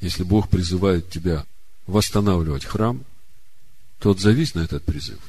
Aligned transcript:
Если 0.00 0.22
Бог 0.22 0.48
призывает 0.48 1.10
тебя 1.10 1.46
восстанавливать 1.86 2.64
храм, 2.64 3.04
то 3.98 4.10
отзовись 4.10 4.54
на 4.54 4.60
этот 4.60 4.84
призыв 4.84 5.20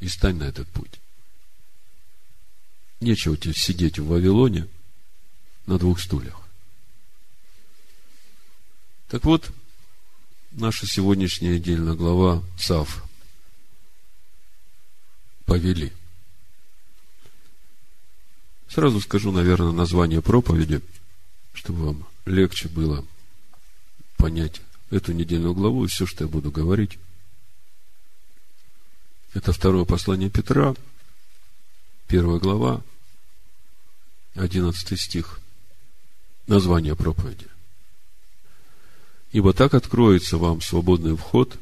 и 0.00 0.08
стань 0.08 0.36
на 0.36 0.44
этот 0.44 0.68
путь. 0.68 1.00
Нечего 3.00 3.36
тебе 3.36 3.54
сидеть 3.54 3.98
в 3.98 4.06
Вавилоне 4.06 4.66
на 5.66 5.78
двух 5.78 6.00
стульях. 6.00 6.40
Так 9.08 9.24
вот, 9.24 9.50
наша 10.50 10.86
сегодняшняя 10.86 11.56
отдельная 11.56 11.94
глава 11.94 12.42
ЦАВ 12.58 13.04
повели. 15.44 15.92
Сразу 18.68 19.00
скажу, 19.00 19.30
наверное, 19.30 19.70
название 19.70 20.20
проповеди, 20.20 20.80
чтобы 21.54 21.86
вам 21.86 22.08
легче 22.24 22.68
было 22.68 23.04
понять 24.26 24.60
эту 24.90 25.12
недельную 25.12 25.54
главу 25.54 25.84
и 25.84 25.86
все, 25.86 26.04
что 26.04 26.24
я 26.24 26.28
буду 26.28 26.50
говорить. 26.50 26.98
Это 29.34 29.52
второе 29.52 29.84
послание 29.84 30.30
Петра, 30.30 30.74
первая 32.08 32.40
глава, 32.40 32.82
одиннадцатый 34.34 34.98
стих. 34.98 35.38
Название 36.48 36.96
проповеди. 36.96 37.46
Ибо 39.30 39.52
так 39.52 39.74
откроется 39.74 40.38
вам 40.38 40.60
свободный 40.60 41.16
вход 41.16 41.56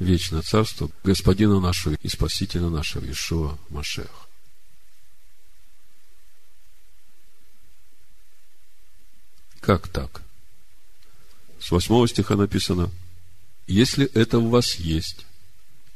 в 0.00 0.04
вечное 0.04 0.42
царство 0.42 0.90
Господина 1.04 1.60
нашего 1.60 1.94
и 2.02 2.08
Спасителя 2.08 2.68
нашего 2.68 3.08
Ишуа 3.08 3.56
Машех. 3.68 4.26
Как 9.60 9.86
так? 9.86 10.22
С 11.60 11.70
восьмого 11.70 12.06
стиха 12.08 12.36
написано, 12.36 12.90
если 13.66 14.06
это 14.06 14.38
у 14.38 14.48
вас 14.48 14.76
есть 14.76 15.26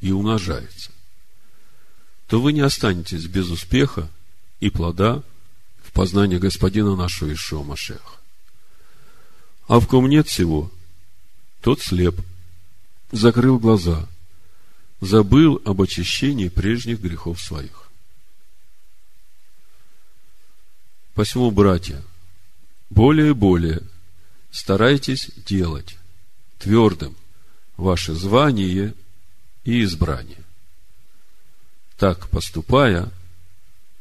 и 0.01 0.13
умножается, 0.13 0.91
то 2.27 2.41
вы 2.41 2.53
не 2.53 2.61
останетесь 2.61 3.27
без 3.27 3.49
успеха 3.51 4.11
и 4.61 4.71
плода 4.71 5.23
в 5.83 5.93
познании 5.93 6.39
Господина 6.39 6.97
нашего 6.97 7.33
Ишуа 7.33 7.63
Машеха. 7.63 8.19
А 9.69 9.81
в 9.81 9.87
ком 9.87 10.09
нет 10.09 10.29
всего, 10.29 10.71
тот 11.61 11.81
слеп, 11.81 12.21
закрыл 13.13 13.59
глаза, 13.59 14.09
забыл 15.01 15.61
об 15.65 15.81
очищении 15.81 16.49
прежних 16.49 17.01
грехов 17.01 17.41
своих. 17.41 17.91
Посему, 21.15 21.51
братья, 21.51 22.03
более 22.91 23.31
и 23.31 23.35
более 23.35 23.83
старайтесь 24.53 25.31
делать 25.47 25.97
твердым 26.61 27.17
ваше 27.77 28.15
звание 28.15 28.95
и 29.65 29.83
избрание. 29.83 30.45
Так 31.97 32.29
поступая, 32.29 33.11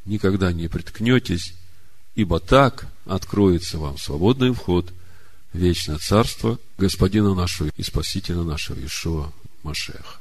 никогда 0.05 0.51
не 0.51 0.67
приткнетесь, 0.67 1.55
ибо 2.13 2.39
так 2.39 2.87
откроется 3.05 3.79
вам 3.79 3.97
свободный 3.97 4.53
вход 4.53 4.93
в 5.53 5.57
вечное 5.57 5.97
царство 5.97 6.59
Господина 6.77 7.33
нашего 7.33 7.69
и 7.75 7.83
Спасителя 7.83 8.43
нашего 8.43 8.83
Ишуа 8.85 9.31
Машеха. 9.63 10.19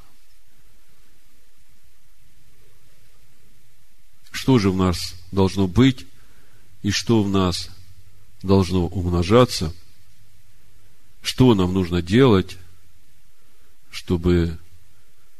Что 4.31 4.59
же 4.59 4.71
в 4.71 4.77
нас 4.77 5.13
должно 5.31 5.67
быть 5.67 6.07
и 6.83 6.91
что 6.91 7.21
в 7.21 7.29
нас 7.29 7.69
должно 8.41 8.87
умножаться, 8.87 9.73
что 11.21 11.53
нам 11.53 11.73
нужно 11.73 12.01
делать, 12.01 12.57
чтобы 13.91 14.57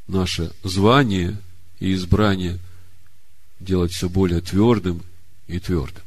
наше 0.08 0.52
звание 0.64 1.38
и 1.80 1.94
избрание 1.94 2.60
делать 3.60 3.92
все 3.92 4.10
более 4.10 4.42
твердым 4.42 5.04
и 5.48 5.60
твердым. 5.60 6.04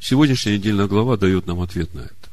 Сегодняшняя 0.00 0.58
недельная 0.58 0.88
глава 0.88 1.16
дает 1.16 1.46
нам 1.46 1.60
ответ 1.60 1.94
на 1.94 2.00
это. 2.00 2.30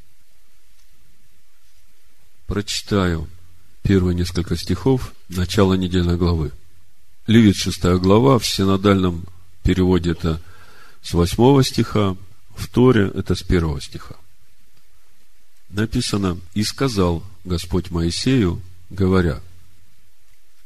Прочитаю 2.47 3.29
первые 3.83 4.15
несколько 4.15 4.57
стихов 4.57 5.13
начала 5.29 5.75
недельной 5.75 6.17
главы. 6.17 6.51
Левит 7.27 7.55
шестая 7.55 7.97
глава 7.97 8.39
в 8.39 8.45
синодальном 8.47 9.25
переводе 9.61 10.11
это 10.11 10.41
с 11.03 11.13
восьмого 11.13 11.63
стиха, 11.63 12.17
в 12.59 12.67
Торе 12.67 13.09
это 13.15 13.35
с 13.35 13.41
первого 13.41 13.79
стиха. 13.81 14.15
Написано, 15.69 16.39
и 16.53 16.63
сказал 16.63 17.23
Господь 17.45 17.89
Моисею, 17.89 18.61
говоря, 18.89 19.41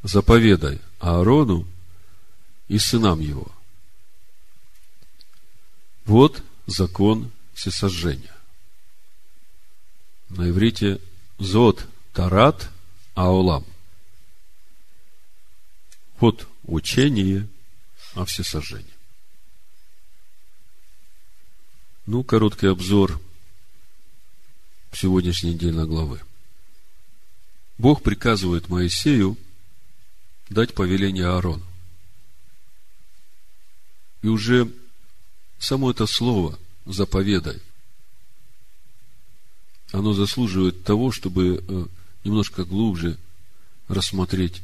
заповедай 0.02 0.82
Аарону 1.00 1.68
и 2.68 2.80
сынам 2.80 3.20
его. 3.20 3.52
Вот 6.06 6.42
закон 6.66 7.32
всесожжения. 7.54 8.36
На 10.30 10.50
иврите 10.50 11.00
зод 11.38 11.86
тарат 12.14 12.70
аолам. 13.14 13.66
Вот 16.20 16.48
учение 16.64 17.48
о 18.16 18.26
всесожжении. 18.26 18.93
Ну, 22.06 22.22
короткий 22.24 22.68
обзор 22.68 23.18
сегодняшней 24.92 25.54
недельной 25.54 25.88
главы. 25.88 26.20
Бог 27.78 28.04
приказывает 28.04 28.68
Моисею 28.68 29.38
дать 30.50 30.74
повеление 30.74 31.28
Аарону. 31.28 31.64
И 34.22 34.28
уже 34.28 34.70
само 35.60 35.92
это 35.92 36.06
слово 36.06 36.60
«заповедай», 36.86 37.62
оно 39.94 40.14
заслуживает 40.14 40.84
того, 40.84 41.12
чтобы 41.12 41.64
э, 41.66 41.86
немножко 42.26 42.66
глубже 42.66 43.18
рассмотреть 43.88 44.62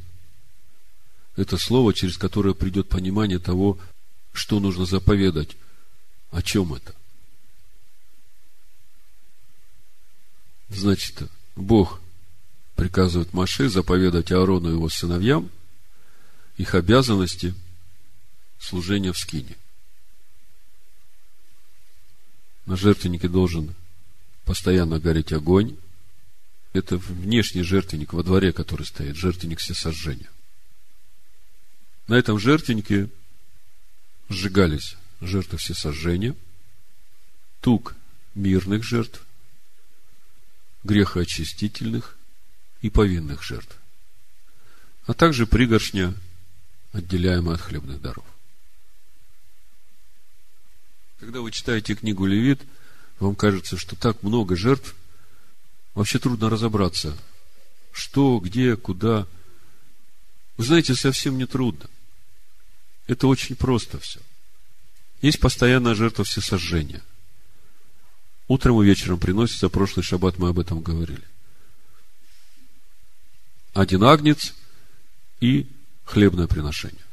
это 1.36 1.56
слово, 1.56 1.94
через 1.94 2.18
которое 2.18 2.52
придет 2.52 2.88
понимание 2.88 3.38
того, 3.38 3.78
что 4.32 4.60
нужно 4.60 4.84
заповедать, 4.84 5.56
о 6.30 6.42
чем 6.42 6.74
это. 6.74 6.99
Значит, 10.70 11.22
Бог 11.56 12.00
приказывает 12.76 13.32
Маше 13.32 13.68
заповедать 13.68 14.32
Аарону 14.32 14.70
и 14.70 14.72
его 14.72 14.88
сыновьям 14.88 15.50
их 16.56 16.74
обязанности 16.74 17.54
служения 18.58 19.12
в 19.12 19.18
скине. 19.18 19.56
На 22.66 22.76
жертвеннике 22.76 23.28
должен 23.28 23.74
постоянно 24.44 25.00
гореть 25.00 25.32
огонь. 25.32 25.76
Это 26.72 26.98
внешний 26.98 27.62
жертвенник 27.62 28.12
во 28.12 28.22
дворе, 28.22 28.52
который 28.52 28.86
стоит, 28.86 29.16
жертвенник 29.16 29.58
всесожжения. 29.58 30.30
На 32.06 32.14
этом 32.14 32.38
жертвеннике 32.38 33.08
сжигались 34.28 34.96
жертвы 35.20 35.58
всесожжения, 35.58 36.36
тук 37.60 37.94
мирных 38.34 38.84
жертв, 38.84 39.24
грехоочистительных 40.84 42.16
и 42.80 42.90
повинных 42.90 43.42
жертв, 43.42 43.76
а 45.06 45.14
также 45.14 45.46
пригоршня, 45.46 46.14
отделяемая 46.92 47.56
от 47.56 47.60
хлебных 47.60 48.00
даров. 48.00 48.24
Когда 51.18 51.40
вы 51.40 51.50
читаете 51.50 51.94
книгу 51.94 52.24
Левит, 52.24 52.62
вам 53.18 53.34
кажется, 53.34 53.76
что 53.76 53.94
так 53.94 54.22
много 54.22 54.56
жертв, 54.56 54.94
вообще 55.94 56.18
трудно 56.18 56.48
разобраться, 56.48 57.16
что, 57.92 58.38
где, 58.38 58.76
куда. 58.76 59.26
Вы 60.56 60.64
знаете, 60.64 60.94
совсем 60.94 61.36
не 61.36 61.46
трудно. 61.46 61.88
Это 63.06 63.26
очень 63.26 63.56
просто 63.56 63.98
все. 63.98 64.20
Есть 65.20 65.40
постоянная 65.40 65.94
жертва 65.94 66.24
всесожжения. 66.24 67.02
Утром 68.50 68.82
и 68.82 68.84
вечером 68.84 69.20
приносится, 69.20 69.68
прошлый 69.68 70.02
шаббат 70.02 70.38
мы 70.38 70.48
об 70.48 70.58
этом 70.58 70.80
говорили. 70.80 71.22
Один 73.74 74.02
агнец 74.02 74.54
и 75.38 75.68
хлебное 76.04 76.48
приношение. 76.48 77.04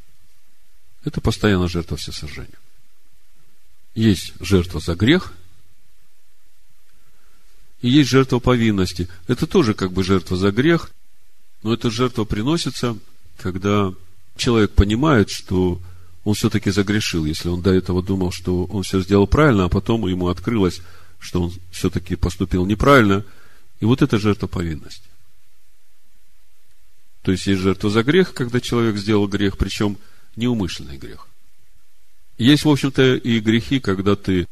Это 1.03 1.21
постоянно 1.21 1.67
жертва 1.67 1.95
всесожжения. 1.95 2.57
Есть 3.93 4.33
жертва 4.39 4.79
за 4.79 4.95
грех, 4.95 5.31
и 7.83 7.89
есть 7.89 8.09
жертва 8.09 8.39
повинности. 8.39 9.07
Это 9.27 9.45
тоже 9.45 9.75
как 9.75 9.91
бы 9.91 10.03
жертва 10.03 10.37
за 10.37 10.51
грех, 10.51 10.89
но 11.61 11.71
эта 11.71 11.91
жертва 11.91 12.23
приносится, 12.23 12.97
когда 13.37 13.93
человек 14.37 14.71
понимает, 14.71 15.29
что 15.29 15.79
он 16.23 16.33
все-таки 16.33 16.71
загрешил, 16.71 17.25
если 17.25 17.49
он 17.49 17.61
до 17.61 17.73
этого 17.73 18.01
думал, 18.01 18.31
что 18.31 18.65
он 18.65 18.81
все 18.81 19.01
сделал 19.01 19.27
правильно, 19.27 19.65
а 19.65 19.69
потом 19.69 20.07
ему 20.07 20.29
открылось, 20.29 20.81
что 21.19 21.43
он 21.43 21.53
все-таки 21.71 22.15
поступил 22.15 22.65
неправильно, 22.65 23.25
и 23.79 23.85
вот 23.85 24.01
это 24.01 24.17
жертва 24.17 24.47
повинности. 24.47 25.07
То 27.21 27.31
есть 27.31 27.45
есть 27.47 27.61
жертва 27.61 27.89
за 27.89 28.03
грех, 28.03 28.33
когда 28.33 28.61
человек 28.61 28.97
сделал 28.97 29.27
грех, 29.27 29.57
причем 29.57 29.97
неумышленный 30.35 30.97
грех. 30.97 31.27
Есть, 32.37 32.65
в 32.65 32.69
общем-то, 32.69 33.15
и 33.15 33.39
грехи, 33.39 33.79
когда 33.79 34.15
ты 34.15 34.47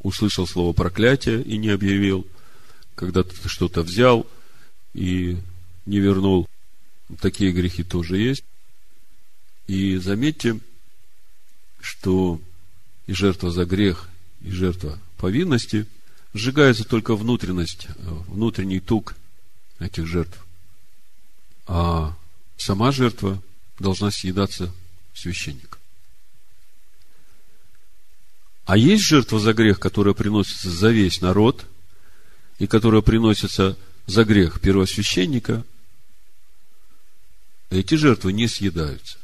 услышал 0.00 0.46
слово 0.46 0.72
проклятие 0.72 1.42
и 1.42 1.56
не 1.56 1.68
объявил, 1.68 2.26
когда 2.94 3.22
ты 3.22 3.48
что-то 3.48 3.82
взял 3.82 4.26
и 4.94 5.36
не 5.84 6.00
вернул. 6.00 6.48
Такие 7.20 7.52
грехи 7.52 7.84
тоже 7.84 8.16
есть. 8.16 8.44
И 9.66 9.96
заметьте, 9.96 10.58
что 11.80 12.40
и 13.06 13.12
жертва 13.12 13.50
за 13.50 13.64
грех, 13.66 14.08
и 14.42 14.50
жертва 14.50 14.98
повинности 15.18 15.86
сжигается 16.36 16.84
только 16.84 17.16
внутренность, 17.16 17.88
внутренний 17.98 18.80
тук 18.80 19.14
этих 19.78 20.06
жертв. 20.06 20.44
А 21.66 22.16
сама 22.56 22.92
жертва 22.92 23.42
должна 23.78 24.10
съедаться 24.10 24.72
священником. 25.14 25.80
А 28.64 28.76
есть 28.76 29.04
жертва 29.04 29.38
за 29.38 29.54
грех, 29.54 29.78
которая 29.78 30.14
приносится 30.14 30.70
за 30.70 30.90
весь 30.90 31.20
народ, 31.20 31.66
и 32.58 32.66
которая 32.66 33.02
приносится 33.02 33.76
за 34.06 34.24
грех 34.24 34.60
первосвященника. 34.60 35.64
Эти 37.70 37.94
жертвы 37.94 38.32
не 38.32 38.48
съедаются. 38.48 39.18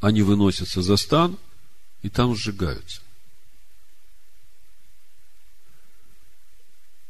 Они 0.00 0.22
выносятся 0.22 0.82
за 0.82 0.96
стан 0.96 1.38
и 2.02 2.08
там 2.08 2.34
сжигаются. 2.34 3.00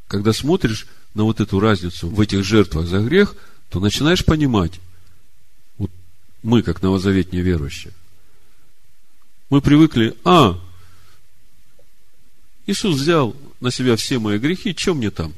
Когда 0.08 0.32
смотришь 0.32 0.86
на 1.14 1.24
вот 1.24 1.40
эту 1.40 1.60
разницу 1.60 2.08
в 2.08 2.20
этих 2.20 2.42
жертвах 2.42 2.86
за 2.86 3.00
грех, 3.00 3.36
то 3.68 3.78
начинаешь 3.78 4.24
понимать, 4.24 4.80
вот 5.76 5.90
мы, 6.42 6.62
как 6.62 6.82
новозаветние 6.82 7.42
верующие, 7.42 7.92
мы 9.50 9.60
привыкли, 9.60 10.16
а, 10.24 10.58
Иисус 12.66 12.96
взял 12.96 13.36
на 13.60 13.70
себя 13.70 13.96
все 13.96 14.18
мои 14.18 14.38
грехи, 14.38 14.74
что 14.76 14.94
мне 14.94 15.10
там? 15.10 15.34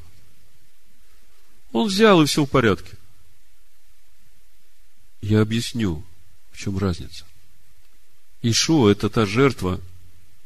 Он 1.73 1.88
взял, 1.88 2.23
и 2.23 2.26
все 2.26 2.44
в 2.44 2.49
порядке. 2.49 2.96
Я 5.20 5.40
объясню, 5.40 6.05
в 6.50 6.58
чем 6.58 6.78
разница. 6.78 7.25
Ишуа– 8.43 8.90
это 8.90 9.08
та 9.11 9.26
жертва, 9.26 9.81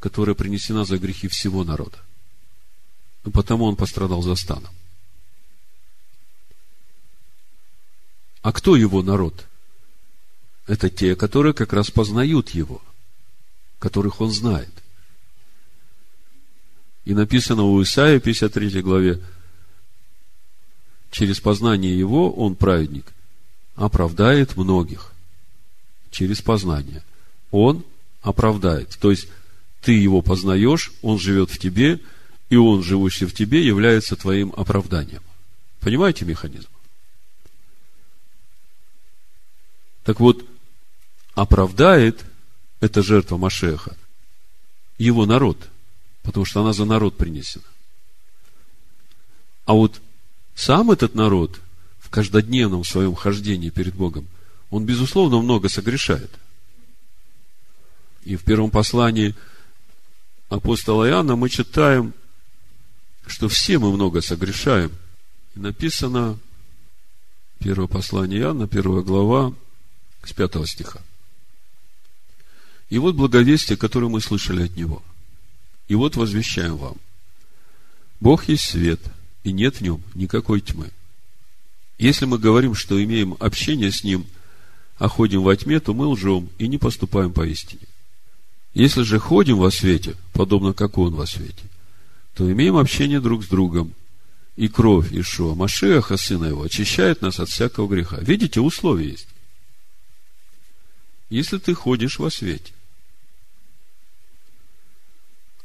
которая 0.00 0.35
принесена 0.35 0.85
за 0.85 0.99
грехи 0.99 1.29
всего 1.29 1.65
народа. 1.65 2.04
И 3.25 3.31
потому 3.31 3.65
он 3.65 3.76
пострадал 3.76 4.23
за 4.23 4.35
станом. 4.35 4.71
А 8.43 8.53
кто 8.53 8.76
его 8.76 9.03
народ? 9.03 9.47
Это 10.67 10.91
те, 10.91 11.17
которые 11.17 11.55
как 11.55 11.73
раз 11.73 11.91
познают 11.91 12.50
его, 12.50 12.82
которых 13.79 14.21
он 14.21 14.31
знает. 14.31 14.71
И 17.05 17.15
написано 17.15 17.65
у 17.65 17.82
Исаия, 17.82 18.21
53 18.21 18.82
главе, 18.82 19.21
через 21.11 21.41
познание 21.41 21.99
его 21.99 22.32
он, 22.32 22.55
праведник, 22.55 23.06
оправдает 23.75 24.56
многих. 24.56 25.12
Через 26.11 26.41
познание. 26.41 27.03
Он 27.50 27.85
оправдает. 28.23 28.97
То 29.00 29.11
есть, 29.11 29.29
ты 29.82 29.93
его 29.93 30.23
познаешь, 30.23 30.93
он 31.03 31.19
живет 31.19 31.50
в 31.50 31.59
тебе, 31.59 32.00
и 32.50 32.56
он, 32.56 32.82
живущий 32.82 33.26
в 33.26 33.35
тебе, 33.35 33.67
является 33.67 34.17
твоим 34.17 34.52
оправданием. 34.56 35.23
Понимаете 35.81 36.25
механизм? 36.25 36.69
Так 40.05 40.20
вот, 40.20 40.44
оправдает 41.35 42.25
эта 42.81 43.02
жертва 43.02 43.37
Машеха 43.37 43.96
его 44.99 45.26
народ– 45.26 45.58
потому 46.25 46.44
что 46.46 46.62
она 46.62 46.73
за 46.73 46.85
народ 46.85 47.17
принесена. 47.17 47.64
А 49.67 49.75
вот 49.75 50.00
сам 50.56 50.91
этот 50.91 51.14
народ 51.14 51.61
в 52.00 52.11
каждодневном 52.11 52.85
своем 52.85 53.14
хождении 53.14 53.70
перед 53.70 53.94
Богом, 53.94 54.26
он, 54.70 54.85
безусловно, 54.85 55.41
много 55.41 55.69
согрешает. 55.69 56.31
И 58.25 58.37
в 58.37 58.43
первом 58.43 58.70
послании 58.70 59.35
апостола 60.49 61.08
Иоанна 61.08 61.37
мы 61.37 61.50
читаем, 61.50 62.14
что 63.26 63.49
все 63.49 63.79
мы 63.79 63.93
много 63.93 64.21
согрешаем. 64.21 64.93
И 65.55 65.61
написано, 65.61 66.38
первое 67.59 67.87
послание 67.87 68.41
Иоанна, 68.41 68.69
первая 68.69 69.03
глава, 69.03 69.55
с 70.25 70.32
пятого 70.32 70.67
стиха. 70.67 71.00
И 72.91 72.99
вот 72.99 73.15
благовестие, 73.15 73.76
которое 73.76 74.09
мы 74.09 74.21
слышали 74.21 74.65
от 74.65 74.76
него– 74.76 75.03
и 75.88 75.94
вот 75.94 76.17
возвещаем 76.17 76.76
вам. 76.76 76.97
Бог 78.21 78.49
есть 78.49 78.65
свет, 78.65 79.00
и 79.43 79.53
нет 79.53 79.77
в 79.77 79.81
нем 79.82 80.03
никакой 80.15 80.61
тьмы. 80.61 80.91
Если 81.99 82.25
мы 82.25 82.38
говорим, 82.38 82.75
что 82.75 83.03
имеем 83.03 83.37
общение 83.38 83.93
с 83.93 84.03
Ним, 84.03 84.27
а 84.99 85.09
ходим 85.09 85.43
во 85.43 85.55
тьме, 85.56 85.81
то 85.81 85.93
мы 85.93 86.06
лжем 86.06 86.49
и 86.59 86.67
не 86.69 86.79
поступаем 86.79 87.32
по 87.32 87.47
истине. 87.47 87.82
Если 88.73 89.03
же 89.03 89.19
ходим 89.19 89.59
во 89.59 89.70
свете, 89.70 90.15
подобно 90.32 90.73
как 90.73 90.99
Он 90.99 91.15
во 91.15 91.27
свете, 91.27 91.65
то 92.35 92.51
имеем 92.51 92.77
общение 92.77 93.21
друг 93.21 93.45
с 93.45 93.49
другом, 93.49 93.95
и 94.57 94.69
кровь 94.69 95.13
Ишуа 95.13 95.55
Машеха, 95.55 96.17
Сына 96.17 96.47
Его, 96.47 96.63
очищает 96.63 97.23
нас 97.23 97.41
от 97.41 97.49
всякого 97.49 97.89
греха. 97.89 98.19
Видите, 98.21 98.61
условия 98.61 99.11
есть. 99.11 99.29
Если 101.31 101.59
ты 101.59 101.75
ходишь 101.75 102.19
во 102.19 102.31
свете, 102.31 102.73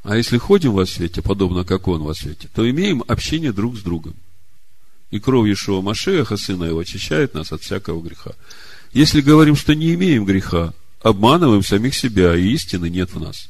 а 0.04 0.16
если 0.16 0.38
ходим 0.38 0.74
во 0.74 0.86
свете, 0.86 1.22
подобно 1.22 1.66
как 1.66 1.88
Он 1.88 2.04
во 2.04 2.16
свете, 2.16 2.50
то 2.54 2.68
имеем 2.70 3.04
общение 3.08 3.52
друг 3.52 3.78
с 3.78 3.82
другом. 3.82 4.16
И 5.12 5.20
кровь 5.20 5.52
Ишуа 5.52 5.82
Машеха, 5.82 6.38
Сына 6.38 6.66
Его, 6.66 6.80
очищает 6.80 7.34
нас 7.34 7.52
от 7.52 7.62
всякого 7.62 8.02
греха. 8.02 8.32
Если 8.94 9.22
говорим, 9.22 9.56
что 9.56 9.76
не 9.76 9.94
имеем 9.94 10.26
греха, 10.26 10.74
обманываем 11.02 11.64
самих 11.64 11.96
себя, 11.96 12.36
и 12.36 12.50
истины 12.54 12.90
нет 12.90 13.14
в 13.14 13.20
нас. 13.20 13.50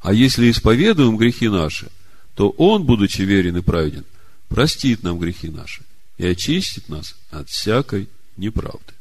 А 0.00 0.12
если 0.14 0.50
исповедуем 0.50 1.16
грехи 1.16 1.48
наши, 1.48 1.90
то 2.34 2.50
Он, 2.50 2.84
будучи 2.84 3.22
верен 3.22 3.56
и 3.56 3.62
праведен, 3.62 4.04
простит 4.48 5.02
нам 5.02 5.18
грехи 5.18 5.48
наши 5.48 5.82
и 6.16 6.26
очистит 6.26 6.88
нас 6.88 7.16
от 7.30 7.48
всякой 7.48 8.08
неправды. 8.36 8.94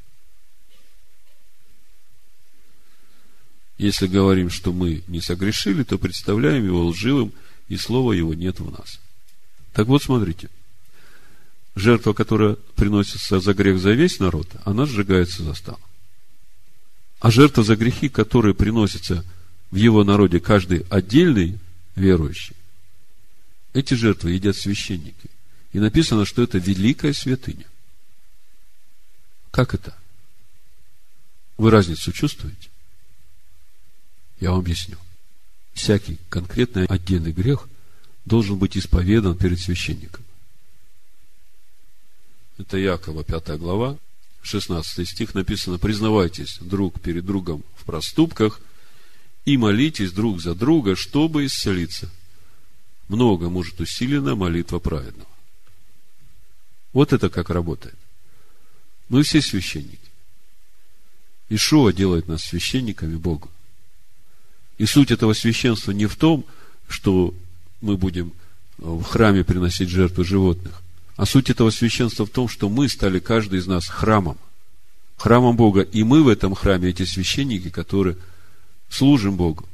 Если 3.77 4.07
говорим, 4.07 4.49
что 4.49 4.73
мы 4.73 5.03
не 5.07 5.21
согрешили, 5.21 5.83
то 5.83 5.97
представляем 5.97 6.65
его 6.65 6.85
лживым, 6.87 7.31
и 7.69 7.77
слова 7.77 8.11
его 8.11 8.33
нет 8.33 8.59
в 8.59 8.69
нас. 8.69 8.99
Так 9.73 9.87
вот, 9.87 10.03
смотрите. 10.03 10.49
Жертва, 11.75 12.11
которая 12.11 12.55
приносится 12.75 13.39
за 13.39 13.53
грех 13.53 13.79
за 13.79 13.91
весь 13.91 14.19
народ, 14.19 14.49
она 14.65 14.85
сжигается 14.85 15.43
за 15.43 15.53
станом. 15.53 15.79
А 17.21 17.31
жертва 17.31 17.63
за 17.63 17.77
грехи, 17.77 18.09
которые 18.09 18.53
приносятся 18.53 19.23
в 19.71 19.75
его 19.75 20.03
народе 20.03 20.39
каждый 20.39 20.85
отдельный 20.89 21.59
верующий, 21.95 22.55
эти 23.73 23.93
жертвы 23.93 24.31
едят 24.31 24.55
священники. 24.55 25.29
И 25.73 25.79
написано, 25.79 26.25
что 26.25 26.41
это 26.41 26.57
великая 26.57 27.13
святыня. 27.13 27.65
Как 29.51 29.73
это? 29.75 29.95
Вы 31.57 31.69
разницу 31.69 32.11
чувствуете? 32.11 32.69
Я 34.39 34.51
вам 34.51 34.61
объясню. 34.61 34.97
Всякий 35.73 36.17
конкретный 36.29 36.85
отдельный 36.85 37.31
грех 37.31 37.67
должен 38.25 38.57
быть 38.57 38.77
исповедан 38.77 39.37
перед 39.37 39.59
священником. 39.59 40.23
Это 42.57 42.77
Якова, 42.77 43.23
5 43.23 43.59
глава, 43.59 43.97
16 44.41 45.07
стих 45.07 45.35
написано, 45.35 45.77
признавайтесь 45.77 46.57
друг 46.59 46.99
перед 46.99 47.25
другом 47.25 47.63
в 47.75 47.85
проступках 47.85 48.61
и 49.49 49.57
молитесь 49.57 50.11
друг 50.11 50.41
за 50.41 50.53
друга, 50.53 50.95
чтобы 50.95 51.47
исцелиться. 51.47 52.07
Много 53.07 53.49
может 53.49 53.79
усилена 53.79 54.35
молитва 54.35 54.77
праведного. 54.77 55.27
Вот 56.93 57.13
это 57.13 57.29
как 57.29 57.49
работает. 57.49 57.95
Мы 59.09 59.23
все 59.23 59.41
священники. 59.41 59.97
Ишуа 61.49 61.91
делает 61.91 62.27
нас 62.27 62.43
священниками 62.43 63.15
Богу. 63.15 63.49
И 64.77 64.85
суть 64.85 65.09
этого 65.09 65.33
священства 65.33 65.93
не 65.93 66.05
в 66.05 66.15
том, 66.15 66.45
что 66.87 67.33
мы 67.81 67.97
будем 67.97 68.33
в 68.77 69.01
храме 69.01 69.43
приносить 69.43 69.89
жертвы 69.89 70.25
животных, 70.25 70.83
а 71.15 71.25
суть 71.25 71.49
этого 71.49 71.71
священства 71.71 72.27
в 72.27 72.29
том, 72.29 72.47
что 72.47 72.69
мы 72.69 72.87
стали 72.87 73.17
каждый 73.17 73.57
из 73.59 73.65
нас 73.65 73.87
храмом, 73.87 74.37
храмом 75.17 75.55
Бога, 75.55 75.81
и 75.81 76.03
мы 76.03 76.21
в 76.21 76.27
этом 76.27 76.53
храме, 76.53 76.89
эти 76.89 77.03
священники, 77.03 77.71
которые 77.71 78.15
служим 78.89 79.37
Богу. 79.37 79.67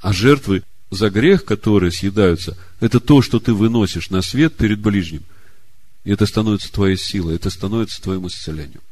А 0.00 0.12
жертвы 0.12 0.62
за 0.90 1.10
грех, 1.10 1.44
которые 1.44 1.90
съедаются, 1.90 2.56
это 2.80 3.00
то, 3.00 3.22
что 3.22 3.40
ты 3.40 3.52
выносишь 3.52 4.10
на 4.10 4.22
свет 4.22 4.56
перед 4.56 4.78
ближним. 4.78 5.24
И 6.04 6.12
это 6.12 6.26
становится 6.26 6.70
твоей 6.70 6.96
силой, 6.96 7.36
это 7.36 7.50
становится 7.50 8.00
твоим 8.02 8.26
исцелением. 8.26 8.82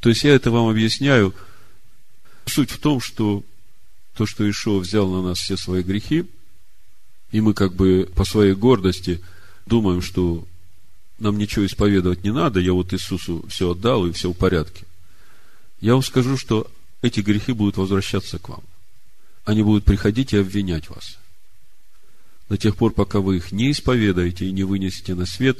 То 0.00 0.08
есть 0.08 0.24
я 0.24 0.34
это 0.34 0.50
вам 0.50 0.68
объясняю. 0.68 1.34
Суть 2.46 2.70
в 2.70 2.78
том, 2.78 3.00
что 3.00 3.44
то, 4.14 4.24
что 4.24 4.48
Ишуа 4.48 4.78
взял 4.78 5.10
на 5.10 5.22
нас 5.22 5.38
все 5.38 5.56
свои 5.56 5.82
грехи, 5.82 6.26
и 7.32 7.40
мы 7.40 7.54
как 7.54 7.74
бы 7.74 8.10
по 8.14 8.24
своей 8.24 8.54
гордости 8.54 9.20
думаем, 9.66 10.00
что 10.00 10.46
нам 11.18 11.38
ничего 11.38 11.66
исповедовать 11.66 12.24
не 12.24 12.32
надо, 12.32 12.60
я 12.60 12.72
вот 12.72 12.92
Иисусу 12.92 13.44
все 13.48 13.70
отдал, 13.70 14.06
и 14.06 14.12
все 14.12 14.30
в 14.30 14.36
порядке. 14.36 14.84
Я 15.80 15.94
вам 15.94 16.02
скажу, 16.02 16.36
что 16.36 16.70
эти 17.02 17.20
грехи 17.20 17.52
будут 17.52 17.76
возвращаться 17.76 18.38
к 18.38 18.48
вам. 18.48 18.62
Они 19.44 19.62
будут 19.62 19.84
приходить 19.84 20.32
и 20.32 20.38
обвинять 20.38 20.90
вас. 20.90 21.18
До 22.48 22.56
тех 22.56 22.76
пор, 22.76 22.92
пока 22.92 23.20
вы 23.20 23.36
их 23.36 23.52
не 23.52 23.70
исповедаете 23.70 24.46
и 24.46 24.52
не 24.52 24.64
вынесете 24.64 25.14
на 25.14 25.26
свет, 25.26 25.58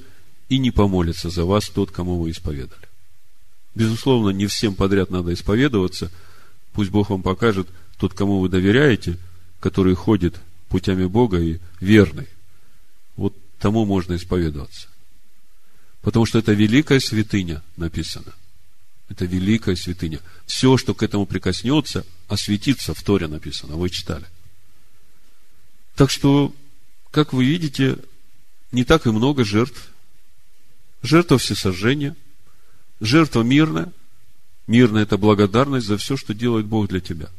и 0.49 0.59
не 0.59 0.71
помолится 0.71 1.31
за 1.31 1.45
вас 1.45 1.69
тот, 1.69 1.91
кому 1.91 2.19
вы 2.19 2.31
исповедали. 2.31 2.89
Безусловно, 3.75 4.31
не 4.31 4.47
всем 4.47 4.75
подряд 4.75 5.11
надо 5.11 5.35
исповедоваться. 5.35 6.11
Пусть 6.73 6.91
Бог 6.91 7.11
вам 7.11 7.23
покажет 7.23 7.69
тот, 7.99 8.15
кому 8.15 8.41
вы 8.41 8.49
доверяете, 8.49 9.19
который 9.61 9.95
ходит 9.95 10.37
путями 10.69 11.07
Бога 11.07 11.41
и 11.41 11.59
верный. 11.81 12.27
Вот 13.17 13.35
тому 13.59 13.85
можно 13.85 14.15
исповедоваться. 14.15 14.89
Потому 16.07 16.25
что 16.25 16.39
это 16.39 16.53
великая 16.53 17.01
святыня 17.01 17.65
написано. 17.77 18.33
Это 19.09 19.25
великая 19.25 19.75
святыня. 19.75 20.21
Все, 20.47 20.77
что 20.77 20.95
к 20.95 21.03
этому 21.03 21.27
прикоснется, 21.27 22.07
осветится 22.29 22.95
в 22.95 23.03
Торе 23.03 23.27
написано. 23.27 23.75
Вы 23.75 23.91
читали. 23.91 24.25
Так 25.97 26.13
что 26.13 26.55
как 27.11 27.33
вы 27.33 27.45
видите, 27.45 27.99
не 28.71 28.85
так 28.85 29.09
и 29.09 29.11
много 29.11 29.45
жертв. 29.45 29.89
Жертва 31.03 31.39
всесожжения, 31.39 32.15
жертва 33.01 33.43
мирная. 33.43 33.93
Мирная– 34.69 35.03
это 35.03 35.19
благодарность 35.19 35.89
за 35.89 35.97
все, 35.97 36.17
что 36.17 36.35
делает 36.35 36.67
Бог 36.67 36.87
для 36.87 37.01
тебя. 37.01 37.31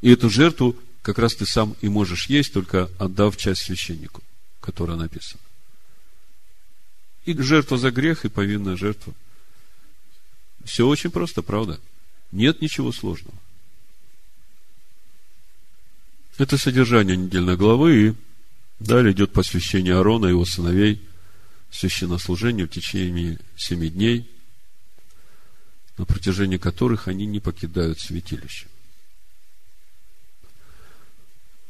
И 0.00 0.12
эту 0.12 0.30
жертву 0.30 0.76
как 1.02 1.18
раз 1.18 1.34
ты 1.34 1.44
сам 1.44 1.74
и 1.80 1.88
можешь 1.88 2.26
есть, 2.26 2.52
только 2.52 2.88
отдав 3.00 3.36
часть 3.36 3.62
священнику, 3.62 4.22
которая 4.60 4.96
написана. 4.96 5.41
И 7.24 7.34
жертва 7.34 7.78
за 7.78 7.90
грех, 7.90 8.24
и 8.24 8.28
повинная 8.28 8.76
жертва. 8.76 9.14
Все 10.64 10.86
очень 10.86 11.10
просто, 11.10 11.42
правда? 11.42 11.80
Нет 12.30 12.60
ничего 12.60 12.92
сложного. 12.92 13.36
Это 16.38 16.58
содержание 16.58 17.16
недельной 17.16 17.56
главы, 17.56 18.08
и 18.08 18.14
Далее 18.82 19.12
идет 19.12 19.32
посвящение 19.32 19.94
Аарона 19.94 20.26
и 20.26 20.30
его 20.30 20.44
сыновей 20.44 21.00
священнослужению 21.70 22.66
в 22.66 22.70
течение 22.70 23.38
семи 23.56 23.88
дней, 23.88 24.28
на 25.96 26.04
протяжении 26.04 26.56
которых 26.58 27.06
они 27.06 27.24
не 27.26 27.38
покидают 27.38 28.00
святилище. 28.00 28.66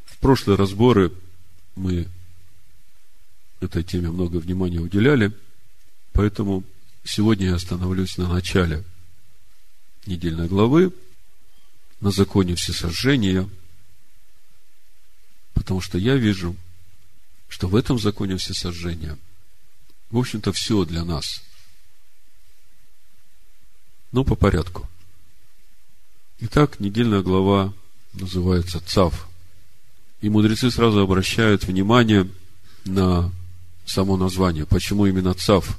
В 0.07 0.17
прошлые 0.21 0.57
разборы 0.57 1.13
мы 1.77 2.09
этой 3.62 3.83
теме 3.83 4.11
много 4.11 4.37
внимания 4.37 4.78
уделяли, 4.78 5.33
поэтому 6.12 6.64
сегодня 7.04 7.47
я 7.47 7.54
остановлюсь 7.54 8.16
на 8.19 8.28
начале 8.28 8.85
недельной 10.07 10.49
главы, 10.49 10.92
на 12.00 12.11
законе 12.11 12.54
всесожжения, 12.54 13.49
потому 15.54 15.81
что 15.81 15.99
я 15.99 16.16
вижу– 16.16 16.57
что 17.52 17.69
в 17.69 17.76
этом 17.76 17.99
законе 17.99 18.38
всесожжения, 18.38 19.19
в 20.11 20.16
общем-то, 20.16 20.54
все 20.54 20.87
для 20.87 21.04
нас. 21.04 21.42
Но 24.11 24.25
по 24.25 24.37
порядку. 24.37 24.88
Итак, 26.40 26.81
недельная 26.81 27.21
глава 27.21 27.75
называется 28.14 28.81
ЦАВ. 28.81 29.28
И 30.23 30.31
мудрецы 30.31 30.71
сразу 30.71 31.00
обращают 31.00 31.64
внимание 31.64 32.26
на 32.87 33.31
само 33.87 34.17
название. 34.17 34.67
Почему 34.67 35.07
именно 35.07 35.35
ЦАВ? 35.35 35.79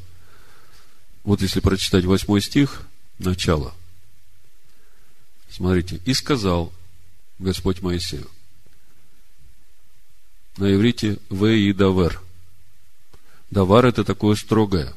Вот 1.23 1.41
если 1.41 1.59
прочитать 1.59 2.05
восьмой 2.05 2.41
стих, 2.41 2.83
начало. 3.19 3.73
Смотрите. 5.49 6.01
«И 6.05 6.13
сказал 6.13 6.73
Господь 7.39 7.81
Моисею, 7.81 8.29
на 10.57 10.73
иврите 10.73 11.17
В 11.29 11.45
и 11.45 11.73
Давер. 11.73 12.21
Давар 13.51 13.85
это 13.85 14.03
такое 14.03 14.35
строгое. 14.35 14.93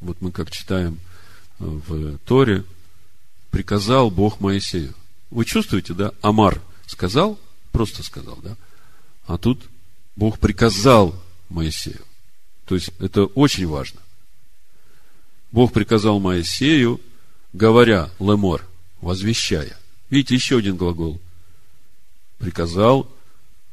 Вот 0.00 0.20
мы 0.20 0.30
как 0.30 0.50
читаем 0.50 1.00
в 1.58 2.18
Торе, 2.18 2.64
приказал 3.50 4.10
Бог 4.10 4.40
Моисею. 4.40 4.94
Вы 5.30 5.44
чувствуете, 5.44 5.94
да? 5.94 6.12
Амар 6.22 6.60
сказал, 6.86 7.38
просто 7.72 8.02
сказал, 8.02 8.38
да? 8.42 8.56
А 9.26 9.38
тут 9.38 9.60
Бог 10.14 10.38
приказал 10.38 11.20
Моисею. 11.48 12.05
То 12.66 12.74
есть 12.74 12.90
это 12.98 13.24
очень 13.24 13.66
важно. 13.66 14.00
Бог 15.52 15.72
приказал 15.72 16.20
Моисею, 16.20 17.00
говоря, 17.52 18.10
лемор, 18.18 18.66
возвещая. 19.00 19.78
Видите, 20.10 20.34
еще 20.34 20.58
один 20.58 20.76
глагол. 20.76 21.20
Приказал 22.38 23.10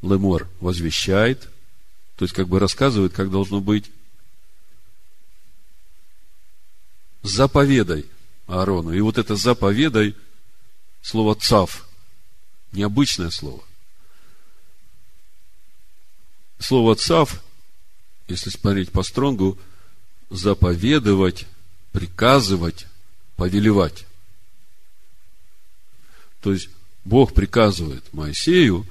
Лемор 0.04 0.48
возвещает, 0.60 1.48
то 2.16 2.24
есть 2.24 2.34
как 2.34 2.48
бы 2.48 2.58
рассказывает, 2.58 3.12
как 3.12 3.30
должно 3.30 3.60
быть. 3.60 3.90
Заповедай 7.22 8.04
Аарону. 8.46 8.92
И 8.92 9.00
вот 9.00 9.16
это 9.16 9.34
заповедай, 9.34 10.14
слово 11.00 11.34
цав, 11.34 11.88
необычное 12.72 13.30
слово. 13.30 13.64
Слово 16.58 16.96
цав, 16.96 17.42
если 18.28 18.50
смотреть 18.50 18.90
по 18.90 19.02
стронгу, 19.02 19.58
заповедовать, 20.30 21.46
приказывать, 21.92 22.86
повелевать. 23.36 24.06
То 26.40 26.52
есть 26.52 26.68
Бог 27.04 27.34
приказывает 27.34 28.12
Моисею 28.12 28.86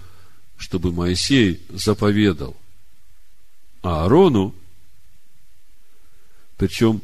чтобы 0.64 0.94
Моисей 0.94 1.62
заповедал 1.70 2.56
Аарону, 3.82 4.56
причем 6.56 7.02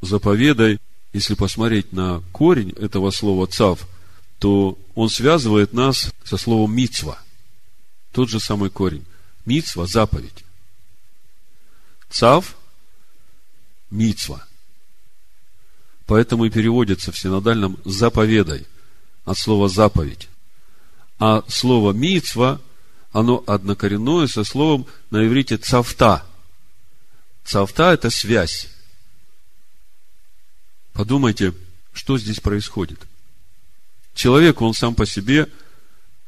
заповедай, 0.00 0.78
если 1.12 1.34
посмотреть 1.34 1.92
на 1.92 2.22
корень 2.32 2.70
этого 2.70 3.10
слова 3.10 3.46
цав, 3.46 3.86
то 4.38 4.78
он 4.94 5.10
связывает 5.10 5.74
нас 5.74 6.10
со 6.24 6.38
словом 6.38 6.74
мицва. 6.74 7.18
Тот 8.12 8.30
же 8.30 8.40
самый 8.40 8.70
корень. 8.70 9.04
Мицва– 9.44 9.86
заповедь. 9.86 10.43
Цав– 12.14 12.54
мицва. 13.90 14.46
Поэтому 16.06 16.44
и 16.44 16.50
переводится 16.50 17.10
в 17.10 17.18
синодальном 17.18 17.76
заповедай 17.84 18.66
от 19.24 19.36
слова 19.36 19.68
заповедь. 19.68 20.28
А 21.18 21.42
слово 21.48 21.92
мицва, 21.92 22.60
оно 23.10 23.42
однокоренное 23.48 24.28
со 24.28 24.44
словом 24.44 24.86
на 25.10 25.26
иврите 25.26 25.56
цавта. 25.56 26.24
Цавта– 27.44 27.92
это 27.94 28.10
связь. 28.10 28.68
Подумайте, 30.92 31.52
что 31.92 32.16
здесь 32.16 32.38
происходит. 32.38 33.00
Человек, 34.14 34.62
он 34.62 34.72
сам 34.72 34.94
по 34.94 35.04
себе, 35.04 35.48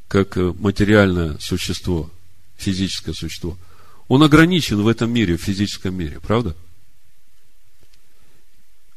как 0.08 0.34
материальное 0.34 1.38
существо, 1.38 2.10
физическое 2.56 3.14
существо, 3.14 3.56
он 4.08 4.22
ограничен 4.22 4.82
в 4.82 4.88
этом 4.88 5.12
мире, 5.12 5.36
в 5.36 5.42
физическом 5.42 5.94
мире, 5.94 6.20
правда? 6.20 6.56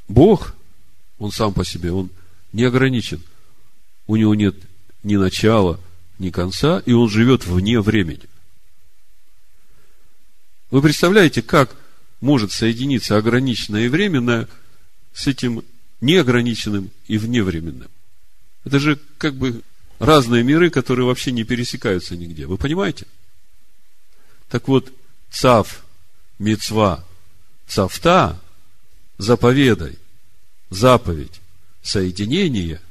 Бог, 0.07 0.55
он 1.17 1.31
сам 1.31 1.53
по 1.53 1.65
себе, 1.65 1.91
он 1.91 2.09
не 2.53 2.63
ограничен. 2.63 3.21
У 4.07 4.15
него 4.15 4.35
нет 4.35 4.55
ни 5.03 5.15
начала, 5.15 5.79
ни 6.17 6.29
конца, 6.29 6.81
и 6.85 6.93
он 6.93 7.09
живет 7.09 7.45
вне 7.45 7.79
времени. 7.79 8.23
Вы 10.71 10.81
представляете, 10.81 11.41
как 11.41 11.75
может 12.21 12.51
соединиться 12.51 13.17
ограниченное 13.17 13.85
и 13.85 13.89
временное 13.89 14.47
с 15.13 15.27
этим 15.27 15.63
неограниченным 16.01 16.91
и 17.07 17.17
вневременным? 17.17 17.89
Это 18.65 18.79
же 18.79 18.99
как 19.17 19.35
бы 19.35 19.61
разные 19.99 20.43
миры, 20.43 20.69
которые 20.69 21.05
вообще 21.05 21.31
не 21.31 21.43
пересекаются 21.43 22.15
нигде. 22.15 22.45
Вы 22.45 22.57
понимаете? 22.57 23.07
Так 24.49 24.67
вот, 24.67 24.91
цав, 25.29 25.83
мецва, 26.39 27.03
цавта 27.67 28.39
заповедай, 29.17 29.97
заповедь 30.69 31.41
соединения, 31.81 32.81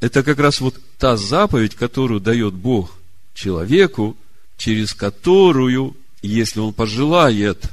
это 0.00 0.22
как 0.22 0.38
раз 0.38 0.60
вот 0.60 0.80
та 0.98 1.16
заповедь, 1.16 1.74
которую 1.74 2.20
дает 2.20 2.54
Бог 2.54 2.96
человеку, 3.34 4.16
через 4.56 4.94
которую, 4.94 5.96
если 6.22 6.60
он 6.60 6.72
пожелает, 6.72 7.70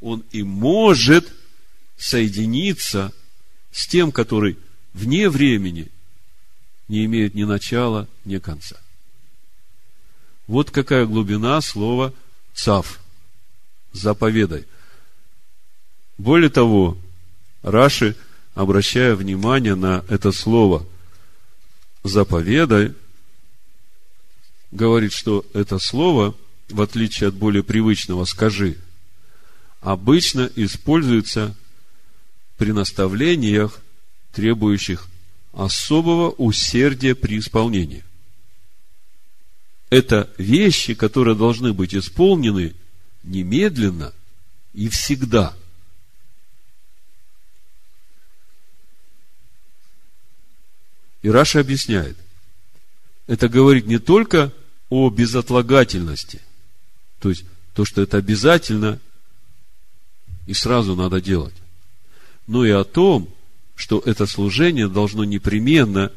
он 0.00 0.24
и 0.32 0.42
может 0.42 1.32
соединиться 1.96 3.12
с 3.70 3.86
тем, 3.86 4.10
который 4.12 4.58
вне 4.92 5.28
времени 5.28 5.88
не 6.88 7.04
имеет 7.04 7.34
ни 7.34 7.44
начала, 7.44 8.08
ни 8.24 8.38
конца. 8.38 8.76
Вот 10.46 10.70
какая 10.70 11.06
глубина 11.06 11.60
слова 11.60 12.12
«цав»– 12.54 13.00
«заповедай». 13.92 14.64
Более 16.18 16.50
того, 16.50 16.98
Раши, 17.62 18.16
обращая 18.54 19.14
внимание 19.14 19.74
на 19.74 20.04
это 20.08 20.32
слово 20.32 20.86
«заповедай», 22.04 22.94
говорит, 24.70 25.12
что 25.12 25.44
это 25.52 25.78
слово, 25.78 26.34
в 26.68 26.80
отличие 26.80 27.28
от 27.28 27.34
более 27.34 27.62
привычного 27.62 28.24
«скажи», 28.24 28.76
обычно 29.80 30.50
используется 30.56 31.56
при 32.56 32.72
наставлениях, 32.72 33.80
требующих 34.32 35.08
особого 35.52 36.30
усердия 36.30 37.14
при 37.14 37.38
исполнении. 37.38 38.04
Это 39.92 40.30
вещи, 40.38 40.94
которые 40.94 41.36
должны 41.36 41.74
быть 41.74 41.94
исполнены 41.94 42.74
немедленно 43.24 44.14
и 44.72 44.88
всегда. 44.88 45.54
И 51.20 51.28
Раша 51.28 51.60
объясняет, 51.60 52.16
это 53.26 53.50
говорит 53.50 53.86
не 53.86 53.98
только 53.98 54.50
о 54.88 55.10
безотлагательности, 55.10 56.40
то 57.20 57.28
есть 57.28 57.44
то, 57.74 57.84
что 57.84 58.00
это 58.00 58.16
обязательно 58.16 58.98
и 60.46 60.54
сразу 60.54 60.96
надо 60.96 61.20
делать, 61.20 61.54
но 62.46 62.64
и 62.64 62.70
о 62.70 62.84
том, 62.84 63.28
что 63.76 64.02
это 64.06 64.24
служение 64.24 64.88
должно 64.88 65.24
непременно 65.24 66.10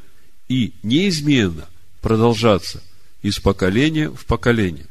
и 0.47 0.71
неизменно 0.81 1.67
продолжаться 1.99 2.81
из 3.25 3.39
поколения 3.39 4.11
в 4.11 4.23
поколение. 4.27 4.85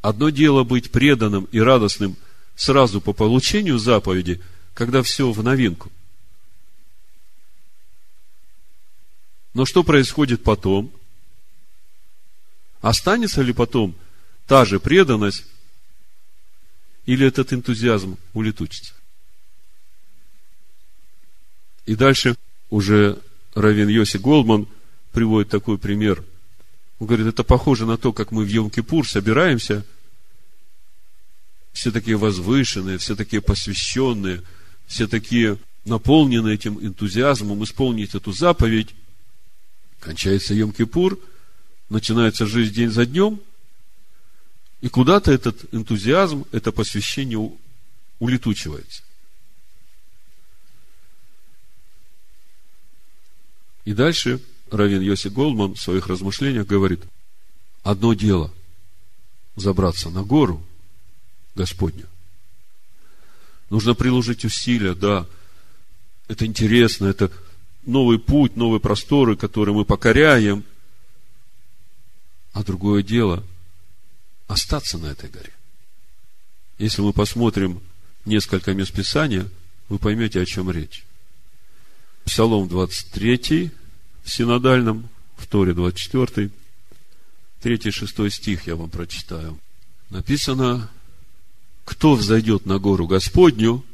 Одно 0.00 0.30
дело 0.30 0.64
быть 0.64 0.90
преданным 0.90 1.44
и 1.52 1.60
радостным 1.60 2.16
сразу 2.56 3.00
по 3.00 3.12
получению 3.12 3.78
заповеди, 3.78 4.40
когда 4.74 5.04
все 5.04 5.30
в 5.30 5.44
новинку. 5.44 5.92
Но 9.54 9.64
что 9.64 9.84
происходит 9.84 10.42
потом? 10.42 10.92
Останется 12.80 13.42
ли 13.42 13.52
потом 13.52 13.94
та 14.48 14.64
же 14.64 14.80
преданность, 14.80 15.44
или 17.06 17.24
этот 17.24 17.52
энтузиазм 17.52 18.18
улетучится? 18.32 18.92
И 21.86 21.94
дальше 21.94 22.34
уже 22.70 23.22
Равин 23.54 23.86
Йоси 23.86 24.16
Голдман 24.16 24.66
приводит 25.12 25.48
такой 25.48 25.78
пример. 25.78 26.24
Он 27.02 27.06
говорит, 27.06 27.26
это 27.26 27.42
похоже 27.42 27.84
на 27.84 27.96
то, 27.98 28.12
как 28.12 28.30
мы 28.30 28.44
в 28.44 28.48
Йом-Кипур 28.48 29.04
собираемся, 29.04 29.84
все 31.72 31.90
такие 31.90 32.16
возвышенные, 32.16 32.98
все 32.98 33.16
такие 33.16 33.42
посвященные, 33.42 34.44
все 34.86 35.08
такие 35.08 35.58
наполненные 35.84 36.54
этим 36.54 36.78
энтузиазмом 36.78 37.64
исполнить 37.64 38.14
эту 38.14 38.30
заповедь. 38.30 38.94
Кончается 39.98 40.54
Йом-Кипур, 40.54 41.20
начинается 41.88 42.46
жизнь 42.46 42.72
день 42.72 42.90
за 42.90 43.04
днем, 43.04 43.40
и 44.80 44.88
куда-то 44.88 45.32
этот 45.32 45.74
энтузиазм, 45.74 46.44
это 46.52 46.70
посвящение 46.70 47.50
улетучивается. 48.20 49.02
И 53.84 53.92
дальше 53.92 54.40
Равин 54.72 55.02
Йоси 55.02 55.28
Голдман 55.28 55.74
в 55.74 55.80
своих 55.80 56.06
размышлениях 56.06 56.66
говорит, 56.66 57.02
одно 57.82 58.14
дело 58.14 58.52
забраться 59.54 60.08
на 60.10 60.22
гору 60.22 60.62
Господню. 61.54 62.06
Нужно 63.68 63.94
приложить 63.94 64.44
усилия, 64.44 64.94
да, 64.94 65.26
это 66.28 66.46
интересно, 66.46 67.06
это 67.06 67.30
новый 67.84 68.18
путь, 68.18 68.56
новые 68.56 68.80
просторы, 68.80 69.36
которые 69.36 69.74
мы 69.74 69.84
покоряем. 69.84 70.64
А 72.52 72.62
другое 72.62 73.02
дело– 73.02 73.44
остаться 74.46 74.98
на 74.98 75.06
этой 75.06 75.30
горе. 75.30 75.52
Если 76.78 77.02
мы 77.02 77.12
посмотрим 77.12 77.80
несколько 78.24 78.74
мест 78.74 78.92
Писания, 78.92 79.48
вы 79.88 79.98
поймете, 79.98 80.40
о 80.40 80.46
чем 80.46 80.70
речь. 80.70 81.04
Псалом 82.24 82.68
23 82.68 83.70
в 83.70 83.81
синодальном, 84.30 85.08
в 85.36 85.46
Торе 85.46 85.74
24, 85.74 86.50
3-6 87.62 88.30
стих 88.30 88.66
я 88.66 88.76
вам 88.76 88.90
прочитаю. 88.90 89.58
Написано, 90.10 90.90
кто 91.84 92.14
взойдет 92.14 92.66
на 92.66 92.78
гору 92.78 93.06
Господню 93.06 93.84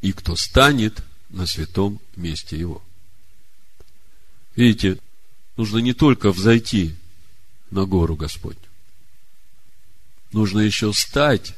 и 0.00 0.12
кто 0.12 0.36
станет 0.36 1.02
на 1.28 1.46
святом 1.46 2.00
месте 2.16 2.58
его. 2.58 2.82
Видите, 4.56 4.98
нужно 5.56 5.78
не 5.78 5.92
только 5.92 6.32
взойти 6.32 6.94
на 7.70 7.84
гору 7.84 8.16
Господню, 8.16 8.60
нужно 10.32 10.60
еще 10.60 10.92
стать 10.92 11.54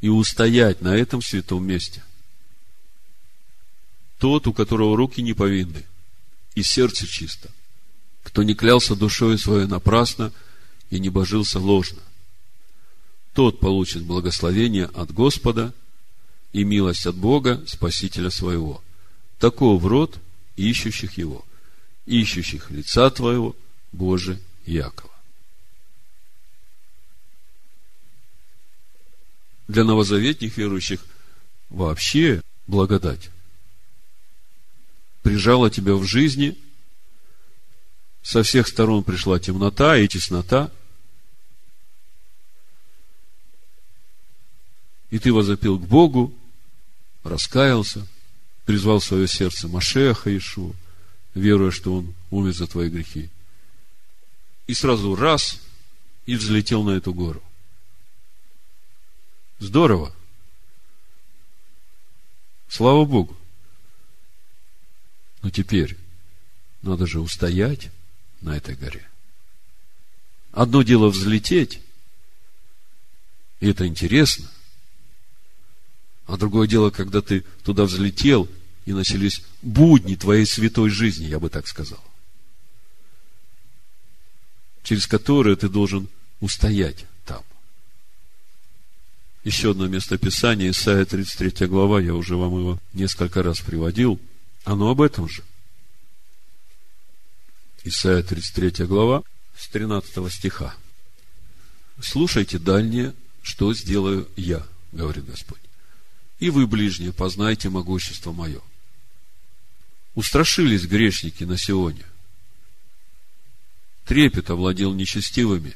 и 0.00 0.08
устоять 0.08 0.80
на 0.80 0.94
этом 0.94 1.20
святом 1.20 1.66
месте 1.66 2.02
тот, 4.20 4.46
у 4.46 4.52
которого 4.52 4.96
руки 4.96 5.22
не 5.22 5.32
повинны, 5.32 5.82
и 6.54 6.62
сердце 6.62 7.06
чисто, 7.06 7.50
кто 8.22 8.42
не 8.42 8.54
клялся 8.54 8.94
душой 8.94 9.38
своей 9.38 9.66
напрасно 9.66 10.32
и 10.90 10.98
не 10.98 11.08
божился 11.08 11.58
ложно. 11.58 12.00
Тот 13.32 13.60
получит 13.60 14.02
благословение 14.02 14.86
от 14.86 15.12
Господа 15.12 15.72
и 16.52 16.64
милость 16.64 17.06
от 17.06 17.14
Бога, 17.14 17.62
Спасителя 17.66 18.30
своего. 18.30 18.82
Таков 19.38 19.84
род 19.84 20.18
ищущих 20.56 21.16
его, 21.16 21.44
ищущих 22.06 22.70
лица 22.70 23.08
твоего, 23.10 23.56
Боже 23.92 24.38
Якова. 24.66 25.10
Для 29.68 29.84
новозаветних 29.84 30.56
верующих 30.56 31.00
вообще 31.68 32.42
благодать 32.66 33.30
прижала 35.22 35.70
тебя 35.70 35.94
в 35.94 36.04
жизни, 36.04 36.56
со 38.22 38.42
всех 38.42 38.68
сторон 38.68 39.02
пришла 39.02 39.38
темнота 39.38 39.96
и 39.96 40.06
теснота, 40.08 40.70
и 45.10 45.18
ты 45.18 45.32
возопил 45.32 45.78
к 45.78 45.86
Богу, 45.86 46.34
раскаялся, 47.24 48.06
призвал 48.64 49.00
в 49.00 49.04
свое 49.04 49.26
сердце 49.26 49.68
Машеха 49.68 50.36
Ишу, 50.36 50.74
веруя, 51.34 51.70
что 51.70 51.96
Он 51.96 52.14
умер 52.30 52.52
за 52.52 52.66
твои 52.66 52.88
грехи. 52.88 53.30
И 54.66 54.74
сразу 54.74 55.16
раз, 55.16 55.60
и 56.26 56.36
взлетел 56.36 56.84
на 56.84 56.90
эту 56.90 57.12
гору. 57.12 57.42
Здорово. 59.58 60.14
Слава 62.68 63.04
Богу. 63.04 63.36
Но 65.42 65.50
теперь 65.50 65.96
надо 66.82 67.06
же 67.06 67.20
устоять 67.20 67.90
на 68.40 68.56
этой 68.56 68.74
горе. 68.74 69.06
Одно 70.52 70.82
дело 70.82 71.08
взлететь, 71.08 71.80
и 73.60 73.68
это 73.68 73.86
интересно. 73.86 74.50
А 76.26 76.36
другое 76.36 76.66
дело, 76.68 76.90
когда 76.90 77.20
ты 77.22 77.42
туда 77.64 77.84
взлетел, 77.84 78.48
и 78.86 78.92
начались 78.92 79.42
будни 79.62 80.16
твоей 80.16 80.46
святой 80.46 80.90
жизни, 80.90 81.26
я 81.26 81.38
бы 81.38 81.50
так 81.50 81.68
сказал. 81.68 82.02
Через 84.82 85.06
которые 85.06 85.54
ты 85.56 85.68
должен 85.68 86.08
устоять 86.40 87.04
там. 87.26 87.44
Еще 89.44 89.72
одно 89.72 89.86
место 89.86 90.18
Писания, 90.18 90.70
Исайя 90.70 91.04
33 91.04 91.66
глава, 91.66 92.00
я 92.00 92.14
уже 92.14 92.36
вам 92.36 92.58
его 92.58 92.78
несколько 92.94 93.42
раз 93.42 93.60
приводил– 93.60 94.18
оно 94.64 94.90
об 94.90 95.00
этом 95.00 95.28
же. 95.28 95.42
Исайя 97.84 98.22
33 98.22 98.86
глава, 98.86 99.22
с 99.56 99.68
13 99.68 100.32
стиха. 100.32 100.74
«Слушайте 102.02 102.58
дальнее, 102.58 103.14
что 103.42 103.72
сделаю 103.74 104.28
я, 104.36 104.66
говорит 104.92 105.26
Господь. 105.26 105.60
и 106.38 106.48
вы, 106.48 106.66
ближние, 106.66 107.12
познайте 107.12 107.68
могущество 107.68 108.32
мое. 108.32 108.60
Устрашились 110.14 110.86
грешники 110.86 111.44
на 111.44 111.58
Сионе. 111.58 112.04
Трепет 114.06 114.50
овладел 114.50 114.94
нечестивыми. 114.94 115.74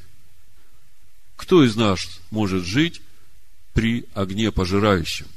Кто 1.35 1.63
из 1.63 1.75
нас 1.75 2.19
может 2.31 2.65
жить 2.65 3.01
при 3.73 4.05
огне 4.13 4.51
пожирающем? 4.51 5.27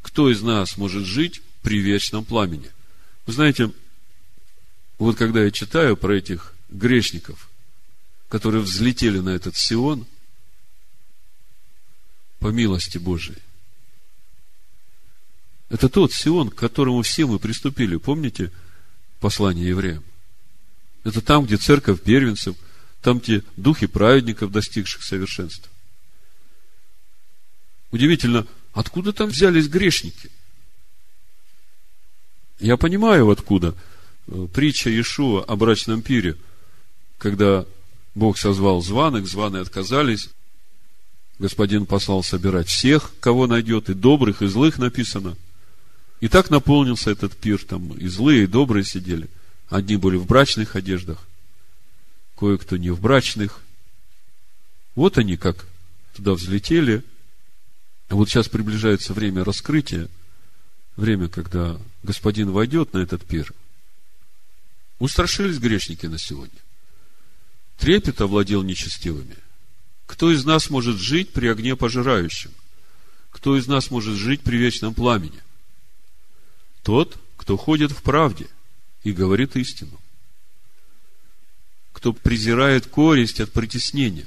Кто 0.00 0.30
из 0.30 0.40
нас 0.42 0.76
может 0.76 1.04
жить 1.04 1.42
при 1.62 1.78
вечном 1.78 2.24
пламени? 2.24 2.70
Вы 3.26 3.32
знаете, 3.32 3.72
вот 4.98 5.16
когда 5.16 5.42
я 5.44 5.50
читаю 5.50 5.96
про 5.96 6.16
этих 6.16 6.54
грешников, 6.68 7.48
которые 8.28 8.62
взлетели 8.62 9.18
на 9.18 9.30
этот 9.30 9.56
Сион, 9.56 10.06
по 12.40 12.48
милости 12.48 12.98
Божией, 12.98 13.38
это 15.68 15.88
тот 15.88 16.12
Сион, 16.12 16.50
к 16.50 16.54
которому 16.56 17.02
все 17.02 17.26
мы 17.26 17.38
приступили. 17.38 17.96
Помните 17.96 18.50
послание 19.20 19.68
евреям? 19.68 20.04
Это 21.04 21.20
там, 21.20 21.46
где 21.46 21.56
церковь 21.56 22.02
первенцев, 22.02 22.56
там, 23.00 23.20
где 23.20 23.42
духи 23.56 23.86
праведников, 23.86 24.52
достигших 24.52 25.02
совершенства. 25.02 25.70
Удивительно, 27.90 28.46
откуда 28.72 29.12
там 29.12 29.30
взялись 29.30 29.68
грешники? 29.68 30.30
Я 32.60 32.76
понимаю, 32.76 33.28
откуда. 33.30 33.74
Притча 34.52 34.88
Иешуа 34.90 35.42
о 35.44 35.56
брачном 35.56 36.02
пире, 36.02 36.36
когда 37.18 37.66
Бог 38.14 38.38
созвал 38.38 38.82
званых, 38.82 39.26
званые 39.26 39.62
отказались, 39.62 40.30
Господин 41.38 41.86
послал 41.86 42.22
собирать 42.22 42.68
всех, 42.68 43.10
кого 43.18 43.48
найдет, 43.48 43.90
и 43.90 43.94
добрых, 43.94 44.42
и 44.42 44.46
злых 44.46 44.78
написано. 44.78 45.36
И 46.20 46.28
так 46.28 46.50
наполнился 46.50 47.10
этот 47.10 47.36
пир, 47.36 47.64
там 47.64 47.94
и 47.94 48.06
злые, 48.06 48.44
и 48.44 48.46
добрые 48.46 48.84
сидели– 48.84 49.28
Одни 49.72 49.96
были 49.96 50.16
в 50.16 50.26
брачных 50.26 50.76
одеждах, 50.76 51.26
кое-кто 52.36 52.76
не 52.76 52.90
в 52.90 53.00
брачных. 53.00 53.62
Вот 54.94 55.16
они 55.16 55.38
как 55.38 55.66
туда 56.14 56.34
взлетели. 56.34 57.02
Вот 58.10 58.28
сейчас 58.28 58.48
приближается 58.48 59.14
время 59.14 59.44
раскрытия, 59.44 60.08
время, 60.96 61.28
когда 61.28 61.78
господин 62.02 62.50
войдет 62.50 62.92
на 62.92 62.98
этот 62.98 63.24
пир. 63.24 63.52
Устрашились 64.98 65.58
грешники 65.58 66.06
на 66.06 66.18
сегодня. 66.18 66.58
Трепет 67.78 68.20
овладел 68.20 68.62
нечестивыми. 68.62 69.36
Кто 70.06 70.30
из 70.30 70.44
нас 70.44 70.70
может 70.70 70.98
жить 70.98 71.32
при 71.32 71.48
огне 71.48 71.74
пожирающем? 71.74 72.52
Кто 73.30 73.56
из 73.56 73.66
нас 73.66 73.90
может 73.90 74.14
жить 74.14 74.42
при 74.42 74.56
вечном 74.56 74.94
пламени? 74.94 75.42
Тот, 76.82 77.18
кто 77.36 77.56
ходит 77.56 77.92
в 77.92 78.02
правде– 78.02 78.46
и 79.02 79.12
говорит 79.12 79.56
истину. 79.56 80.00
Кто 81.92 82.12
презирает 82.12 82.86
коресть 82.86 83.40
от 83.40 83.52
притеснения, 83.52 84.26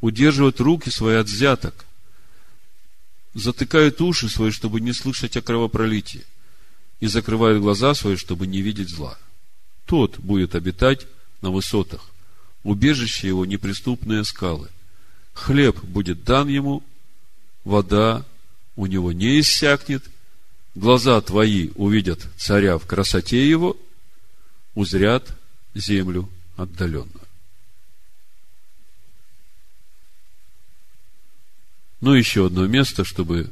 удерживает 0.00 0.60
руки 0.60 0.90
свои 0.90 1.16
от 1.16 1.26
взяток, 1.26 1.84
затыкает 3.34 4.00
уши 4.00 4.28
свои, 4.28 4.50
чтобы 4.50 4.80
не 4.80 4.92
слышать 4.92 5.36
о 5.36 5.42
кровопролитии, 5.42 6.24
и 7.00 7.06
закрывает 7.06 7.60
глаза 7.60 7.94
свои, 7.94 8.16
чтобы 8.16 8.46
не 8.46 8.60
видеть 8.60 8.90
зла. 8.90 9.18
Тот 9.86 10.18
будет 10.18 10.54
обитать 10.54 11.06
на 11.40 11.50
высотах, 11.50 12.10
убежище 12.62 13.28
его 13.28 13.44
неприступные 13.44 14.24
скалы. 14.24 14.68
Хлеб 15.34 15.82
будет 15.82 16.24
дан 16.24 16.48
ему, 16.48 16.82
вода 17.64 18.24
у 18.76 18.86
него 18.86 19.12
не 19.12 19.40
иссякнет, 19.40 20.04
глаза 20.74 21.20
твои 21.20 21.70
увидят 21.74 22.26
царя 22.36 22.78
в 22.78 22.86
красоте 22.86 23.48
его, 23.48 23.76
узрят 24.74 25.36
землю 25.74 26.28
отдаленную. 26.56 27.21
Ну, 32.02 32.12
еще 32.12 32.46
одно 32.46 32.66
место, 32.66 33.04
чтобы 33.04 33.50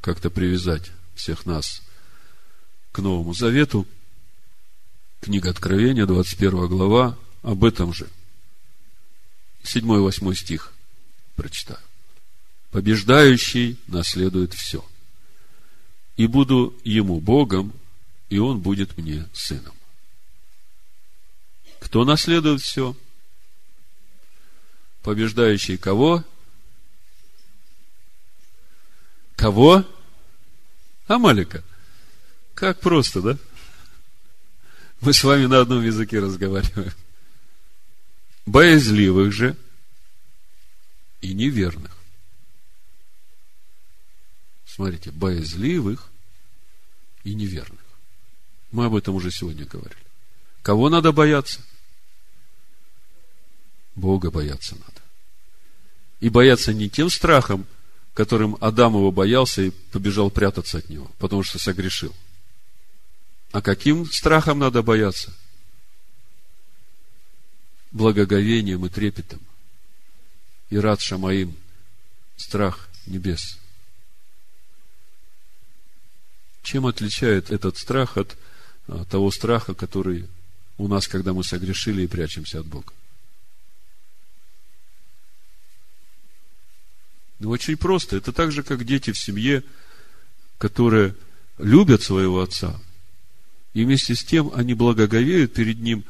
как-то 0.00 0.30
привязать 0.30 0.90
всех 1.14 1.44
нас 1.44 1.82
к 2.92 3.00
Новому 3.00 3.34
Завету. 3.34 3.86
Книга 5.20 5.50
Откровения, 5.50 6.06
21 6.06 6.68
глава, 6.68 7.18
об 7.42 7.64
этом 7.64 7.92
же. 7.92 8.08
7-8 9.64 10.34
стих 10.34 10.72
прочитаю. 11.36 11.80
Побеждающий 12.70 13.76
наследует 13.86 14.54
все– 14.54 14.82
и 16.20 16.26
буду 16.26 16.78
ему 16.84 17.18
Богом, 17.18 17.72
и 18.28 18.36
он 18.36 18.60
будет 18.60 18.98
мне 18.98 19.26
сыном. 19.32 19.74
Кто 21.78 22.04
наследует 22.04 22.60
все? 22.60 22.94
Побеждающий 25.02 25.78
кого? 25.78 26.22
Кого? 29.40 29.86
Амалика. 31.06 31.64
Как 32.52 32.78
просто, 32.78 33.22
да? 33.22 33.38
Мы 35.00 35.14
с 35.14 35.24
вами 35.24 35.46
на 35.46 35.60
одном 35.60 35.82
языке 35.82 36.20
разговариваем. 36.20 36.92
Боязливых 38.44 39.32
же 39.32 39.56
и 41.22 41.32
неверных. 41.32 41.96
Смотрите, 44.66 45.10
боязливых 45.10 46.10
и 47.24 47.32
неверных. 47.32 47.80
Мы 48.72 48.84
об 48.84 48.94
этом 48.94 49.14
уже 49.14 49.30
сегодня 49.30 49.64
говорили. 49.64 50.04
Кого 50.60 50.90
надо 50.90 51.12
бояться? 51.12 51.62
Бога 53.94 54.30
бояться 54.30 54.74
надо. 54.74 55.00
И 56.20 56.28
бояться 56.28 56.74
не 56.74 56.90
тем 56.90 57.08
страхом, 57.08 57.66
которым 58.20 58.58
Адам 58.60 58.96
его 58.96 59.10
боялся 59.10 59.62
и 59.62 59.70
побежал 59.70 60.30
прятаться 60.30 60.76
от 60.76 60.90
него, 60.90 61.10
потому 61.18 61.42
что 61.42 61.58
согрешил. 61.58 62.14
А 63.50 63.62
каким 63.62 64.04
страхом 64.04 64.58
надо 64.58 64.82
бояться? 64.82 65.32
Благоговением 67.92 68.84
и 68.84 68.90
трепетом. 68.90 69.40
И 70.68 70.76
рад 70.76 71.00
Шамаим, 71.00 71.56
страх 72.36 72.90
небес– 73.06 73.56
чем 76.62 76.86
отличает 76.86 77.50
этот 77.50 77.78
страх 77.78 78.16
от 78.16 78.36
а, 78.86 79.04
того 79.06 79.30
страха, 79.30 79.74
который 79.74 80.28
у 80.78 80.88
нас, 80.88 81.08
когда 81.08 81.32
мы 81.32 81.42
согрешили 81.42 82.02
и 82.02 82.06
прячемся 82.06 82.60
от 82.60 82.66
Бога? 82.66 82.92
Ну, 87.40 87.50
очень 87.50 87.76
просто. 87.76 88.16
Это 88.16 88.32
так 88.32 88.52
же, 88.52 88.62
как 88.62 88.84
дети 88.84 89.10
в 89.10 89.18
семье, 89.18 89.64
которые 90.58 91.16
любят 91.58 92.02
своего 92.02 92.40
отца, 92.40 92.80
и 93.74 93.84
вместе 93.84 94.14
с 94.14 94.24
тем 94.24 94.52
они 94.54 94.74
благоговеют 94.74 95.52
перед 95.52 95.80
ним, 95.80 96.04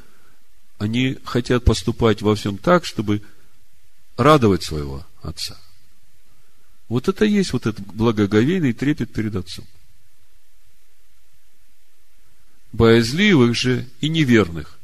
они 0.79 1.19
хотят 1.25 1.65
поступать 1.65 2.23
во 2.23 2.35
всем 2.35 2.59
так, 2.59 2.85
чтобы 2.85 3.23
радовать 4.17 4.63
своего 4.63 5.07
отца. 5.23 5.57
Вот 6.89 7.09
это 7.09 7.25
и 7.25 7.31
есть 7.31 7.53
вот 7.53 7.67
этот 7.67 7.87
благоговейный 7.87 8.73
трепет 8.73 9.13
перед 9.13 9.35
отцом 9.37 9.67
боязливых 12.73 13.57
же 13.57 13.87
и 14.01 14.09
неверных. 14.09 14.79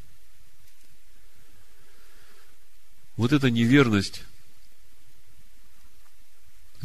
Вот 3.17 3.33
эта 3.33 3.51
неверность, 3.51 4.25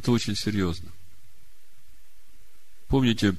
это 0.01 0.11
очень 0.11 0.35
серьезно. 0.35 0.89
Помните, 2.87 3.35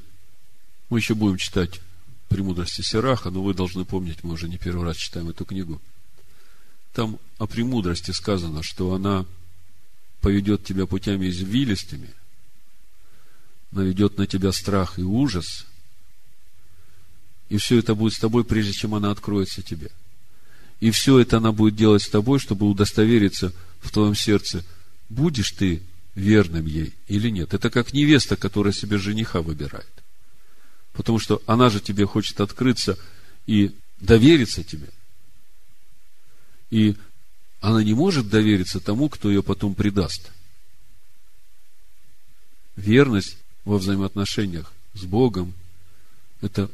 мы 0.88 0.98
еще 0.98 1.14
будем 1.14 1.36
читать 1.36 1.80
«Премудрости 2.28 2.82
Сераха», 2.82 3.30
но 3.30 3.42
вы 3.42 3.52
должны 3.52 3.84
помнить, 3.84 4.22
мы 4.22 4.34
уже 4.34 4.48
не 4.48 4.58
первый 4.58 4.84
раз 4.84 4.96
читаем 4.96 5.28
эту 5.28 5.44
книгу. 5.44 5.80
Там 6.94 7.18
о 7.38 7.46
премудрости 7.46 8.12
сказано, 8.12 8.62
что 8.62 8.94
она 8.94 9.26
поведет 10.20 10.64
тебя 10.64 10.86
путями 10.86 11.28
извилистыми, 11.28 12.10
наведет 13.72 14.18
на 14.18 14.26
тебя 14.26 14.52
страх 14.52 14.98
и 14.98 15.02
ужас– 15.02 15.66
и 17.52 17.58
все 17.58 17.78
это 17.78 17.94
будет 17.94 18.14
с 18.14 18.18
тобой, 18.18 18.44
прежде 18.44 18.72
чем 18.72 18.94
она 18.94 19.10
откроется 19.10 19.60
тебе. 19.60 19.90
И 20.80 20.90
все 20.90 21.18
это 21.18 21.36
она 21.36 21.52
будет 21.52 21.76
делать 21.76 22.02
с 22.02 22.08
тобой, 22.08 22.38
чтобы 22.38 22.66
удостовериться 22.66 23.52
в 23.80 23.90
твоем 23.90 24.14
сердце, 24.14 24.64
будешь 25.10 25.50
ты 25.50 25.82
верным 26.14 26.66
ей 26.66 26.94
или 27.08 27.30
нет. 27.30 27.54
Это 27.54 27.70
как 27.70 27.92
невеста, 27.92 28.36
которая 28.36 28.72
себе 28.72 28.98
жениха 28.98 29.42
выбирает. 29.42 29.90
Потому 30.92 31.18
что 31.18 31.42
она 31.46 31.70
же 31.70 31.80
тебе 31.80 32.06
хочет 32.06 32.40
открыться 32.40 32.98
и 33.46 33.74
довериться 34.00 34.62
тебе. 34.62 34.88
И 36.70 36.96
она 37.60 37.82
не 37.82 37.94
может 37.94 38.28
довериться 38.28 38.80
тому, 38.80 39.08
кто 39.08 39.30
ее 39.30 39.42
потом 39.42 39.74
предаст. 39.74 40.30
Верность 42.76 43.38
во 43.64 43.78
взаимоотношениях 43.78 44.72
с 44.94 45.04
Богом– 45.04 45.54
это 46.40 46.70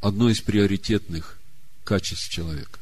одно 0.00 0.30
из 0.30 0.40
приоритетных 0.40 1.38
качеств 1.84 2.28
человека. 2.28 2.78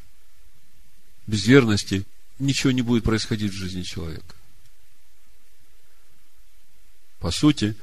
Без 1.25 1.45
верности 1.45 2.05
ничего 2.39 2.71
не 2.71 2.81
будет 2.81 3.03
происходить 3.03 3.51
в 3.51 3.55
жизни 3.55 3.83
человека. 3.83 4.36
По 7.19 7.31
сути, 7.31 7.75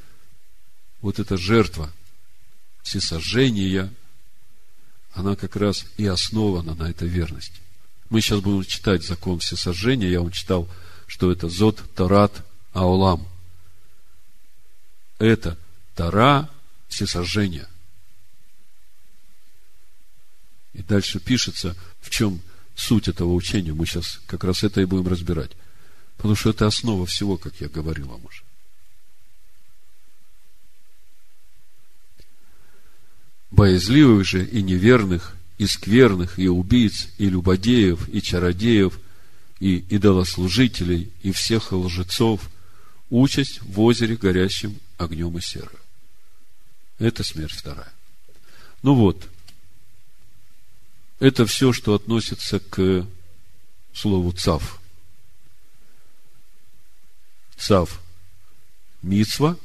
вот 1.00 1.18
эта 1.18 1.36
жертва 1.36 1.92
всесожжения, 2.82 3.92
она 5.12 5.36
как 5.36 5.56
раз 5.56 5.86
и 5.96 6.06
основана 6.06 6.74
на 6.74 6.90
этой 6.90 7.08
верности. 7.08 7.60
Мы 8.10 8.20
сейчас 8.20 8.40
будем 8.40 8.64
читать 8.64 9.02
закон 9.04 9.38
всесожжения. 9.40 10.08
Я 10.08 10.20
вам 10.20 10.30
читал, 10.30 10.68
что 11.06 11.32
это 11.32 11.48
Зод 11.48 11.82
Тарат 11.94 12.44
Аулам. 12.72 13.26
Это 15.18 15.58
Тара 15.94 16.50
всесожжения. 16.88 17.68
И 20.74 20.82
дальше 20.82 21.20
пишется, 21.20 21.76
в 22.00 22.10
чем 22.10 22.40
суть 22.74 23.08
этого 23.08 23.32
учения. 23.32 23.72
Мы 23.72 23.86
сейчас 23.86 24.20
как 24.26 24.44
раз 24.44 24.64
это 24.64 24.80
и 24.80 24.84
будем 24.84 25.08
разбирать. 25.08 25.52
Потому 26.16 26.34
что 26.34 26.50
это 26.50 26.66
основа 26.66 27.06
всего, 27.06 27.36
как 27.36 27.60
я 27.60 27.68
говорил 27.68 28.08
вам 28.08 28.24
уже. 28.26 28.42
Боязливых 33.54 34.26
же 34.26 34.44
и 34.44 34.62
неверных, 34.62 35.36
и 35.58 35.66
скверных, 35.68 36.40
и 36.40 36.48
убийц, 36.48 37.08
и 37.18 37.28
любодеев, 37.28 38.08
и 38.08 38.20
чародеев, 38.20 38.98
и 39.60 39.76
идолослужителей, 39.76 41.12
и 41.22 41.30
всех 41.30 41.70
лжецов, 41.70 42.50
участь 43.10 43.60
в 43.62 43.80
озере 43.80 44.16
горящим 44.16 44.80
огнем 44.98 45.38
и 45.38 45.40
серой. 45.40 45.78
Это 46.98 47.22
смерть 47.22 47.52
вторая. 47.52 47.92
Ну 48.82 48.96
вот, 48.96 49.28
это 51.20 51.46
все, 51.46 51.72
что 51.72 51.94
относится 51.94 52.58
к 52.58 53.06
слову 53.92 54.32
цав. 54.32 54.80
Цав– 57.56 58.00
мицва, 59.02 59.56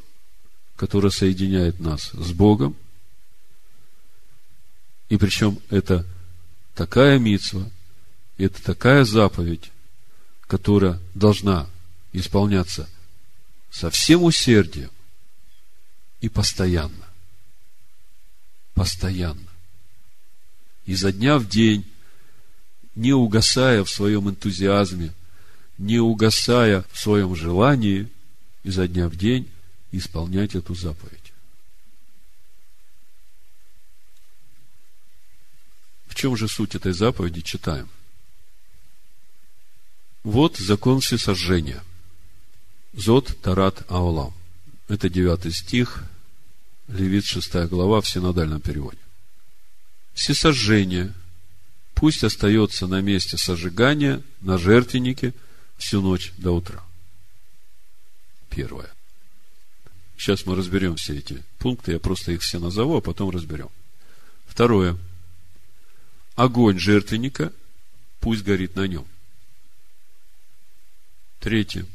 которая 0.75 1.11
соединяет 1.11 1.79
нас 1.79 2.11
с 2.13 2.31
Богом. 2.33 2.75
И 5.09 5.17
причем 5.17 5.59
это 5.69 6.05
такая 6.75 7.19
мицва, 7.19 7.69
это 8.37 8.63
такая 8.63 9.03
заповедь, 9.03 9.71
которая 10.47 10.99
должна 11.13 11.67
исполняться 12.13 12.87
со 13.69 13.89
всем 13.89 14.23
усердием 14.23 14.91
и 16.21 16.29
постоянно. 16.29 17.05
Постоянно 18.73 19.49
изо 20.89 21.11
дня 21.11 21.37
в 21.37 21.47
день, 21.47 21.85
не 22.95 23.13
угасая 23.13 23.83
в 23.83 23.91
своем 23.91 24.27
энтузиазме, 24.27 25.13
не 25.77 25.99
угасая 25.99 26.83
в 26.91 26.99
своем 26.99 27.35
желании, 27.35 28.09
изо 28.63 28.87
дня 28.87 29.07
в 29.07 29.15
день 29.15 29.47
исполнять 29.91 30.55
эту 30.55 30.73
заповедь. 30.73 31.31
В 36.07 36.08
чем 36.19 36.35
же 36.35 36.47
суть 36.47 36.75
этой 36.75 36.91
заповеди? 36.91 37.41
Читаем. 37.41 37.87
Вот 40.23 40.57
закон 40.57 40.99
всесожжения. 40.99 41.81
Зод 42.93 43.37
Тарат 43.41 43.89
Аулам. 43.89 44.33
Это 44.87 45.09
девятый 45.09 45.51
стих, 45.51 46.03
Левит 46.87 47.23
шестая 47.25 47.67
глава 47.67 48.01
в 48.01 48.07
синодальном 48.07 48.59
переводе 48.59 48.97
всесожжение 50.19 51.13
пусть 51.95 52.25
остается 52.25 52.87
на 52.87 52.99
месте 52.99 53.37
сожигания 53.37 54.21
на 54.41 54.57
жертвеннике 54.57 55.33
всю 55.77 56.01
ночь 56.01 56.33
до 56.37 56.51
утра. 56.51 56.83
Первое. 58.49 58.89
Сейчас 60.17 60.45
мы 60.45 60.57
разберем 60.57 60.97
все 60.97 61.17
эти 61.17 61.41
пункты, 61.57 61.93
я 61.93 61.99
просто 61.99 62.33
их 62.33 62.41
все 62.41 62.59
назову, 62.59 62.97
а 62.97 63.01
потом 63.01 63.29
разберем. 63.29 63.69
Второе. 64.45 64.97
Огонь 66.39 66.79
жертвенника 66.79 67.51
пусть 68.21 68.43
горит 68.43 68.77
на 68.77 68.87
нем. 68.87 69.05
Третье. 71.41 71.85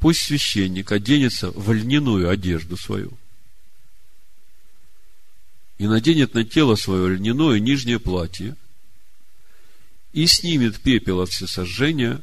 Пусть 0.00 0.22
священник 0.22 0.90
оденется 0.90 1.52
в 1.52 1.72
льняную 1.72 2.28
одежду 2.28 2.76
свою– 2.76 3.12
и 5.78 5.86
наденет 5.86 6.34
на 6.34 6.44
тело 6.44 6.74
свое 6.74 7.14
льняное 7.14 7.60
нижнее 7.60 8.00
платье, 8.00 8.56
и 10.12 10.26
снимет 10.26 10.80
пепел 10.80 11.20
от 11.20 11.30
всесожжения, 11.30 12.20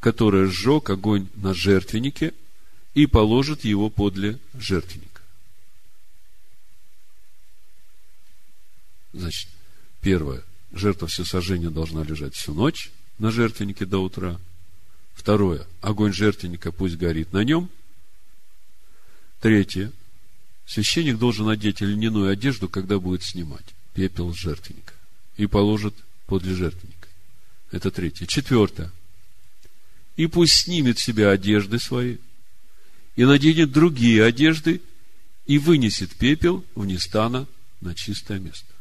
которое 0.00 0.46
сжег 0.46 0.88
огонь 0.88 1.28
на 1.34 1.52
жертвеннике, 1.52 2.32
и 2.94 3.06
положит 3.06 3.64
его 3.64 3.90
подле 3.90 4.38
жертвенника. 4.54 5.20
Значит, 9.12 9.48
первое, 10.02 10.42
жертва 10.72 11.08
всесожжения 11.08 11.70
должна 11.70 12.02
лежать 12.04 12.34
всю 12.34 12.52
ночь 12.52 12.90
на 13.18 13.30
жертвеннике 13.30 13.86
до 13.86 13.98
утра. 13.98 14.38
Второе, 15.14 15.66
огонь 15.80 16.12
жертвенника 16.12 16.72
пусть 16.72 16.96
горит 16.96 17.32
на 17.32 17.44
нем. 17.44 17.70
Третье, 19.40 19.92
Священник 20.66 21.18
должен 21.18 21.48
одеть 21.48 21.80
льняную 21.80 22.30
одежду, 22.30 22.68
когда 22.68 22.98
будет 22.98 23.22
снимать 23.22 23.74
пепел 23.94 24.32
жертвенника. 24.32 24.94
И 25.36 25.46
положит 25.46 25.94
подле 26.26 26.54
жертвенника. 26.54 27.08
Это 27.70 27.90
третье. 27.90 28.26
Четвертое. 28.26 28.90
И 30.16 30.26
пусть 30.26 30.54
снимет 30.54 30.98
себя 30.98 31.30
одежды 31.30 31.78
свои, 31.78 32.16
и 33.16 33.24
наденет 33.24 33.72
другие 33.72 34.24
одежды, 34.24 34.80
и 35.46 35.58
вынесет 35.58 36.14
пепел 36.14 36.64
вне 36.74 36.98
стана 36.98 37.46
на 37.80 37.94
чистое 37.94 38.38
место. 38.38 38.71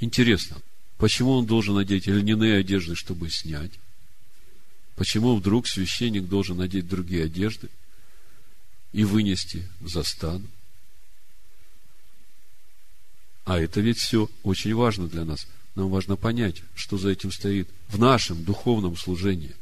Интересно, 0.00 0.56
почему 0.98 1.32
он 1.32 1.46
должен 1.46 1.74
надеть 1.74 2.06
льняные 2.06 2.58
одежды, 2.58 2.94
чтобы 2.94 3.30
снять? 3.30 3.72
Почему 4.94 5.36
вдруг 5.36 5.66
священник 5.66 6.28
должен 6.28 6.56
надеть 6.56 6.88
другие 6.88 7.24
одежды? 7.24 7.68
и 8.96 9.04
вынести 9.04 9.68
за 9.82 10.02
стан. 10.02 10.48
А 13.44 13.58
это 13.60 13.82
ведь 13.82 13.98
все 13.98 14.30
очень 14.42 14.74
важно 14.74 15.06
для 15.06 15.26
нас. 15.26 15.46
Нам 15.74 15.90
важно 15.90 16.16
понять, 16.16 16.62
что 16.74 16.96
за 16.96 17.10
этим 17.10 17.30
стоит 17.30 17.68
в 17.88 17.98
нашем 17.98 18.42
духовном 18.42 18.96
служении, 18.96 19.54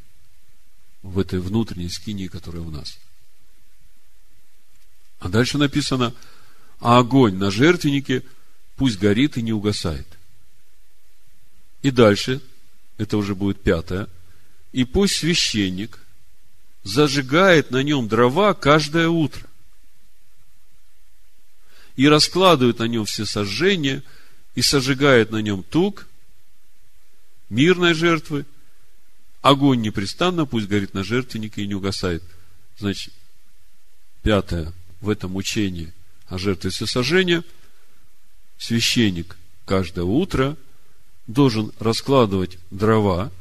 в 1.02 1.18
этой 1.18 1.40
внутренней 1.40 1.88
скинии, 1.88 2.28
которая 2.28 2.62
в 2.62 2.70
нас. 2.70 2.96
А 5.18 5.28
дальше 5.28 5.58
написано, 5.58 6.14
а 6.78 6.98
огонь 6.98 7.34
на 7.34 7.50
жертвеннике 7.50 8.22
пусть 8.76 9.00
горит 9.00 9.36
и 9.36 9.42
не 9.42 9.52
угасает. 9.52 10.06
И 11.84 11.90
дальше, 11.90 12.40
это 12.96 13.18
уже 13.18 13.34
будет 13.34 13.62
пятое, 13.62 14.08
и 14.72 14.86
пусть 14.86 15.16
священник 15.16 16.00
зажигает 16.82 17.70
на 17.70 17.82
нем 17.82 18.08
дрова 18.08 18.54
каждое 18.54 19.10
утро. 19.10 19.46
И 21.96 22.08
раскладывает 22.08 22.78
на 22.78 22.84
нем 22.84 23.04
все 23.04 23.26
сожжения, 23.26 24.02
и 24.54 24.62
сожигает 24.62 25.30
на 25.30 25.42
нем 25.42 25.62
тук, 25.62 26.06
мирной 27.50 27.92
жертвы, 27.92 28.46
огонь 29.42 29.82
непрестанно, 29.82 30.46
пусть 30.46 30.68
горит 30.68 30.94
на 30.94 31.04
жертвеннике 31.04 31.64
и 31.64 31.66
не 31.66 31.74
угасает. 31.74 32.22
Значит, 32.78 33.12
пятое, 34.22 34.72
в 35.02 35.10
этом 35.10 35.36
учении 35.36 35.92
о 36.28 36.38
жертве 36.38 36.70
всесожжения, 36.70 37.44
священник 38.56 39.36
каждое 39.66 40.06
утро 40.06 40.56
должен 41.26 41.72
раскладывать 41.78 42.58
дрова 42.70 43.32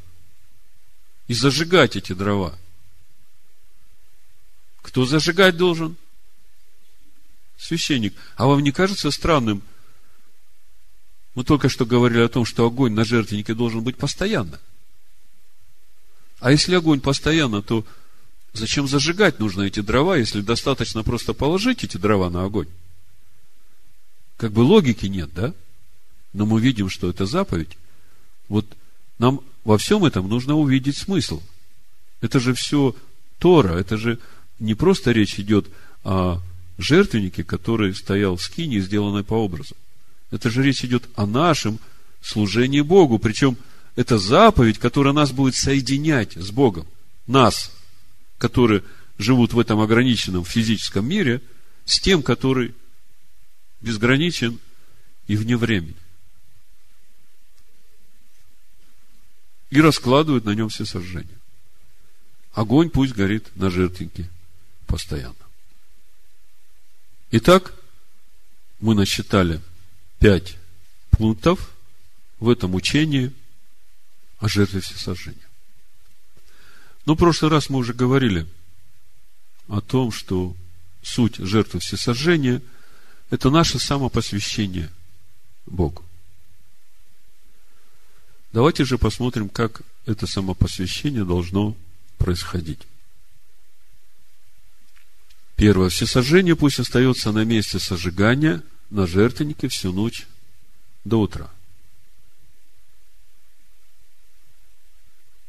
и 1.28 1.34
зажигать 1.34 1.96
эти 1.96 2.14
дрова– 2.14 2.58
кто 4.84 5.06
зажигать 5.06 5.58
должен? 5.58 5.96
Священник. 7.58 8.14
А 8.36 8.46
вам 8.46 8.60
не 8.60 8.72
кажется 8.72 9.10
странным? 9.10 9.64
Мы 11.34 11.44
только 11.44 11.70
что 11.70 11.86
говорили 11.86 12.22
о 12.22 12.30
том, 12.30 12.46
что 12.46 12.68
огонь 12.68 12.94
на 12.94 13.06
жертвеннике 13.06 13.56
должен 13.56 13.82
быть 13.82 13.98
постоянно. 13.98 14.60
А 16.40 16.52
если 16.52 16.76
огонь 16.76 17.00
постоянно, 17.00 17.64
то 17.64 17.86
зачем 18.52 18.88
зажигать 18.88 19.40
нужно 19.40 19.64
эти 19.64 19.80
дрова, 19.80 20.18
если 20.18 20.42
достаточно 20.42 21.02
просто 21.04 21.34
положить 21.34 21.84
эти 21.84 21.98
дрова 21.98 22.30
на 22.30 22.44
огонь? 22.44 22.68
Как 24.38 24.52
бы 24.52 24.60
логики 24.60 25.06
нет, 25.06 25.34
да? 25.34 25.56
Но 26.34 26.46
мы 26.46 26.60
видим, 26.60 26.90
что 26.90 27.10
это 27.10 27.26
заповедь. 27.26 27.78
Вот 28.50 28.66
нам 29.20 29.42
во 29.64 29.78
всем 29.78 30.04
этом 30.04 30.28
нужно 30.28 30.56
увидеть 30.56 30.98
смысл. 30.98 31.42
Это 32.22 32.40
же 32.40 32.54
все 32.54 32.96
Тора, 33.40 33.78
это 33.78 33.98
же 33.98 34.20
не 34.60 34.74
просто 34.76 35.12
речь 35.12 35.40
идет 35.40 35.68
о 36.04 36.40
жертвеннике, 36.78 37.44
который 37.44 37.94
стоял 37.94 38.36
в 38.36 38.42
скине, 38.42 38.80
сделанной 38.80 39.24
по 39.24 39.34
образу. 39.34 39.76
Это 40.32 40.50
же 40.50 40.64
речь 40.64 40.84
идет 40.84 41.04
о 41.16 41.26
нашем 41.26 41.80
служении 42.22 42.82
Богу. 42.82 43.20
Причем 43.20 43.58
это 43.96 44.18
заповедь, 44.18 44.80
которая 44.80 45.14
нас 45.14 45.32
будет 45.32 45.56
соединять 45.56 46.34
с 46.34 46.50
Богом. 46.52 46.88
Нас, 47.28 47.72
которые 48.38 48.84
живут 49.18 49.54
в 49.54 49.60
этом 49.60 49.80
ограниченном 49.80 50.44
физическом 50.44 51.08
мире, 51.08 51.42
с 51.86 52.00
тем, 52.00 52.24
который 52.24 52.74
безграничен 53.82 54.60
и 55.28 55.36
вне 55.36 55.58
времени. 55.58 55.96
И 59.74 59.82
раскладывают 59.82 60.46
на 60.46 60.52
нем 60.52 60.70
все 60.70 60.86
сожжения. 60.86 61.40
Огонь 62.52 62.92
пусть 62.92 63.16
горит 63.16 63.48
на 63.56 63.72
жертвеннике 63.72 64.30
постоянно. 64.86 65.34
Итак, 67.32 67.74
мы 68.80 68.94
насчитали 68.94 69.60
пять 70.20 70.58
пунктов 71.10 71.72
в 72.40 72.50
этом 72.50 72.76
учении 72.76 73.34
о 74.38 74.48
жертве 74.48 74.80
всесожжения. 74.80 75.50
Но 77.08 77.16
в 77.16 77.18
прошлый 77.18 77.50
раз 77.50 77.72
мы 77.72 77.80
уже 77.80 77.96
говорили 77.96 78.46
о 79.70 79.82
том, 79.82 80.12
что 80.12 80.56
суть 81.02 81.38
жертвы 81.38 81.80
всесожжения– 81.80 82.62
это 83.32 83.50
наше 83.50 83.80
самопосвящение 83.80 84.92
Богу. 85.66 86.04
Давайте 88.54 88.86
же 88.86 89.00
посмотрим, 89.00 89.50
как 89.50 89.82
это 90.06 90.28
самопосвящение 90.28 91.26
должно 91.26 91.76
происходить. 92.20 92.82
Первое. 95.56 95.90
Всесожжение 95.90 96.56
пусть 96.56 96.80
остается 96.80 97.32
на 97.32 97.46
месте 97.46 97.80
сожигания 97.80 98.62
на 98.92 99.08
жертвеннике 99.08 99.70
всю 99.70 99.92
ночь 99.92 100.28
до 101.04 101.20
утра. 101.20 101.50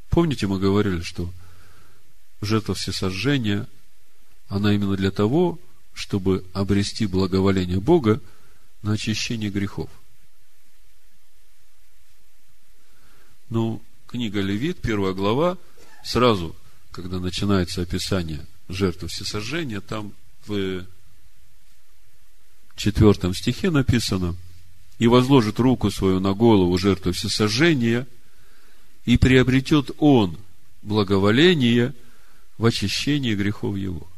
Помните, 0.08 0.46
мы 0.46 0.58
говорили, 0.58 1.02
что 1.02 1.30
жертва 2.40 2.74
всесожжения, 2.74 3.68
она 4.48 4.72
именно 4.72 4.96
для 4.96 5.10
того, 5.10 5.58
чтобы 5.92 6.44
обрести 6.54 7.06
благоволение 7.06 7.80
Бога 7.80 8.20
на 8.80 8.92
очищение 8.92 9.50
грехов. 9.50 9.90
Ну, 13.50 13.82
книга 14.06 14.40
Левит, 14.40 14.80
первая 14.80 15.12
глава, 15.12 15.58
сразу, 16.02 16.56
когда 16.90 17.18
начинается 17.18 17.82
описание 17.82 18.44
жертвы 18.68 19.08
всесожжения, 19.08 19.80
там 19.80 20.12
в 20.46 20.84
четвертом 22.76 23.34
стихе 23.34 23.70
написано, 23.70 24.34
и 24.98 25.06
возложит 25.06 25.58
руку 25.58 25.90
свою 25.90 26.20
на 26.20 26.32
голову 26.32 26.76
жертвы 26.78 27.12
всесожжения, 27.12 28.06
и 29.04 29.18
приобретет 29.18 29.90
он 29.98 30.38
благоволение 30.82 31.94
в 32.56 32.64
очищении 32.64 33.34
грехов 33.34 33.76
его. 33.76 34.08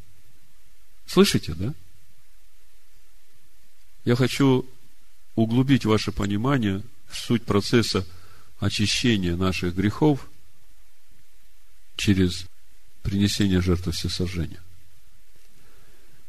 Слышите, 1.07 1.55
да? 1.55 1.75
Я 4.05 4.15
хочу 4.15 4.65
углубить 5.35 5.85
ваше 5.85 6.13
понимание 6.13 6.83
в 7.09 7.17
суть 7.17 7.43
процесса 7.43 8.07
очищения 8.59 9.37
наших 9.37 9.75
грехов 9.75 10.29
через 11.97 12.47
принесение 13.03 13.61
жертвы 13.61 13.93
всесожжения. 13.93 14.61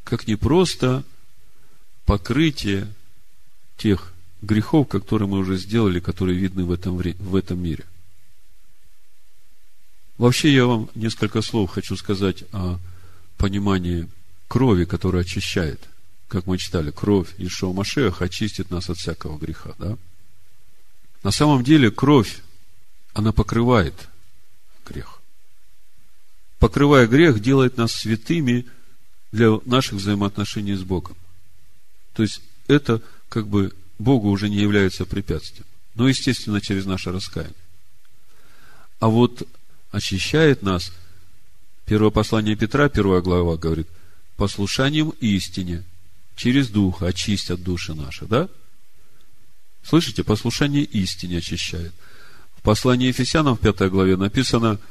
Как 0.03 0.27
не 0.27 0.35
просто 0.35 1.03
покрытие 2.05 2.87
тех 3.77 4.13
грехов, 4.41 4.87
которые 4.87 5.27
мы 5.27 5.39
уже 5.39 5.57
сделали, 5.57 5.99
которые 5.99 6.37
видны 6.37 6.63
в 6.63 6.71
этом, 6.71 6.97
в 6.97 7.35
этом 7.35 7.59
мире. 7.61 7.85
Вообще 10.17 10.53
я 10.53 10.65
вам 10.65 10.89
несколько 10.95 11.41
слов 11.41 11.71
хочу 11.71 11.95
сказать 11.95 12.43
о 12.51 12.79
понимании 13.37 14.07
крови, 14.47 14.85
которая 14.85 15.23
очищает. 15.23 15.79
Как 16.27 16.47
мы 16.47 16.57
читали, 16.57 16.91
кровь 16.91 17.33
Ишуа 17.37 17.73
Машех 17.73 18.21
очистит 18.21 18.71
нас 18.71 18.89
от 18.89 18.97
всякого 18.97 19.37
греха. 19.37 19.73
Да? 19.77 19.97
На 21.23 21.31
самом 21.31 21.63
деле 21.63 21.91
кровь, 21.91 22.41
она 23.13 23.31
покрывает 23.31 23.93
грех 24.85 25.17
покрывая 26.59 27.07
грех, 27.07 27.39
делает 27.39 27.77
нас 27.77 27.91
святыми 27.93 28.65
для 29.31 29.59
наших 29.65 29.93
взаимоотношений 29.95 30.75
с 30.75 30.83
Богом. 30.83 31.15
То 32.13 32.23
есть 32.23 32.41
это 32.67 33.01
как 33.29 33.47
бы 33.47 33.73
Богу 33.99 34.29
уже 34.29 34.49
не 34.49 34.57
является 34.57 35.05
препятствием. 35.05 35.65
Но, 35.95 36.07
естественно, 36.07 36.61
через 36.61 36.85
наше 36.85 37.11
раскаяние. 37.11 37.55
А 38.99 39.07
вот 39.07 39.47
очищает 39.91 40.63
нас, 40.63 40.91
первое 41.85 42.11
послание 42.11 42.55
Петра, 42.55 42.89
первая 42.89 43.21
глава 43.21 43.57
говорит, 43.57 43.87
послушанием 44.35 45.09
истине, 45.21 45.83
через 46.35 46.69
Духа 46.69 47.07
очистят 47.07 47.63
души 47.63 47.93
наши, 47.93 48.25
да? 48.25 48.49
Слышите, 49.87 50.23
послушание 50.23 50.83
истине 50.83 51.37
очищает. 51.37 51.93
В 52.57 52.61
послании 52.61 53.07
Ефесянам 53.07 53.55
в 53.55 53.59
пятой 53.59 53.89
главе 53.89 54.17
написано– 54.17 54.79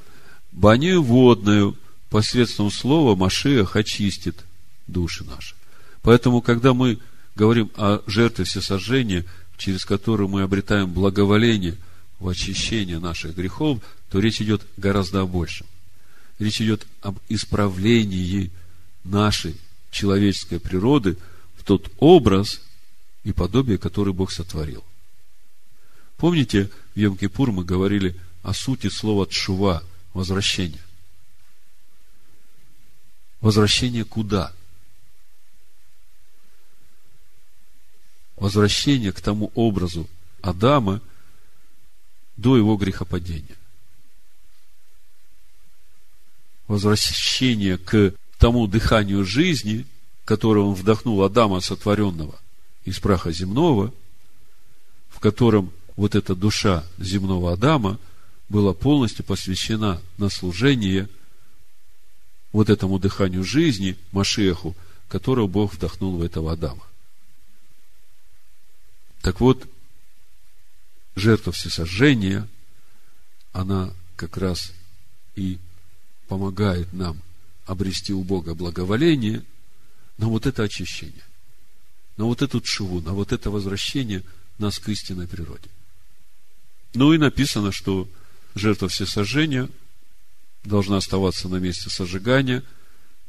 банию 0.53 1.03
водную 1.03 1.77
посредством 2.09 2.71
слова 2.71 3.15
Машиах 3.15 3.77
очистит 3.77 4.45
души 4.87 5.25
наши. 5.25 5.55
Поэтому, 6.03 6.41
когда 6.41 6.73
мы 6.73 6.99
говорим 7.35 7.71
о 7.77 8.01
жертве 8.07 8.45
всесожжения, 8.47 9.27
через 9.59 9.85
которую 9.85 10.29
мы 10.29 10.43
обретаем 10.43 10.91
благоволение 10.91 11.77
в 12.19 12.29
очищении 12.29 12.95
наших 12.95 13.37
грехов, 13.37 13.81
то 14.11 14.19
речь 14.19 14.41
идет 14.41 14.63
гораздо 14.79 15.21
о 15.21 15.27
большем. 15.27 15.67
Речь 16.39 16.63
идет 16.63 16.87
об 17.03 17.19
исправлении 17.29 18.51
нашей 19.05 19.57
человеческой 19.91 20.59
природы 20.59 21.19
в 21.57 21.65
тот 21.65 21.91
образ 21.99 22.63
и 23.27 23.33
подобие, 23.33 23.77
который 23.77 24.13
Бог 24.13 24.31
сотворил. 24.31 24.85
Помните, 26.17 26.71
в 26.95 26.99
Йом-Кипур 26.99 27.51
мы 27.51 27.65
говорили 27.65 28.15
о 28.45 28.55
сути 28.55 28.89
слова 28.89 29.27
«тшува», 29.27 29.83
возвращение. 30.15 30.81
Возвращение 33.41 34.05
куда? 34.05 34.53
Возвращение 38.37 39.13
к 39.13 39.21
тому 39.21 39.51
образу 39.57 40.09
Адама 40.41 41.01
до 42.37 42.57
его 42.57 42.77
грехопадения. 42.77 43.57
Возвращение 46.69 47.77
к 47.77 48.15
тому 48.39 48.69
дыханию 48.69 49.25
жизни, 49.25 49.85
которое 50.25 50.61
он 50.61 50.75
вдохнул 50.75 51.25
Адама, 51.25 51.59
сотворенного 51.59 52.39
из 52.87 52.99
праха 52.99 53.31
земного, 53.31 53.93
в 55.11 55.21
котором 55.21 55.71
вот 55.97 56.15
эта 56.15 56.35
душа 56.35 56.85
земного 56.99 57.53
Адама– 57.53 57.99
была 58.49 58.75
полностью 58.75 59.25
посвящена 59.25 60.01
на 60.19 60.29
служение 60.29 61.09
вот 62.53 62.71
этому 62.71 62.99
дыханию 62.99 63.45
жизни, 63.45 63.97
Машеху, 64.13 64.77
которого 65.09 65.47
Бог 65.47 65.75
вдохнул 65.75 66.17
в 66.17 66.23
этого 66.23 66.53
Адама. 66.53 66.85
Так 69.21 69.41
вот, 69.41 69.69
жертва 71.17 71.53
всесожжения, 71.53 72.49
она 73.53 73.93
как 74.15 74.37
раз 74.37 74.73
и 75.35 75.59
помогает 76.29 76.93
нам 76.93 77.21
обрести 77.67 78.13
у 78.13 78.23
Бога 78.23 78.55
благоволение 78.55 79.45
на 80.19 80.29
вот 80.29 80.47
это 80.47 80.63
очищение, 80.63 81.25
на 82.17 82.25
вот 82.25 82.43
эту 82.43 82.61
чуву, 82.61 83.01
на 83.01 83.13
вот 83.13 83.33
это 83.33 83.51
возвращение 83.51 84.23
нас 84.59 84.79
к 84.79 84.89
истинной 84.89 85.27
природе. 85.27 85.69
Ну 86.95 87.13
и 87.13 87.19
написано, 87.19 87.73
что 87.73 88.09
жертва 88.55 88.89
всесожжения 88.89 89.69
должна 90.65 90.97
оставаться 90.97 91.49
на 91.49 91.57
месте 91.57 91.91
сожигания, 91.91 92.63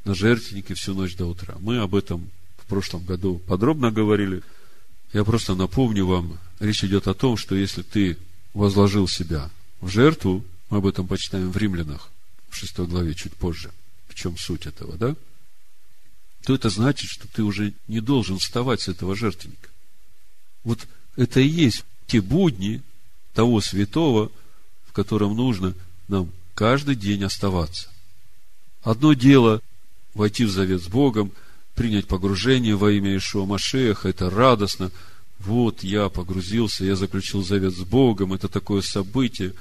на 0.06 0.16
жертвеннике 0.16 0.74
всю 0.74 0.94
ночь 0.94 1.16
до 1.16 1.26
утра. 1.26 1.56
Мы 1.60 1.80
об 1.80 1.96
этом 1.96 2.30
в 2.58 2.66
прошлом 2.66 3.04
году 3.04 3.40
подробно 3.40 3.92
говорили. 3.92 4.42
Я 5.14 5.24
просто 5.24 5.56
напомню 5.56 6.06
вам, 6.06 6.40
речь 6.60 6.84
идет 6.84 7.08
о 7.08 7.14
том, 7.14 7.38
что 7.38 7.56
если 7.56 7.82
ты 7.82 8.18
возложил 8.54 9.08
себя 9.08 9.50
в 9.82 9.90
жертву, 9.90 10.44
мы 10.70 10.78
об 10.78 10.86
этом 10.86 11.08
почитаем 11.08 11.52
в 11.52 11.58
Римлянах, 11.58 12.10
в 12.50 12.56
шестой 12.56 12.88
главе, 12.88 13.14
чуть 13.14 13.34
позже, 13.34 13.72
в 14.08 14.16
чем 14.16 14.38
суть 14.38 14.66
этого, 14.66 14.98
да? 14.98 15.16
То 16.48 16.56
это 16.56 16.70
значит, 16.70 17.12
что 17.12 17.28
ты 17.28 17.44
уже 17.44 17.74
не 17.88 18.00
должен 18.00 18.40
вставать 18.40 18.82
с 18.82 18.88
этого 18.88 19.16
жертвенника. 19.16 19.70
Вот 20.64 20.88
это 21.16 21.42
и 21.42 21.48
есть 21.48 21.84
те 22.08 22.22
будни 22.22 22.82
того 23.34 23.62
святого, 23.62 24.32
котором 24.98 25.36
нужно 25.36 25.76
нам 26.08 26.32
каждый 26.56 26.96
день 26.96 27.24
оставаться. 27.24 27.88
Одно 28.82 29.14
дело 29.14 29.62
войти 30.16 30.44
в 30.44 30.50
завет 30.50 30.82
с 30.82 30.88
Богом, 30.88 31.32
принять 31.76 32.08
погружение 32.08 32.76
во 32.76 32.92
имя 32.92 33.16
Ишуа 33.16 33.46
Машеха, 33.46 34.10
это 34.10 34.32
радостно. 34.32 34.90
Вот 35.38 35.84
я 35.84 36.10
погрузился, 36.10 36.84
я 36.84 36.96
заключил 36.96 37.44
завет 37.44 37.76
с 37.76 37.84
Богом, 37.84 38.34
это 38.34 38.48
такое 38.48 38.82
событие. 38.82 39.54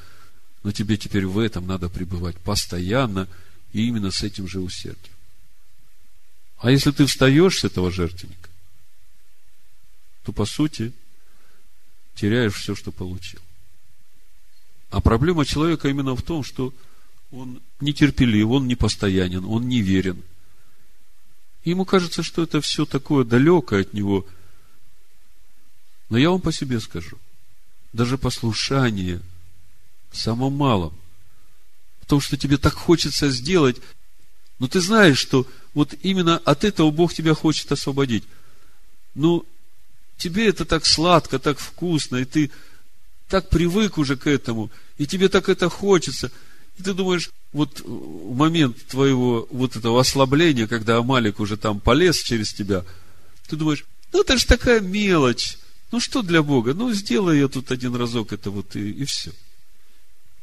Но 0.62 0.72
тебе 0.72 0.96
теперь 0.96 1.26
в 1.26 1.38
этом 1.38 1.66
надо 1.66 1.90
пребывать 1.90 2.38
постоянно 2.38 3.28
и 3.74 3.86
именно 3.86 4.10
с 4.10 4.22
этим 4.22 4.48
же 4.48 4.60
усердием. 4.60 5.15
А 6.58 6.70
если 6.70 6.90
ты 6.90 7.06
встаешь 7.06 7.58
с 7.58 7.64
этого 7.64 7.90
жертвенника, 7.90 8.48
то 10.24 10.32
по 10.32 10.46
сути 10.46 10.92
теряешь 12.14 12.54
все, 12.54 12.74
что 12.74 12.92
получил. 12.92 13.40
А 14.90 15.00
проблема 15.00 15.44
человека 15.44 15.88
именно 15.88 16.16
в 16.16 16.22
том, 16.22 16.42
что 16.42 16.72
он 17.30 17.60
нетерпелив, 17.80 18.48
он 18.48 18.66
непостоянен, 18.66 19.44
он 19.44 19.68
неверен. 19.68 20.22
И 21.64 21.70
ему 21.70 21.84
кажется, 21.84 22.22
что 22.22 22.42
это 22.42 22.60
все 22.60 22.86
такое 22.86 23.24
далекое 23.24 23.82
от 23.82 23.92
него. 23.92 24.24
Но 26.08 26.16
я 26.16 26.30
вам 26.30 26.40
по 26.40 26.52
себе 26.52 26.80
скажу. 26.80 27.18
Даже 27.92 28.18
послушание 28.18 29.20
в 30.10 30.16
самом 30.16 30.54
малом, 30.54 30.94
в 32.00 32.06
том, 32.06 32.20
что 32.20 32.36
тебе 32.36 32.56
так 32.56 32.74
хочется 32.74 33.30
сделать, 33.30 33.76
но 34.58 34.68
ты 34.68 34.80
знаешь, 34.80 35.18
что 35.18 35.46
вот 35.74 35.94
именно 36.02 36.38
от 36.38 36.64
этого 36.64 36.90
Бог 36.90 37.12
тебя 37.12 37.34
хочет 37.34 37.70
освободить. 37.72 38.24
Ну, 39.14 39.44
тебе 40.16 40.48
это 40.48 40.64
так 40.64 40.86
сладко, 40.86 41.38
так 41.38 41.58
вкусно, 41.58 42.16
и 42.16 42.24
ты 42.24 42.50
так 43.28 43.50
привык 43.50 43.98
уже 43.98 44.16
к 44.16 44.26
этому, 44.26 44.70
и 44.98 45.06
тебе 45.06 45.28
так 45.28 45.48
это 45.48 45.68
хочется. 45.68 46.30
И 46.78 46.82
ты 46.82 46.94
думаешь, 46.94 47.30
вот 47.52 47.80
в 47.80 48.34
момент 48.34 48.76
твоего 48.86 49.48
вот 49.50 49.76
этого 49.76 50.00
ослабления, 50.00 50.66
когда 50.66 50.98
Амалик 50.98 51.40
уже 51.40 51.56
там 51.56 51.80
полез 51.80 52.18
через 52.18 52.52
тебя, 52.52 52.84
ты 53.48 53.56
думаешь, 53.56 53.84
ну 54.12 54.20
это 54.20 54.36
же 54.36 54.46
такая 54.46 54.80
мелочь, 54.80 55.58
ну 55.90 56.00
что 56.00 56.22
для 56.22 56.42
Бога, 56.42 56.74
ну 56.74 56.92
сделай 56.92 57.38
я 57.38 57.48
тут 57.48 57.70
один 57.70 57.94
разок 57.94 58.32
это 58.32 58.50
вот 58.50 58.76
и, 58.76 58.90
и 58.90 59.04
все. 59.04 59.32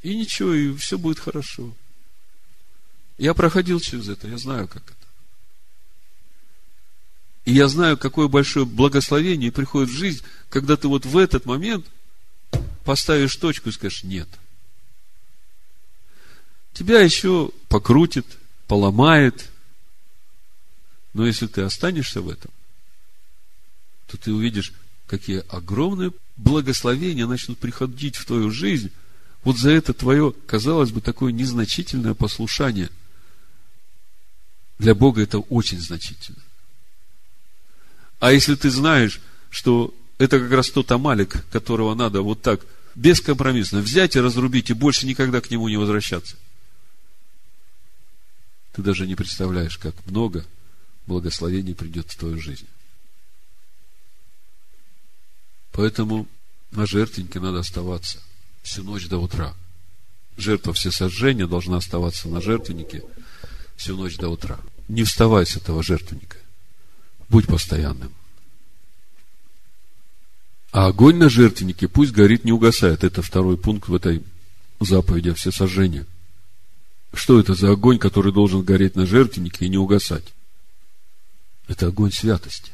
И 0.02 0.16
ничего, 0.16 0.54
и 0.54 0.76
все 0.76 0.98
будет 0.98 1.20
хорошо. 1.20 1.74
Я 3.24 3.34
проходил 3.34 3.80
через 3.80 4.10
это, 4.10 4.28
я 4.28 4.38
знаю, 4.38 4.68
как 4.68 4.84
это. 4.84 5.08
И 7.46 7.54
я 7.54 7.70
знаю, 7.70 7.98
какое 7.98 8.28
большое 8.28 8.66
благословение 8.66 9.50
приходит 9.50 9.90
в 9.90 9.98
жизнь, 9.98 10.26
когда 10.50 10.76
ты 10.76 10.90
вот 10.90 11.06
в 11.06 11.18
этот 11.18 11.46
момент 11.46 11.86
поставишь 12.84 13.38
точку 13.38 13.70
и 13.70 13.72
скажешь 13.72 14.04
«нет». 14.04 14.28
Тебя 16.74 17.00
еще 17.00 17.52
покрутит, 17.70 18.26
поломает. 18.68 19.50
Но 21.14 21.26
если 21.26 21.48
ты 21.48 21.62
останешься 21.62 22.20
в 22.20 22.28
этом, 22.28 22.52
то 24.08 24.18
ты 24.18 24.34
увидишь, 24.34 24.74
какие 25.08 25.46
огромные 25.48 26.12
благословения 26.36 27.26
начнут 27.26 27.58
приходить 27.58 28.18
в 28.18 28.26
твою 28.26 28.52
жизнь 28.52 28.92
вот 29.46 29.58
за 29.58 29.70
это 29.70 29.94
твое, 29.94 30.34
казалось 30.46 30.92
бы, 30.92 31.00
такое 31.00 31.32
незначительное 31.32 32.16
послушание. 32.16 32.90
Для 34.80 34.96
Бога 34.96 35.22
это 35.22 35.40
очень 35.40 35.80
значительно. 35.80 36.42
А 38.20 38.32
если 38.32 38.56
ты 38.56 38.70
знаешь, 38.70 39.20
что 39.50 39.94
это 40.18 40.40
как 40.40 40.52
раз 40.52 40.70
тот 40.70 40.92
Амалик, 40.92 41.46
которого 41.52 41.94
надо 41.96 42.22
вот 42.22 42.42
так 42.42 42.66
бескомпромиссно 42.96 43.80
взять 43.80 44.16
и 44.16 44.20
разрубить, 44.20 44.70
и 44.70 44.74
больше 44.74 45.06
никогда 45.06 45.42
к 45.42 45.50
нему 45.52 45.68
не 45.68 45.78
возвращаться. 45.78 46.38
Ты 48.74 48.82
даже 48.82 49.06
не 49.08 49.16
представляешь, 49.16 49.78
как 49.78 49.96
много 50.06 50.46
благословений 51.06 51.76
придет 51.76 52.10
в 52.10 52.18
твою 52.18 52.40
жизнь. 52.40 52.68
Поэтому 55.72 56.28
на 56.72 56.86
жертвеннике 56.86 57.40
надо 57.40 57.60
оставаться 57.60 58.20
всю 58.62 58.84
ночь 58.84 59.08
до 59.08 59.18
утра. 59.18 59.54
Жертва 60.38 60.74
всесожжения 60.74 61.46
должна 61.46 61.78
оставаться 61.78 62.28
на 62.28 62.42
жертвеннике 62.42 63.04
всю 63.76 63.98
ночь 63.98 64.18
до 64.18 64.30
утра. 64.30 64.60
Не 64.88 65.04
вставай 65.04 65.46
с 65.46 65.56
этого 65.56 65.84
жертвенника. 65.84 66.38
Будь 67.30 67.48
постоянным. 67.48 68.14
А 70.72 70.88
огонь 70.88 71.18
на 71.18 71.30
жертвеннике 71.30 71.88
пусть 71.88 72.12
горит, 72.12 72.44
не 72.44 72.52
угасает. 72.52 73.04
Это 73.04 73.22
второй 73.22 73.58
пункт 73.58 73.88
в 73.88 73.96
этой 73.96 74.24
заповеди 74.80 75.30
о 75.30 75.36
всесожжении. 75.36 76.06
Что 77.14 77.40
это 77.40 77.54
за 77.54 77.72
огонь, 77.72 78.00
который 78.00 78.34
должен 78.34 78.64
гореть 78.64 78.96
на 78.96 79.06
жертвеннике 79.06 79.66
и 79.66 79.70
не 79.70 79.78
угасать? 79.78 80.34
Это 81.68 81.88
огонь 81.88 82.12
святости. 82.12 82.72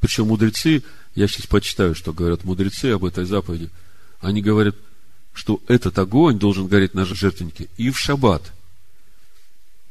Причем 0.00 0.28
мудрецы, 0.28 0.84
я 1.14 1.26
сейчас 1.26 1.46
почитаю, 1.46 1.94
что 1.94 2.12
говорят 2.12 2.44
мудрецы 2.44 2.86
об 2.86 3.04
этой 3.04 3.24
заповеди, 3.24 3.70
они 4.20 4.42
говорят, 4.42 4.76
что 5.32 5.60
этот 5.66 5.98
огонь 5.98 6.38
должен 6.38 6.68
гореть 6.68 6.94
на 6.94 7.04
жертвеннике 7.04 7.68
и 7.76 7.90
в 7.90 7.98
шаббат. 7.98 8.52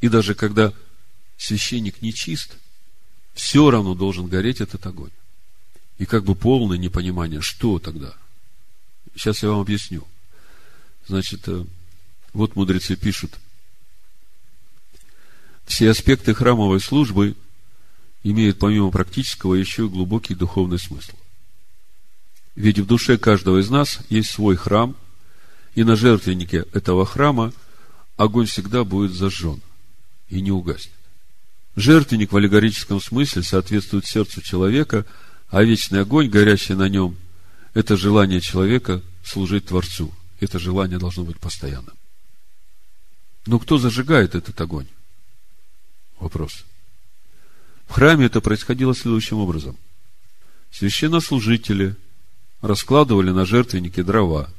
И 0.01 0.09
даже 0.09 0.35
когда 0.35 0.73
священник 1.37 2.01
нечист, 2.01 2.57
все 3.33 3.69
равно 3.69 3.95
должен 3.95 4.27
гореть 4.27 4.61
этот 4.61 4.85
огонь. 4.85 5.11
И 5.97 6.05
как 6.05 6.23
бы 6.23 6.35
полное 6.35 6.77
непонимание, 6.77 7.41
что 7.41 7.79
тогда? 7.79 8.13
Сейчас 9.15 9.43
я 9.43 9.49
вам 9.49 9.59
объясню. 9.59 10.05
Значит, 11.07 11.47
э, 11.47 11.63
вот 12.33 12.55
мудрецы 12.55 12.95
пишут. 12.95 13.39
Все 15.65 15.89
аспекты 15.89 16.33
храмовой 16.33 16.79
службы 16.79 17.35
имеют 18.23 18.59
помимо 18.59 18.91
практического 18.91 19.55
еще 19.55 19.85
и 19.85 19.89
глубокий 19.89 20.35
духовный 20.35 20.79
смысл. 20.79 21.15
Ведь 22.55 22.79
в 22.79 22.85
душе 22.85 23.17
каждого 23.17 23.59
из 23.59 23.69
нас 23.69 23.99
есть 24.09 24.31
свой 24.31 24.55
храм, 24.55 24.95
и 25.75 25.83
на 25.83 25.95
жертвеннике 25.95 26.65
этого 26.73 27.05
храма 27.05 27.53
огонь 28.15 28.45
всегда 28.45 28.83
будет 28.83 29.11
зажжен 29.11 29.61
и 30.29 30.41
не 30.41 30.51
угаснет. 30.51 30.93
Жертвенник 31.75 32.31
в 32.31 32.37
аллегорическом 32.37 33.01
смысле 33.01 33.43
соответствует 33.43 34.05
сердцу 34.05 34.41
человека– 34.41 35.05
а 35.49 35.63
вечный 35.63 36.01
огонь, 36.01 36.29
горящий 36.29 36.73
на 36.73 36.89
нем, 36.89 37.17
это 37.73 37.97
желание 37.97 38.41
человека 38.41 39.01
служить 39.23 39.67
Творцу. 39.67 40.13
Это 40.39 40.59
желание 40.59 40.99
должно 40.99 41.23
быть 41.23 41.39
постоянным. 41.39 41.95
Но 43.45 43.59
кто 43.59 43.77
зажигает 43.77 44.35
этот 44.35 44.59
огонь? 44.59 44.87
Вопрос. 46.19 46.65
В 47.87 47.93
храме 47.93 48.25
это 48.25 48.41
происходило 48.41 48.95
следующим 48.95 49.37
образом. 49.37 49.77
Священнослужители 50.71 51.95
раскладывали 52.61 53.31
на 53.31 53.45
жертвеннике 53.45 54.03
дрова, 54.03 54.49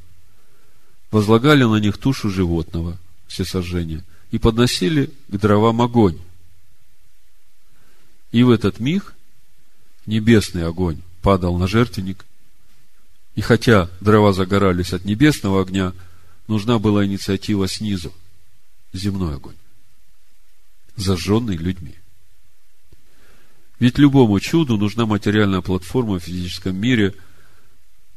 возлагали 1.10 1.64
на 1.64 1.76
них 1.76 1.98
тушу 1.98 2.30
животного, 2.30 2.96
всесожжения, 3.26 4.04
и 4.30 4.38
подносили 4.38 5.10
к 5.28 5.36
дровам 5.36 5.82
огонь. 5.82 6.18
И 8.32 8.42
в 8.42 8.50
этот 8.50 8.80
миг 8.80 9.14
небесный 10.06 10.66
огонь 10.66 11.00
падал 11.22 11.56
на 11.58 11.66
жертвенник. 11.66 12.24
И 13.34 13.40
хотя 13.40 13.90
дрова 14.00 14.32
загорались 14.32 14.92
от 14.92 15.04
небесного 15.04 15.62
огня, 15.62 15.92
нужна 16.48 16.78
была 16.78 17.04
инициатива 17.04 17.68
снизу, 17.68 18.12
земной 18.92 19.36
огонь, 19.36 19.56
зажженный 20.96 21.56
людьми. 21.56 21.94
Ведь 23.78 23.98
любому 23.98 24.40
чуду 24.40 24.78
нужна 24.78 25.04
материальная 25.04 25.60
платформа 25.60 26.18
в 26.18 26.22
физическом 26.22 26.76
мире, 26.76 27.14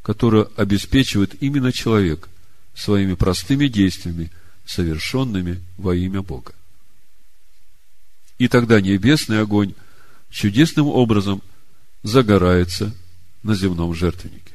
которая 0.02 0.48
обеспечивает 0.56 1.42
именно 1.42 1.74
человек 1.74 2.30
своими 2.74 3.16
простыми 3.16 3.68
действиями, 3.68 4.32
совершенными 4.70 5.64
во 5.78 5.96
имя 5.96 6.22
Бога. 6.22 6.54
И 8.38 8.48
тогда 8.48 8.80
небесный 8.80 9.42
огонь 9.42 9.74
чудесным 10.30 10.88
образом 10.88 11.42
загорается 12.04 12.96
на 13.42 13.56
земном 13.56 13.96
жертвеннике. 13.96 14.54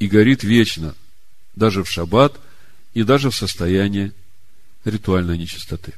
И 0.00 0.08
горит 0.08 0.42
вечно, 0.42 0.96
даже 1.54 1.84
в 1.84 1.88
шаббат 1.88 2.40
и 2.94 3.04
даже 3.04 3.30
в 3.30 3.36
состоянии 3.36 4.12
ритуальной 4.84 5.38
нечистоты. 5.38 5.94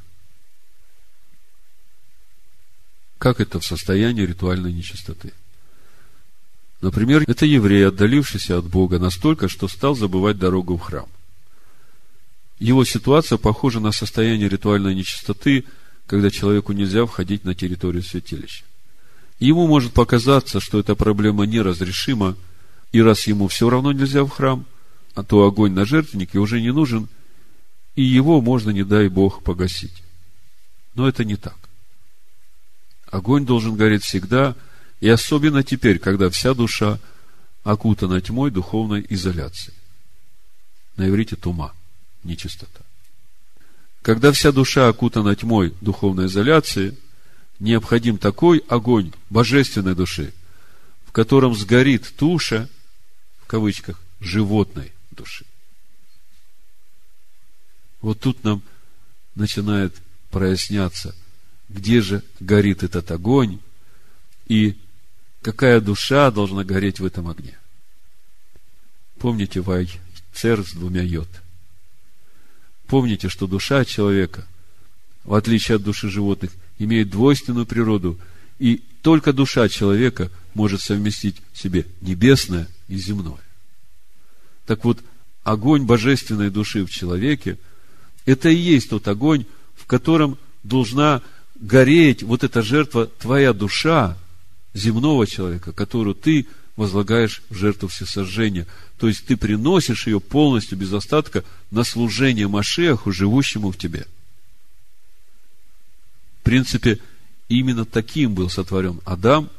Как 3.17 3.41
это 3.41 3.59
в 3.59 3.65
состоянии 3.65 4.27
ритуальной 4.27 4.73
нечистоты? 4.73 5.33
Например, 6.83 7.25
это 7.27 7.47
еврей, 7.47 7.89
отдалившийся 7.89 8.59
от 8.59 8.67
Бога 8.67 8.99
настолько, 8.99 9.49
что 9.49 9.67
стал 9.67 9.97
забывать 9.97 10.39
дорогу 10.39 10.77
в 10.77 10.81
храм. 10.81 11.09
Его 12.59 12.85
ситуация 12.85 13.39
похожа 13.39 13.81
на 13.81 13.93
состояние 13.93 14.49
ритуальной 14.49 14.95
нечистоты, 14.95 15.65
когда 16.07 16.31
человеку 16.31 16.73
нельзя 16.73 17.07
входить 17.07 17.45
на 17.45 17.55
территорию 17.55 18.03
святилища. 18.03 18.65
Ему 19.39 19.69
может 19.69 19.93
показаться, 19.93 20.59
что 20.59 20.81
эта 20.81 20.97
проблема 20.97 21.45
неразрешима, 21.45 22.37
и 22.91 23.01
раз 23.01 23.27
ему 23.27 23.47
все 23.47 23.71
равно 23.71 23.93
нельзя 23.93 24.25
в 24.25 24.31
храм, 24.31 24.67
а 25.15 25.23
то 25.23 25.45
огонь 25.45 25.73
на 25.73 25.85
жертвеннике 25.85 26.39
уже 26.39 26.61
не 26.61 26.73
нужен, 26.73 27.09
и 27.95 28.03
его 28.03 28.41
можно, 28.41 28.71
не 28.71 28.85
дай 28.85 29.09
Бог, 29.09 29.43
погасить. 29.45 30.03
Но 30.95 31.09
это 31.09 31.25
не 31.25 31.37
так. 31.37 31.57
Огонь 33.11 33.47
должен 33.47 33.77
гореть 33.77 34.03
всегда, 34.03 34.57
и 35.01 35.09
особенно 35.09 35.63
теперь, 35.63 35.99
когда 35.99 36.29
вся 36.31 36.55
душа 36.55 36.99
окутана 37.63 38.21
тьмой 38.21 38.51
духовной 38.51 39.07
изоляции. 39.09 39.75
На 40.97 41.09
иврите 41.09 41.37
тума, 41.37 41.75
нечистота. 42.25 42.81
Когда 44.03 44.33
вся 44.33 44.53
душа 44.53 44.89
окутана 44.89 45.35
тьмой 45.37 45.75
духовной 45.81 46.27
изоляции, 46.27 46.97
необходим 47.59 48.19
такой 48.19 48.59
огонь 48.69 49.13
божественной 49.31 49.95
души, 49.95 50.33
в 51.07 51.13
котором 51.13 51.55
сгорит 51.55 52.13
туша, 52.17 52.69
в 53.43 53.47
кавычках, 53.47 54.01
животной 54.21 54.93
души. 55.11 55.45
Вот 58.01 58.21
тут 58.21 58.45
нам 58.45 58.63
начинает 59.35 59.95
проясняться, 60.31 61.15
где 61.69 62.01
же 62.01 62.23
горит 62.41 62.83
этот 62.83 63.11
огонь 63.11 63.61
и 64.47 64.77
какая 65.43 65.81
душа 65.81 66.31
должна 66.31 66.65
гореть 66.65 67.01
в 67.01 67.05
этом 67.05 67.29
огне. 67.29 67.59
Помните 69.19 69.61
Вай 69.61 69.91
Цер 70.33 70.65
с 70.65 70.73
двумя 70.73 71.03
йод. 71.03 71.29
Помните, 72.89 73.29
что 73.29 73.47
душа 73.47 73.85
человека, 73.85 74.47
в 75.25 75.35
отличие 75.35 75.77
от 75.77 75.83
души 75.83 76.09
животных, 76.09 76.51
имеет 76.79 77.11
двойственную 77.11 77.67
природу, 77.67 78.19
и 78.59 78.83
только 79.03 79.33
душа 79.33 79.69
человека 79.69 80.31
может 80.55 80.81
совместить 80.81 81.37
в 81.53 81.59
себе 81.59 81.87
небесное 82.01 82.67
и 82.89 82.97
земное. 82.97 83.37
Так 84.67 84.85
вот, 84.85 85.01
огонь 85.45 85.85
божественной 85.85 86.51
души 86.51 86.85
в 86.85 86.91
человеке– 86.91 87.59
это 88.25 88.49
и 88.49 88.57
есть 88.57 88.89
тот 88.89 89.07
огонь, 89.07 89.45
в 89.77 89.87
котором 89.87 90.39
должна 90.63 91.23
гореть 91.57 92.23
вот 92.23 92.43
эта 92.43 92.63
жертва, 92.63 93.07
твоя 93.07 93.53
душа, 93.53 94.17
земного 94.73 95.27
человека, 95.27 95.73
которую 95.73 96.15
ты 96.15 96.47
возлагаешь 96.79 97.43
в 97.51 97.57
жертву 97.57 97.89
всесожжения. 97.89 98.65
То 98.99 99.09
есть 99.09 99.27
ты 99.27 99.37
приносишь 99.37 100.07
ее 100.07 100.21
полностью, 100.21 100.79
без 100.79 100.93
остатка, 100.93 101.45
на 101.73 101.83
служение 101.83 102.47
Машеху, 102.47 103.11
живущему 103.11 103.73
в 103.73 103.77
тебе. 103.77 104.07
В 106.41 106.45
принципе, 106.45 107.01
именно 107.49 107.85
таким 107.85 108.33
был 108.33 108.49
сотворен 108.49 109.01
Адам, 109.05 109.51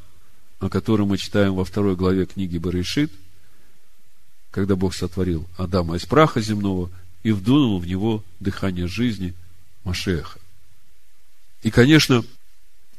о 0.60 0.70
котором 0.70 1.08
мы 1.08 1.18
читаем 1.18 1.54
во 1.54 1.66
второй 1.66 1.94
главе 1.94 2.24
книги 2.24 2.56
Барышит, 2.56 3.12
когда 4.50 4.74
Бог 4.74 4.94
сотворил 4.94 5.46
Адама 5.58 5.96
из 5.96 6.06
праха 6.06 6.40
земного 6.40 6.90
и 7.22 7.32
вдунул 7.32 7.80
в 7.80 7.86
него 7.86 8.24
дыхание 8.40 8.86
жизни 8.86 9.34
Машеха. 9.84 10.40
И, 11.62 11.70
конечно, 11.70 12.24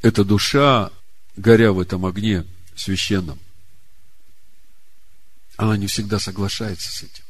эта 0.00 0.24
душа, 0.24 0.92
горя 1.36 1.72
в 1.72 1.80
этом 1.80 2.06
огне 2.06 2.46
священном, 2.76 3.40
она 5.62 5.76
не 5.76 5.86
всегда 5.86 6.18
соглашается 6.18 6.90
с 6.90 7.02
этим. 7.02 7.24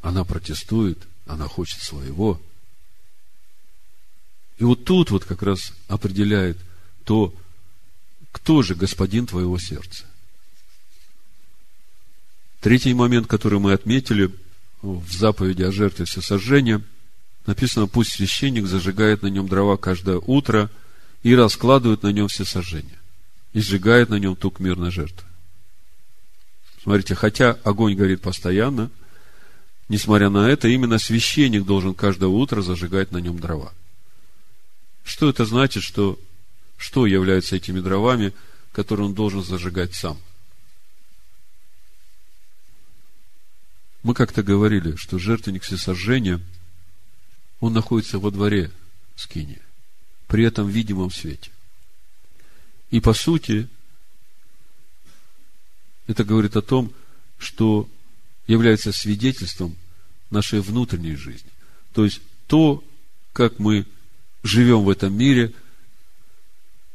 Она 0.00 0.24
протестует, 0.24 0.98
она 1.26 1.46
хочет 1.48 1.82
своего. 1.82 2.40
И 4.58 4.64
вот 4.64 4.84
тут 4.84 5.10
вот 5.10 5.24
как 5.24 5.42
раз 5.42 5.72
определяет 5.88 6.58
то, 7.04 7.34
кто 8.32 8.62
же 8.62 8.74
господин 8.74 9.26
твоего 9.26 9.58
сердца. 9.58 10.04
Третий 12.60 12.94
момент, 12.94 13.26
который 13.26 13.58
мы 13.58 13.72
отметили 13.72 14.34
в 14.82 15.10
заповеди 15.12 15.62
о 15.62 15.72
жертве 15.72 16.04
всесожжения– 16.04 16.82
написано, 17.48 17.86
пусть 17.86 18.12
священник 18.12 18.66
зажигает 18.66 19.22
на 19.22 19.28
нем 19.28 19.48
дрова 19.48 19.78
каждое 19.78 20.18
утро 20.18 20.70
и 21.22 21.34
раскладывает 21.34 22.02
на 22.02 22.12
нем 22.12 22.28
все 22.28 22.44
сожжения. 22.44 22.98
И 23.54 23.60
сжигает 23.60 24.10
на 24.10 24.16
нем 24.16 24.36
тук 24.36 24.60
мирной 24.60 24.90
жертвы. 24.90 25.27
Смотрите, 26.88 27.14
хотя 27.14 27.50
огонь 27.64 27.96
горит 27.96 28.22
постоянно, 28.22 28.90
несмотря 29.90 30.30
на 30.30 30.48
это, 30.48 30.68
именно 30.68 30.98
священник 30.98 31.66
должен 31.66 31.92
каждое 31.92 32.30
утро 32.30 32.62
зажигать 32.62 33.12
на 33.12 33.18
нем 33.18 33.38
дрова. 33.38 33.74
Что 35.04 35.28
это 35.28 35.44
значит, 35.44 35.82
что, 35.82 36.18
что 36.78 37.04
является 37.04 37.56
этими 37.56 37.80
дровами, 37.80 38.32
которые 38.72 39.04
он 39.04 39.12
должен 39.14 39.42
зажигать 39.42 39.94
сам? 39.94 40.16
Мы 44.02 44.14
как-то 44.14 44.42
говорили, 44.42 44.96
что 44.96 45.18
жертвенник 45.18 45.64
всесожжения– 45.64 46.40
он 47.60 47.74
находится 47.74 48.18
во 48.18 48.30
дворе 48.30 48.70
скини, 49.14 49.58
при 50.26 50.42
этом 50.42 50.68
видимом 50.68 51.10
свете. 51.10 51.50
И 52.90 53.00
по 53.00 53.12
сути, 53.12 53.68
это 56.08 56.24
говорит 56.24 56.56
о 56.56 56.62
том, 56.62 56.92
что 57.38 57.88
является 58.48 58.90
свидетельством 58.90 59.76
нашей 60.30 60.60
внутренней 60.60 61.14
жизни. 61.14 61.50
То 61.92 62.04
есть 62.04 62.20
то, 62.48 62.82
как 63.32 63.60
мы 63.60 63.86
живем 64.42 64.82
в 64.82 64.90
этом 64.90 65.16
мире, 65.16 65.52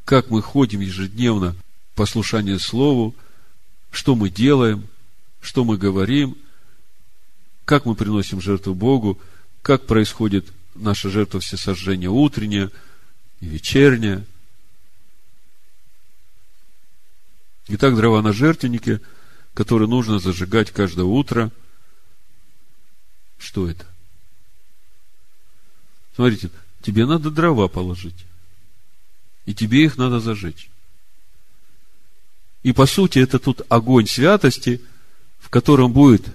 как 0.03 0.29
мы 0.29 0.41
ходим 0.41 0.81
ежедневно 0.81 1.55
послушание 1.95 2.59
Слову, 2.59 3.15
что 3.91 4.15
мы 4.15 4.29
делаем, 4.29 4.85
что 5.39 5.63
мы 5.63 5.77
говорим, 5.77 6.37
как 7.63 7.85
мы 7.85 7.95
приносим 7.95 8.41
жертву 8.41 8.73
Богу– 8.75 9.17
как 9.63 9.87
происходит 9.87 10.45
наша 10.75 11.09
жертва 11.09 11.39
всесожжения 11.39 12.09
утренняя 12.09 12.69
и 13.39 13.45
вечерняя. 13.47 14.23
Итак, 17.67 17.95
дрова 17.95 18.21
на 18.21 18.33
жертвеннике, 18.33 19.01
которые 19.53 19.87
нужно 19.87 20.19
зажигать 20.19 20.71
каждое 20.71 21.05
утро. 21.05 21.51
Что 23.37 23.69
это? 23.69 23.85
Смотрите, 26.15 26.49
тебе 26.81 27.05
надо 27.05 27.31
дрова 27.31 27.67
положить. 27.67 28.25
И 29.45 29.53
тебе 29.53 29.85
их 29.85 29.97
надо 29.97 30.19
зажечь. 30.19 30.69
И 32.63 32.71
по 32.71 32.85
сути, 32.85 33.19
это 33.19 33.39
тут 33.39 33.61
огонь 33.69 34.07
святости, 34.07 34.81
в 35.39 35.49
котором 35.49 35.91
будет 35.91 36.25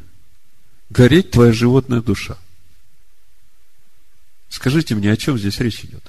гореть 0.90 1.30
твоя 1.30 1.52
животная 1.52 2.02
душа. 2.02 2.36
Скажите 4.48 4.94
мне, 4.94 5.12
о 5.12 5.16
чем 5.16 5.38
здесь 5.38 5.58
речь 5.60 5.84
идет? 5.84 6.02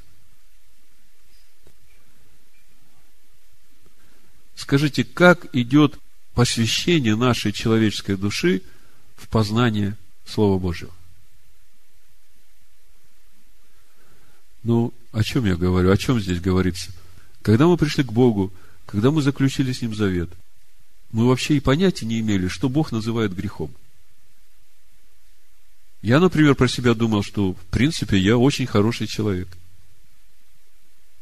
Скажите, 4.60 5.06
как 5.06 5.48
идет 5.56 5.98
посвящение 6.34 7.16
нашей 7.16 7.54
человеческой 7.54 8.18
души 8.18 8.62
в 9.16 9.30
познание 9.30 9.96
Слова 10.26 10.60
Божьего? 10.60 10.92
Ну, 14.64 14.94
о 15.14 15.24
чем 15.24 15.46
я 15.46 15.56
говорю? 15.56 15.90
О 15.90 15.98
чем 15.98 16.20
здесь 16.20 16.42
говорится? 16.42 16.92
Когда 17.42 17.68
мы 17.68 17.78
пришли 17.78 18.04
к 18.04 18.12
Богу, 18.12 18.52
когда 18.86 19.12
мы 19.12 19.22
заключили 19.22 19.72
с 19.72 19.82
Ним 19.82 19.96
завет, 19.96 20.30
мы 21.12 21.26
вообще 21.28 21.56
и 21.56 21.62
понятия 21.62 22.06
не 22.06 22.20
имели, 22.20 22.50
что 22.50 22.68
Бог 22.68 22.92
называет 22.92 23.34
грехом– 23.34 23.72
я, 26.02 26.20
например, 26.20 26.56
про 26.56 26.68
себя 26.68 26.94
думал, 26.94 27.24
что, 27.24 27.54
в 27.54 27.66
принципе, 27.72 28.18
я 28.18 28.38
очень 28.38 28.66
хороший 28.66 29.08
человек. 29.08 29.50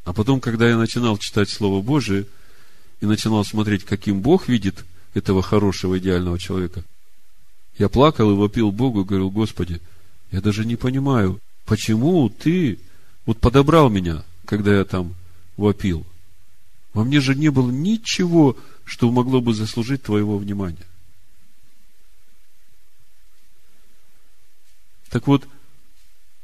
А 0.05 0.13
потом, 0.13 0.39
когда 0.39 0.69
я 0.69 0.77
начинал 0.77 1.17
читать 1.17 1.49
Слово 1.49 1.81
Божие 1.81 2.27
и 2.99 3.05
начинал 3.05 3.45
смотреть, 3.45 3.83
каким 3.83 4.21
Бог 4.21 4.47
видит 4.47 4.85
этого 5.13 5.41
хорошего, 5.41 5.97
идеального 5.99 6.39
человека, 6.39 6.83
я 7.77 7.89
плакал 7.89 8.31
и 8.31 8.35
вопил 8.35 8.71
Богу 8.71 9.01
и 9.01 9.05
говорил, 9.05 9.29
Господи, 9.29 9.81
я 10.31 10.41
даже 10.41 10.65
не 10.65 10.75
понимаю, 10.75 11.39
почему 11.65 12.29
ты 12.29 12.79
вот 13.25 13.39
подобрал 13.39 13.89
меня, 13.89 14.23
когда 14.45 14.75
я 14.75 14.83
там 14.83 15.15
вопил. 15.57 16.05
Во 16.93 17.03
мне 17.03 17.19
же 17.19 17.35
не 17.35 17.49
было 17.49 17.69
ничего, 17.69 18.57
что 18.83 19.11
могло 19.11 19.41
бы 19.41 19.53
заслужить 19.53 20.03
твоего 20.03 20.37
внимания. 20.37 20.85
Так 25.09 25.27
вот, 25.27 25.47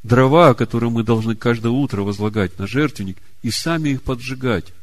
дрова, 0.03 0.53
которые 0.53 0.89
мы 0.89 1.03
должны 1.03 1.35
каждое 1.35 1.69
утро 1.69 2.03
возлагать 2.03 2.59
на 2.59 2.67
жертвенник, 2.67 3.17
и 3.41 3.49
сами 3.49 3.89
их 3.89 4.03
поджигать, 4.03 4.73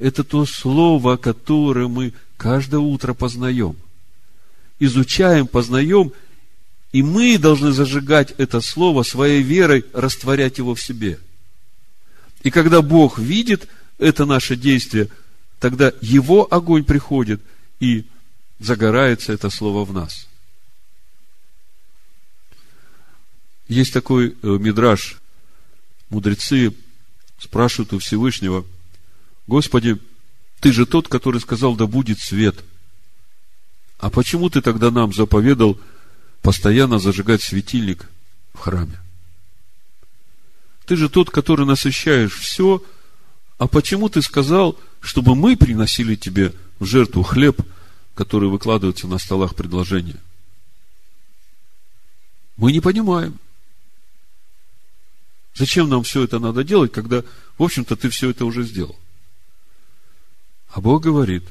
это 0.00 0.24
то 0.24 0.44
слово, 0.46 1.16
которое 1.16 1.86
мы 1.86 2.12
каждое 2.36 2.80
утро 2.80 3.14
познаем. 3.14 3.76
Изучаем, 4.78 5.46
познаем, 5.46 6.12
и 6.90 7.02
мы 7.02 7.38
должны 7.38 7.70
зажигать 7.70 8.34
это 8.38 8.60
слово 8.60 9.04
своей 9.04 9.42
верой, 9.42 9.84
растворять 9.92 10.58
его 10.58 10.74
в 10.74 10.82
себе. 10.82 11.20
И 12.42 12.50
когда 12.50 12.82
Бог 12.82 13.18
видит 13.18 13.68
это 13.98 14.24
наше 14.24 14.56
действие, 14.56 15.08
тогда 15.60 15.92
Его 16.00 16.48
огонь 16.50 16.84
приходит, 16.84 17.40
и 17.78 18.06
загорается 18.58 19.32
это 19.32 19.50
слово 19.50 19.84
в 19.84 19.92
нас– 19.92 20.26
Есть 23.70 23.92
такой 23.92 24.30
э, 24.30 24.32
мидраж 24.42 25.18
мудрецы 26.08 26.74
спрашивают 27.38 27.92
у 27.92 28.00
Всевышнего, 28.00 28.66
Господи, 29.50 29.98
Ты 30.60 30.72
же 30.72 30.86
тот, 30.86 31.08
который 31.08 31.40
сказал, 31.40 31.74
да 31.74 31.88
будет 31.88 32.20
свет. 32.20 32.64
А 33.98 34.08
почему 34.08 34.48
Ты 34.48 34.60
тогда 34.60 34.92
нам 34.92 35.12
заповедал 35.12 35.76
постоянно 36.40 37.00
зажигать 37.00 37.42
светильник 37.42 38.08
в 38.54 38.60
храме? 38.60 39.00
Ты 40.86 40.94
же 40.94 41.08
тот, 41.08 41.30
который 41.30 41.66
насыщаешь 41.66 42.38
все, 42.38 42.80
а 43.58 43.66
почему 43.66 44.08
Ты 44.08 44.22
сказал, 44.22 44.78
чтобы 45.00 45.34
мы 45.34 45.56
приносили 45.56 46.14
Тебе 46.14 46.54
в 46.78 46.84
жертву 46.84 47.24
хлеб, 47.24 47.60
который 48.14 48.48
выкладывается 48.48 49.08
на 49.08 49.18
столах 49.18 49.56
предложения? 49.56 50.20
Мы 52.56 52.70
не 52.70 52.80
понимаем– 52.80 53.36
Зачем 55.56 55.88
нам 55.88 56.04
все 56.04 56.22
это 56.22 56.38
надо 56.38 56.62
делать, 56.62 56.92
когда, 56.92 57.24
в 57.58 57.62
общем-то, 57.64 57.96
ты 57.96 58.08
все 58.08 58.30
это 58.30 58.44
уже 58.44 58.62
сделал? 58.62 58.96
А 60.70 60.80
Бог 60.80 61.02
говорит, 61.02 61.44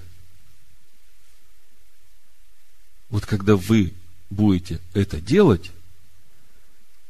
вот 3.09 3.25
когда 3.25 3.55
вы 3.55 3.93
будете 4.29 4.79
это 4.93 5.19
делать, 5.19 5.71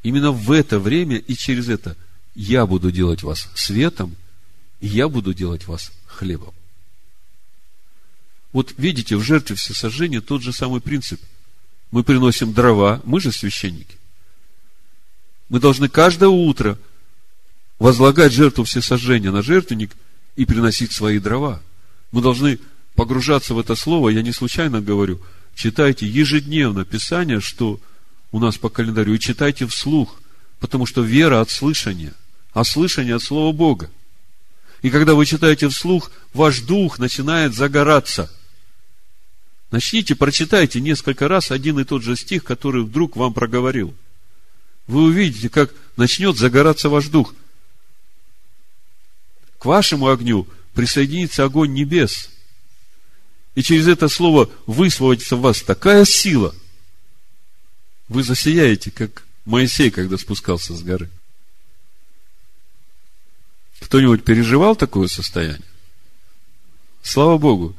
именно 0.02 0.32
в 0.32 0.52
это 0.52 0.80
время 0.80 1.18
и 1.18 1.36
через 1.36 1.70
это 1.70 1.96
я 2.34 2.66
буду 2.66 2.92
делать 2.92 3.22
вас 3.22 3.50
светом, 3.54 4.16
и 4.80 4.88
я 4.88 5.08
буду 5.08 5.34
делать 5.34 5.68
вас 5.68 5.92
хлебом. 6.06 6.54
Вот 8.54 8.74
видите, 8.78 9.16
в 9.16 9.22
жертве 9.22 9.56
всесожжения 9.56 10.22
тот 10.22 10.42
же 10.42 10.52
самый 10.52 10.82
принцип. 10.82 11.22
Мы 11.92 12.04
приносим 12.04 12.54
дрова, 12.54 13.02
мы 13.04 13.20
же 13.20 13.32
священники. 13.32 13.98
Мы 15.50 15.60
должны 15.60 15.90
каждое 15.90 16.30
утро 16.30 16.80
возлагать 17.78 18.32
жертву 18.32 18.64
всесожжения 18.64 19.32
на 19.32 19.44
жертвенник 19.44 19.92
и 20.36 20.46
приносить 20.46 20.92
свои 20.92 21.20
дрова. 21.20 21.62
Мы 22.12 22.22
должны 22.22 22.60
погружаться 22.96 23.54
в 23.54 23.60
это 23.60 23.76
слово, 23.76 24.10
я 24.10 24.22
не 24.22 24.32
случайно 24.32 24.82
говорю, 24.82 25.22
читайте 25.56 26.06
ежедневно 26.06 26.86
Писание, 26.86 27.40
что 27.40 27.80
у 28.32 28.40
нас 28.40 28.58
по 28.58 28.70
календарю, 28.70 29.14
и 29.14 29.20
читайте 29.20 29.66
вслух, 29.68 30.20
потому 30.60 30.86
что 30.86 31.02
вера 31.02 31.42
от 31.42 31.50
слышания, 31.50 32.14
а 32.54 32.64
слышание 32.64 33.16
от 33.16 33.24
Слова 33.24 33.56
Бога. 33.56 33.90
И 34.82 34.90
когда 34.90 35.14
вы 35.14 35.26
читаете 35.26 35.70
вслух, 35.70 36.12
ваш 36.34 36.62
дух 36.62 37.00
начинает 37.00 37.54
загораться. 37.54 38.32
Начните, 39.72 40.16
прочитайте 40.16 40.82
несколько 40.82 41.28
раз 41.28 41.52
один 41.52 41.80
и 41.80 41.84
тот 41.84 42.02
же 42.02 42.16
стих, 42.16 42.44
который 42.44 42.84
вдруг 42.84 43.16
вам 43.16 43.34
проговорил– 43.34 43.94
вы 44.90 45.04
увидите, 45.04 45.50
как 45.50 45.72
начнет 45.98 46.36
загораться 46.36 46.90
ваш 46.90 47.10
дух. 47.10 47.36
К 49.60 49.66
вашему 49.66 50.08
огню 50.08 50.48
присоединится 50.74 51.44
огонь 51.44 51.74
небес. 51.74 52.30
И 53.56 53.64
через 53.64 53.88
это 53.88 54.08
слово 54.08 54.50
высвободится 54.68 55.36
в 55.36 55.42
вас 55.42 55.62
такая 55.62 56.06
сила. 56.06 56.56
Вы 58.08 58.24
засияете, 58.24 58.92
как 58.92 59.24
Моисей, 59.46 59.92
когда 59.92 60.18
спускался 60.18 60.74
с 60.74 60.82
горы. 60.82 61.10
Кто-нибудь 63.80 64.24
переживал 64.24 64.76
такое 64.76 65.08
состояние? 65.08 65.62
Слава 67.02 67.38
Богу, 67.38 67.76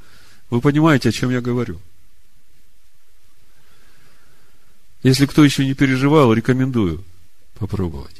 вы 0.49 0.61
понимаете, 0.61 1.11
о 1.11 1.12
чем 1.12 1.30
я 1.30 1.41
говорю. 1.41 1.80
Если 5.03 5.26
кто 5.26 5.45
еще 5.45 5.64
не 5.64 5.74
переживал, 5.74 6.32
рекомендую 6.32 7.05
попробовать. 7.55 8.16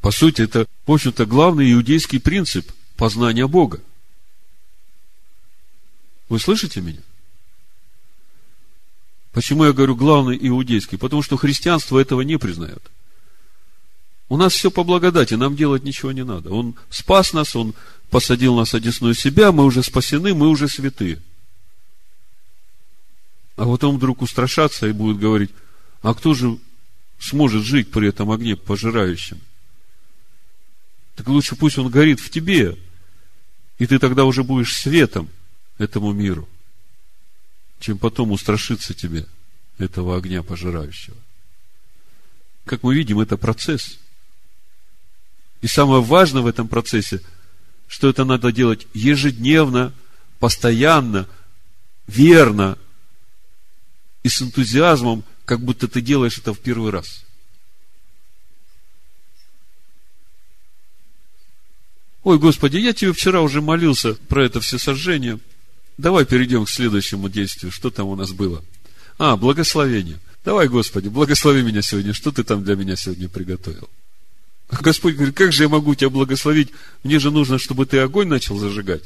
По 0.00 0.10
сути, 0.10 0.42
это, 0.42 0.66
в 0.86 0.92
общем-то, 0.92 1.26
главный 1.26 1.72
иудейский 1.72 2.20
принцип 2.20 2.70
познания 3.00 3.48
Бога. 3.48 3.80
Вы 6.28 6.38
слышите 6.38 6.82
меня? 6.82 7.00
Почему 9.32 9.64
я 9.64 9.72
говорю 9.72 9.96
главный 9.96 10.36
иудейский? 10.38 10.98
Потому 10.98 11.22
что 11.22 11.38
христианство 11.38 11.98
этого 11.98 12.20
не 12.20 12.38
признает. 12.38 12.82
У 14.28 14.36
нас 14.36 14.52
все 14.52 14.70
по 14.70 14.84
благодати, 14.84 15.32
нам 15.32 15.56
делать 15.56 15.82
ничего 15.82 16.12
не 16.12 16.24
надо. 16.24 16.52
Он 16.52 16.74
спас 16.90 17.32
нас, 17.32 17.56
Он 17.56 17.72
посадил 18.10 18.54
нас 18.54 18.74
одесную 18.74 19.14
себя, 19.14 19.50
мы 19.50 19.64
уже 19.64 19.82
спасены, 19.82 20.34
мы 20.34 20.48
уже 20.48 20.68
святые. 20.68 21.22
А 23.56 23.64
потом 23.64 23.96
вдруг 23.96 24.20
устрашаться 24.20 24.86
и 24.86 24.92
будет 24.92 25.18
говорить, 25.18 25.52
а 26.02 26.12
кто 26.12 26.34
же 26.34 26.58
сможет 27.18 27.62
жить 27.62 27.90
при 27.90 28.10
этом 28.10 28.30
огне 28.30 28.56
пожирающем? 28.56 29.40
Так 31.16 31.28
лучше 31.28 31.56
пусть 31.56 31.78
он 31.78 31.88
горит 31.88 32.20
в 32.20 32.28
тебе, 32.28 32.76
и 33.80 33.86
ты 33.86 33.98
тогда 33.98 34.26
уже 34.26 34.44
будешь 34.44 34.76
светом 34.76 35.30
этому 35.78 36.12
миру, 36.12 36.46
чем 37.80 37.96
потом 37.96 38.30
устрашиться 38.30 38.92
тебе 38.92 39.26
этого 39.78 40.18
огня 40.18 40.42
пожирающего. 40.42 41.16
Как 42.66 42.82
мы 42.82 42.94
видим, 42.94 43.20
это 43.20 43.38
процесс. 43.38 43.98
И 45.62 45.66
самое 45.66 46.02
важное 46.02 46.42
в 46.42 46.46
этом 46.46 46.68
процессе, 46.68 47.22
что 47.88 48.10
это 48.10 48.26
надо 48.26 48.52
делать 48.52 48.86
ежедневно, 48.92 49.94
постоянно, 50.38 51.26
верно, 52.06 52.76
и 54.22 54.28
с 54.28 54.42
энтузиазмом, 54.42 55.24
как 55.46 55.62
будто 55.62 55.88
ты 55.88 56.02
делаешь 56.02 56.36
это 56.36 56.52
в 56.52 56.60
первый 56.60 56.90
раз. 56.90 57.24
Ой, 62.22 62.38
Господи, 62.38 62.76
я 62.76 62.92
тебе 62.92 63.12
вчера 63.12 63.40
уже 63.40 63.62
молился 63.62 64.14
про 64.28 64.44
это 64.44 64.60
все 64.60 64.78
сожжение. 64.78 65.38
Давай 65.96 66.24
перейдем 66.24 66.64
к 66.64 66.70
следующему 66.70 67.28
действию. 67.28 67.72
Что 67.72 67.90
там 67.90 68.08
у 68.08 68.16
нас 68.16 68.32
было? 68.32 68.62
А, 69.18 69.36
благословение. 69.36 70.18
Давай, 70.44 70.68
Господи, 70.68 71.08
благослови 71.08 71.62
меня 71.62 71.82
сегодня. 71.82 72.12
Что 72.14 72.30
ты 72.30 72.44
там 72.44 72.64
для 72.64 72.76
меня 72.76 72.96
сегодня 72.96 73.28
приготовил? 73.28 73.88
Господь 74.70 75.16
говорит, 75.16 75.34
как 75.34 75.52
же 75.52 75.64
я 75.64 75.68
могу 75.68 75.94
тебя 75.94 76.10
благословить? 76.10 76.70
Мне 77.02 77.18
же 77.18 77.30
нужно, 77.30 77.58
чтобы 77.58 77.86
ты 77.86 77.98
огонь 77.98 78.28
начал 78.28 78.56
зажигать. 78.56 79.02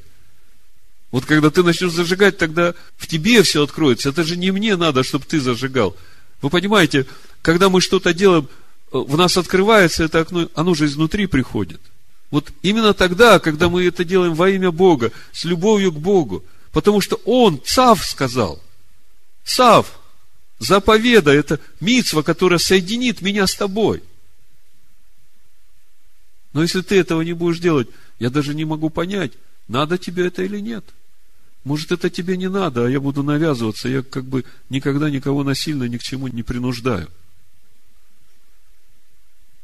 Вот 1.11 1.25
когда 1.25 1.51
ты 1.51 1.62
начнешь 1.62 1.93
зажигать, 1.93 2.39
тогда 2.39 2.75
в 2.97 3.07
тебе 3.07 3.43
все 3.43 3.62
откроется. 3.62 4.09
Это 4.09 4.25
же 4.25 4.37
не 4.37 4.51
мне 4.51 4.77
надо, 4.77 5.05
чтобы 5.05 5.25
ты 5.25 5.41
зажигал. 5.41 5.97
Вы 6.43 6.51
понимаете, 6.51 7.07
когда 7.41 7.69
мы 7.69 7.81
что-то 7.81 8.12
делаем, 8.12 8.49
э, 8.93 8.99
в 8.99 9.17
нас 9.17 9.37
открывается 9.37 10.05
это 10.05 10.21
окно, 10.21 10.51
оно 10.55 10.75
же 10.75 10.87
изнутри 10.87 11.27
приходит. 11.27 11.81
Вот 12.31 12.51
именно 12.62 12.95
тогда, 12.95 13.39
когда 13.39 13.68
мы 13.68 13.85
это 13.85 14.05
делаем 14.05 14.35
во 14.35 14.51
имя 14.51 14.70
Бога, 14.70 15.12
с 15.33 15.45
любовью 15.45 15.93
к 15.93 15.99
Богу, 15.99 16.45
потому 16.72 17.01
что 17.01 17.16
Он, 17.25 17.61
Цав, 17.64 18.05
сказал, 18.05 18.61
Цав, 19.45 20.01
заповеда, 20.59 21.31
это 21.31 21.61
мицва, 21.81 22.22
которая 22.22 22.59
соединит 22.59 23.20
меня 23.20 23.47
с 23.47 23.55
тобой. 23.55 24.03
Но 26.53 26.62
если 26.62 26.81
ты 26.81 26.97
этого 26.97 27.22
не 27.22 27.33
будешь 27.33 27.59
делать, 27.59 27.89
я 28.18 28.31
даже 28.31 28.55
не 28.55 28.64
могу 28.64 28.91
понять, 28.91 29.33
надо 29.68 29.99
тебе 29.99 30.27
это 30.27 30.43
или 30.43 30.61
нет. 30.61 30.85
Может, 31.64 31.93
это 31.93 32.11
тебе 32.11 32.37
не 32.37 32.49
надо, 32.49 32.87
а 32.87 32.91
я 32.91 33.01
буду 33.01 33.22
навязываться. 33.22 33.89
Я 33.89 34.03
как 34.03 34.25
бы 34.25 34.45
никогда 34.68 35.09
никого 35.09 35.43
насильно 35.43 35.85
ни 35.85 35.97
к 35.97 36.03
чему 36.03 36.29
не 36.29 36.43
принуждаю. 36.43 37.09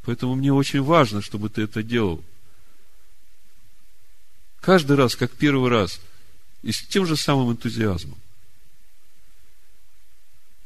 Поэтому 0.05 0.35
мне 0.35 0.53
очень 0.53 0.83
важно, 0.83 1.21
чтобы 1.21 1.51
ты 1.51 1.63
это 1.63 1.83
делал. 1.83 2.25
Каждый 4.61 4.97
раз, 4.97 5.17
как 5.17 5.31
первый 5.33 5.71
раз, 5.71 6.01
и 6.63 6.73
с 6.73 6.83
тем 6.83 7.07
же 7.07 7.17
самым 7.17 7.53
энтузиазмом. 7.53 8.19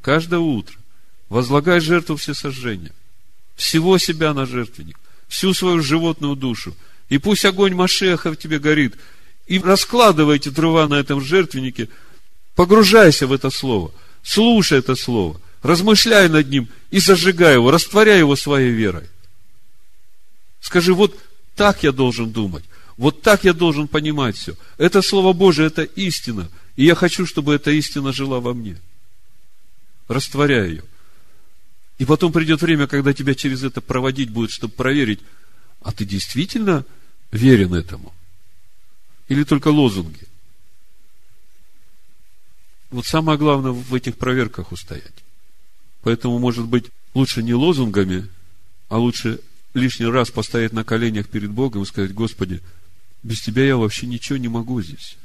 Каждое 0.01 0.41
утро 0.41 0.77
возлагай 1.29 1.81
жертву 1.81 2.17
всесожжения. 2.17 2.93
Всего 3.57 3.99
себя 3.99 4.35
на 4.35 4.47
жертвенник. 4.47 4.99
Всю 5.29 5.55
свою 5.55 5.83
животную 5.83 6.37
душу. 6.37 6.77
И 7.09 7.19
пусть 7.19 7.45
огонь 7.45 7.75
Машеха 7.75 8.33
в 8.33 8.37
тебе 8.37 8.59
горит– 8.59 8.97
и 9.47 9.59
раскладывайте 9.59 10.51
дрова 10.51 10.89
на 10.89 10.95
этом 10.95 11.21
жертвеннике, 11.21 11.89
погружайся 12.55 13.27
в 13.27 13.33
это 13.33 13.51
слово, 13.51 13.93
слушай 14.23 14.79
это 14.79 14.95
слово, 14.95 15.41
размышляй 15.63 16.29
над 16.29 16.49
ним 16.49 16.69
и 16.91 16.99
зажигай 16.99 17.55
его, 17.55 17.71
растворяй 17.71 18.19
его 18.19 18.37
своей 18.37 18.71
верой. 18.71 19.09
Скажи, 20.61 20.95
вот 20.95 21.19
так 21.57 21.83
я 21.83 21.93
должен 21.93 22.31
думать, 22.31 22.65
вот 22.97 23.23
так 23.23 23.45
я 23.45 23.53
должен 23.53 23.89
понимать 23.89 24.37
все. 24.37 24.55
Это 24.79 25.03
Слово 25.03 25.33
Божие, 25.33 25.67
это 25.67 25.83
истина. 25.83 26.49
И 26.77 26.85
я 26.85 26.95
хочу, 26.95 27.27
чтобы 27.27 27.55
эта 27.55 27.71
истина 27.71 28.13
жила 28.13 28.41
во 28.41 28.55
мне. 28.55 28.81
Растворяй 30.09 30.71
ее. 30.71 30.85
И 31.99 32.05
потом 32.05 32.33
придет 32.33 32.61
время, 32.63 32.87
когда 32.87 33.13
тебя 33.13 33.35
через 33.35 33.63
это 33.63 33.81
проводить 33.81 34.31
будет, 34.31 34.51
чтобы 34.51 34.75
проверить, 34.75 35.21
а 35.83 35.93
ты 35.93 36.05
действительно 36.05 36.85
верен 37.31 37.75
этому– 37.75 38.13
или 39.29 39.45
только 39.45 39.69
лозунги? 39.69 40.27
Вот 42.91 43.07
самое 43.07 43.39
главное 43.39 43.73
в 43.73 43.95
этих 43.95 44.17
проверках 44.17 44.73
устоять. 44.73 45.25
Поэтому, 46.03 46.39
может 46.39 46.67
быть, 46.67 46.91
лучше 47.15 47.43
не 47.43 47.55
лозунгами, 47.55 48.29
а 48.89 48.99
лучше 48.99 49.41
лишний 49.73 50.07
раз 50.07 50.31
постоять 50.31 50.73
на 50.73 50.85
коленях 50.85 51.29
перед 51.29 51.51
Богом 51.51 51.83
и 51.83 51.87
сказать, 51.87 52.13
Господи, 52.13 52.61
без 53.25 53.41
Тебя 53.41 53.65
я 53.65 53.77
вообще 53.77 54.07
ничего 54.07 54.37
не 54.37 54.49
могу 54.49 54.81
здесь. 54.83 55.17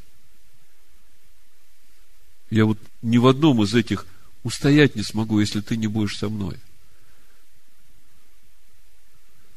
Я 2.50 2.66
вот 2.66 2.80
ни 3.02 3.18
в 3.18 3.28
одном 3.28 3.62
из 3.62 3.76
этих 3.76 4.08
устоять 4.44 4.96
не 4.96 5.04
смогу, 5.04 5.40
если 5.40 5.60
Ты 5.60 5.78
не 5.78 5.88
будешь 5.88 6.18
со 6.18 6.30
мной. 6.30 6.58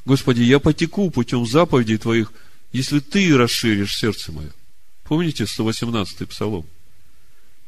Господи, 0.05 0.41
я 0.41 0.59
потеку 0.59 1.09
путем 1.09 1.47
заповедей 1.47 1.97
Твоих, 1.97 2.33
если 2.73 2.99
Ты 2.99 3.35
расширишь 3.35 3.95
сердце 3.95 4.33
мое. 4.33 4.51
Помните 5.05 5.45
118-й 5.45 6.27
псалом? 6.27 6.67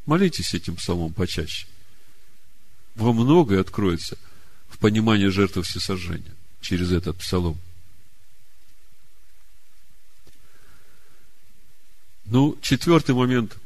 Молитесь 0.06 0.54
этим 0.54 0.76
псалмом 0.76 1.14
почаще. 1.14 1.68
Вам 2.96 3.16
многое 3.16 3.62
откроется 3.62 4.18
в 4.68 4.78
понимании 4.78 5.28
жертвы 5.28 5.64
всесожжения 5.64 6.36
через 6.60 6.92
этот 6.92 7.18
псалом. 7.18 7.58
Ну, 12.26 12.58
четвертый 12.62 13.14
момент. 13.14 13.58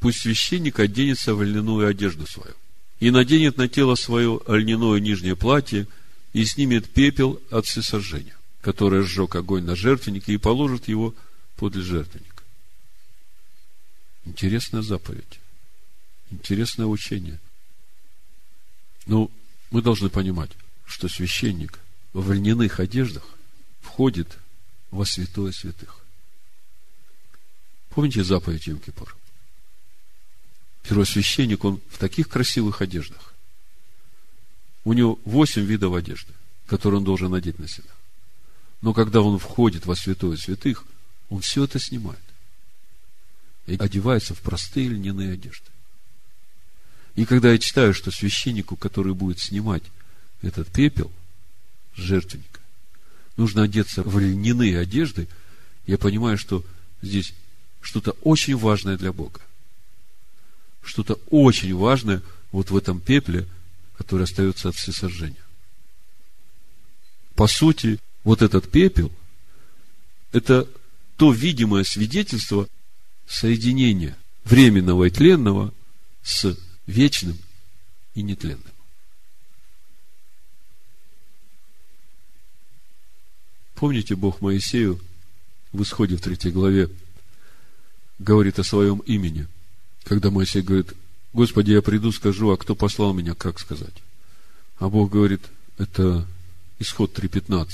Пусть 0.00 0.20
священник 0.20 0.78
оденется 0.78 1.34
в 1.34 1.42
льняную 1.42 1.88
одежду 1.88 2.26
свою 2.26 2.54
и 3.00 3.10
наденет 3.10 3.56
на 3.56 3.68
тело 3.68 3.94
свое 3.94 4.40
льняное 4.46 5.00
нижнее 5.00 5.34
платье 5.34 5.88
и 6.32 6.44
снимет 6.44 6.88
пепел 6.90 7.40
от 7.50 7.66
всесожжения, 7.66 8.36
которое 8.60 9.02
сжег 9.02 9.34
огонь 9.34 9.64
на 9.64 9.74
жертвеннике 9.74 10.34
и 10.34 10.38
положит 10.38 10.88
его 10.88 11.14
подле 11.56 11.82
жертвенника. 11.82 12.42
Интересная 14.24 14.82
заповедь. 14.82 15.40
Интересное 16.30 16.86
учение. 16.86 17.40
Ну, 19.06 19.30
мы 19.70 19.82
должны 19.82 20.08
понимать, 20.08 20.50
что 20.86 21.08
священник 21.08 21.80
в 22.12 22.30
льняных 22.30 22.78
одеждах 22.78 23.26
входит 23.80 24.38
во 24.90 25.04
святое 25.04 25.50
святых. 25.52 26.01
Помните 27.94 28.24
заповедь 28.24 28.66
Йом-Кипур? 28.68 29.14
Первосвященник, 30.82 31.64
он 31.64 31.80
в 31.90 31.98
таких 31.98 32.28
красивых 32.28 32.80
одеждах. 32.80 33.34
У 34.84 34.94
него 34.94 35.18
восемь 35.24 35.64
видов 35.64 35.94
одежды, 35.94 36.32
которые 36.66 36.98
он 36.98 37.04
должен 37.04 37.30
надеть 37.30 37.58
на 37.58 37.68
себя. 37.68 37.90
Но 38.80 38.94
когда 38.94 39.20
он 39.20 39.38
входит 39.38 39.86
во 39.86 39.94
святое 39.94 40.36
святых, 40.36 40.84
он 41.28 41.40
все 41.40 41.64
это 41.64 41.78
снимает. 41.78 42.18
И 43.66 43.76
одевается 43.76 44.34
в 44.34 44.40
простые 44.40 44.88
льняные 44.88 45.34
одежды. 45.34 45.66
И 47.14 47.26
когда 47.26 47.52
я 47.52 47.58
читаю, 47.58 47.94
что 47.94 48.10
священнику, 48.10 48.74
который 48.74 49.14
будет 49.14 49.38
снимать 49.38 49.84
этот 50.40 50.66
пепел 50.72 51.12
с 51.94 52.00
жертвенника, 52.00 52.60
нужно 53.36 53.62
одеться 53.62 54.02
в 54.02 54.18
льняные 54.18 54.78
одежды, 54.78 55.28
я 55.86 55.98
понимаю, 55.98 56.38
что 56.38 56.64
здесь 57.02 57.34
что-то 57.82 58.12
очень 58.22 58.56
важное 58.56 58.96
для 58.96 59.12
Бога. 59.12 59.40
Что-то 60.82 61.18
очень 61.28 61.74
важное 61.76 62.22
вот 62.50 62.70
в 62.70 62.76
этом 62.76 63.00
пепле, 63.00 63.46
который 63.98 64.22
остается 64.22 64.70
от 64.70 64.76
всесожжения. 64.76 65.36
По 67.34 67.46
сути, 67.46 67.98
вот 68.24 68.40
этот 68.40 68.70
пепел– 68.70 69.12
это 70.32 70.68
то 71.16 71.32
видимое 71.32 71.84
свидетельство 71.84 72.68
соединения 73.26 74.16
временного 74.44 75.04
и 75.04 75.10
тленного 75.10 75.72
с 76.22 76.56
вечным 76.86 77.38
и 78.14 78.22
нетленным. 78.22 78.62
Помните, 83.74 84.14
Бог 84.14 84.40
Моисею 84.40 85.00
в 85.72 85.82
исходе 85.82 86.16
в 86.16 86.20
третьей 86.20 86.52
главе 86.52 86.88
говорит 88.22 88.58
о 88.58 88.64
своем 88.64 88.98
имени, 89.00 89.46
когда 90.04 90.30
Моисей 90.30 90.62
говорит, 90.62 90.94
Господи, 91.32 91.72
я 91.72 91.82
приду, 91.82 92.12
скажу, 92.12 92.50
а 92.50 92.56
кто 92.56 92.74
послал 92.74 93.12
меня, 93.12 93.34
как 93.34 93.58
сказать? 93.58 93.94
А 94.78 94.88
Бог 94.88 95.10
говорит, 95.10 95.42
это 95.78 96.26
исход 96.78 97.18
3.15. 97.18 97.68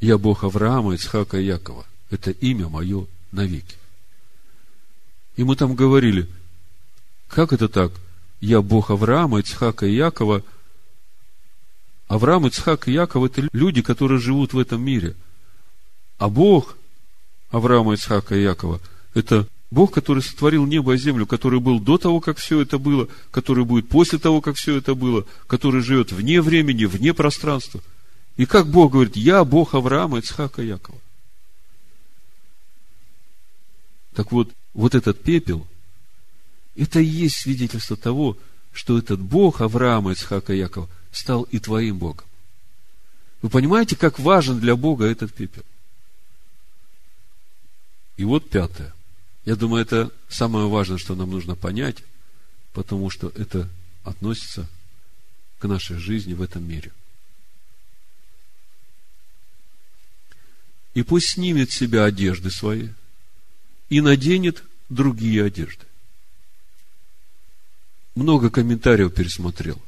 Я 0.00 0.18
Бог 0.18 0.44
Авраама, 0.44 0.94
Ицхака 0.94 1.38
и 1.38 1.44
Якова. 1.44 1.86
Это 2.10 2.30
имя 2.30 2.68
мое 2.68 3.06
навеки. 3.32 3.76
И 5.36 5.44
мы 5.44 5.56
там 5.56 5.74
говорили, 5.74 6.28
как 7.28 7.52
это 7.52 7.68
так? 7.68 7.92
Я 8.40 8.62
Бог 8.62 8.90
Авраама, 8.90 9.40
Ицхака 9.40 9.86
и 9.86 9.94
Якова. 9.94 10.42
Авраам, 12.08 12.46
Ицхак 12.48 12.88
и 12.88 12.92
Яков– 12.92 13.24
это 13.24 13.48
люди, 13.52 13.82
которые 13.82 14.18
живут 14.18 14.52
в 14.52 14.58
этом 14.58 14.82
мире. 14.82 15.14
А 16.18 16.28
Бог 16.28 16.76
Авраама, 17.50 17.94
Ицхака 17.94 18.36
и 18.36 18.42
Якова– 18.42 18.80
это 19.14 19.46
Бог, 19.70 19.92
который 19.92 20.22
сотворил 20.22 20.66
небо 20.66 20.94
и 20.94 20.98
землю, 20.98 21.26
который 21.26 21.60
был 21.60 21.78
до 21.78 21.96
того, 21.96 22.20
как 22.20 22.38
все 22.38 22.60
это 22.60 22.78
было, 22.78 23.08
который 23.30 23.64
будет 23.64 23.88
после 23.88 24.18
того, 24.18 24.40
как 24.40 24.56
все 24.56 24.76
это 24.76 24.94
было, 24.94 25.24
который 25.46 25.80
живет 25.80 26.10
вне 26.10 26.40
времени, 26.40 26.86
вне 26.86 27.14
пространства. 27.14 27.80
И 28.36 28.46
как 28.46 28.68
Бог 28.68 28.92
говорит, 28.92 29.16
я 29.16 29.44
Бог 29.44 29.74
Авраама, 29.74 30.18
Ицхака 30.18 30.62
Якова. 30.62 30.98
Так 34.14 34.32
вот, 34.32 34.50
вот 34.74 34.94
этот 34.94 35.22
пепел, 35.22 35.66
это 36.74 37.00
и 37.00 37.04
есть 37.04 37.36
свидетельство 37.36 37.96
того, 37.96 38.36
что 38.72 38.98
этот 38.98 39.20
Бог 39.20 39.60
Авраама, 39.60 40.12
Ицхака 40.12 40.52
Якова 40.52 40.88
стал 41.12 41.42
и 41.44 41.60
твоим 41.60 41.98
Богом. 41.98 42.24
Вы 43.42 43.50
понимаете, 43.50 43.94
как 43.94 44.18
важен 44.18 44.58
для 44.58 44.74
Бога 44.74 45.04
этот 45.04 45.32
пепел? 45.32 45.62
И 48.20 48.24
вот 48.24 48.50
пятое. 48.50 48.92
Я 49.46 49.56
думаю, 49.56 49.80
это 49.80 50.12
самое 50.28 50.68
важное, 50.68 50.98
что 50.98 51.14
нам 51.14 51.30
нужно 51.30 51.56
понять, 51.56 52.04
потому 52.74 53.08
что 53.08 53.32
это 53.34 53.66
относится 54.04 54.68
к 55.58 55.66
нашей 55.66 55.96
жизни 55.96 56.34
в 56.34 56.42
этом 56.42 56.68
мире. 56.68 56.92
И 60.92 61.02
пусть 61.02 61.30
снимет 61.30 61.70
с 61.70 61.76
себя 61.76 62.04
одежды 62.04 62.50
свои 62.50 62.88
и 63.88 64.02
наденет 64.02 64.64
другие 64.90 65.42
одежды. 65.42 65.86
Много 68.14 68.50
комментариев 68.50 69.14
пересмотрел. 69.14 69.80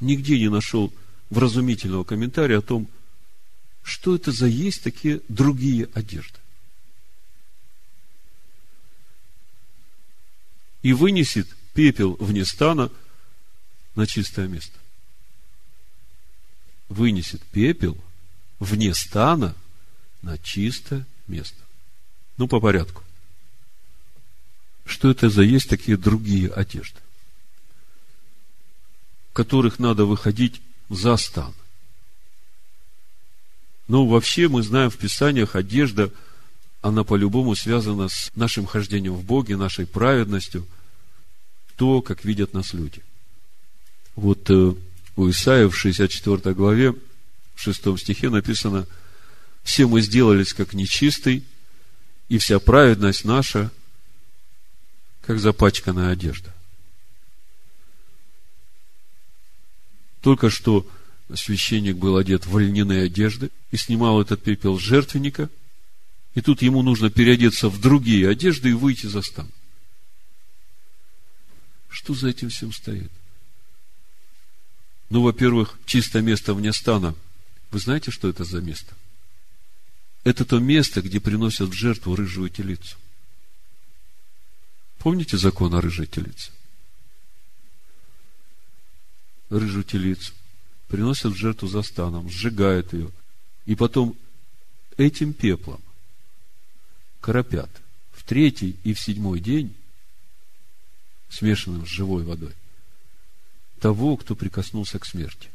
Нигде 0.00 0.38
не 0.38 0.48
нашел 0.48 0.90
вразумительного 1.28 2.04
комментария 2.04 2.56
о 2.56 2.62
том, 2.62 2.88
что 3.88 4.14
это 4.14 4.32
за 4.32 4.46
есть 4.46 4.82
такие 4.82 5.22
другие 5.28 5.88
одежды. 5.94 6.38
И 10.82 10.92
вынесет 10.92 11.48
пепел 11.72 12.14
вне 12.20 12.44
стана 12.44 12.92
на 13.94 14.06
чистое 14.06 14.46
место. 14.46 14.78
Вынесет 16.90 17.42
пепел 17.44 17.96
вне 18.58 18.94
стана 18.94 19.56
на 20.20 20.36
чистое 20.36 21.06
место. 21.26 21.56
Ну, 22.36 22.46
по 22.46 22.60
порядку. 22.60 23.02
Что 24.84 25.10
это 25.10 25.30
за 25.30 25.42
есть 25.42 25.68
такие 25.68 25.96
другие 25.96 26.50
одежды, 26.50 27.00
в 29.30 29.32
которых 29.32 29.78
надо 29.78 30.04
выходить 30.04 30.60
за 30.90 31.16
стан? 31.16 31.54
Ну, 33.88 34.06
вообще 34.06 34.48
мы 34.48 34.62
знаем 34.62 34.90
в 34.90 34.98
Писаниях 34.98 35.56
одежда, 35.56 36.12
она 36.82 37.04
по-любому 37.04 37.56
связана 37.56 38.08
с 38.08 38.30
нашим 38.36 38.66
хождением 38.66 39.14
в 39.14 39.24
Боге, 39.24 39.56
нашей 39.56 39.86
праведностью, 39.86 40.66
то, 41.76 42.02
как 42.02 42.24
видят 42.24 42.52
нас 42.52 42.74
люди. 42.74 43.02
Вот 44.14 44.50
э, 44.50 44.74
у 45.16 45.30
Исаия 45.30 45.68
в 45.68 45.76
64 45.76 46.54
главе, 46.54 46.92
в 47.54 47.62
6 47.62 47.98
стихе 47.98 48.28
написано, 48.28 48.86
«Все 49.62 49.86
мы 49.86 50.02
сделались 50.02 50.52
как 50.52 50.74
нечистый, 50.74 51.44
и 52.28 52.36
вся 52.36 52.58
праведность 52.58 53.24
наша, 53.24 53.70
как 55.22 55.40
запачканная 55.40 56.10
одежда». 56.10 56.54
Только 60.20 60.50
что 60.50 60.86
священник 61.34 61.96
был 61.96 62.16
одет 62.16 62.46
в 62.46 62.58
льняные 62.58 63.04
одежды 63.04 63.50
и 63.70 63.76
снимал 63.76 64.20
этот 64.20 64.42
пепел 64.42 64.78
с 64.78 64.82
жертвенника, 64.82 65.50
и 66.34 66.40
тут 66.40 66.62
ему 66.62 66.82
нужно 66.82 67.10
переодеться 67.10 67.68
в 67.68 67.80
другие 67.80 68.28
одежды 68.28 68.70
и 68.70 68.74
выйти 68.74 69.06
за 69.06 69.22
стан. 69.22 69.50
Что 71.88 72.14
за 72.14 72.28
этим 72.28 72.48
всем 72.48 72.72
стоит? 72.72 73.10
Ну, 75.10 75.22
во-первых, 75.22 75.78
чистое 75.86 76.22
место 76.22 76.54
вне 76.54 76.72
стана. 76.72 77.14
Вы 77.70 77.78
знаете, 77.78 78.10
что 78.10 78.28
это 78.28 78.44
за 78.44 78.60
место? 78.60 78.94
Это 80.24 80.44
то 80.44 80.58
место, 80.58 81.02
где 81.02 81.20
приносят 81.20 81.70
в 81.70 81.72
жертву 81.72 82.14
рыжую 82.14 82.50
телицу. 82.50 82.96
Помните 84.98 85.38
закон 85.38 85.74
о 85.74 85.80
рыжей 85.80 86.06
телице? 86.06 86.50
рыжую 89.50 89.84
телицу, 89.84 90.32
приносят 90.88 91.36
жертву 91.36 91.68
за 91.68 91.82
станом, 91.82 92.28
сжигают 92.28 92.92
ее, 92.92 93.10
и 93.66 93.74
потом 93.74 94.16
этим 94.96 95.32
пеплом 95.32 95.80
коропят 97.20 97.70
в 98.12 98.24
третий 98.24 98.76
и 98.84 98.94
в 98.94 99.00
седьмой 99.00 99.40
день, 99.40 99.74
смешанным 101.28 101.86
с 101.86 101.90
живой 101.90 102.24
водой, 102.24 102.54
того, 103.80 104.16
кто 104.16 104.34
прикоснулся 104.34 104.98
к 104.98 105.06
смерти. 105.06 105.50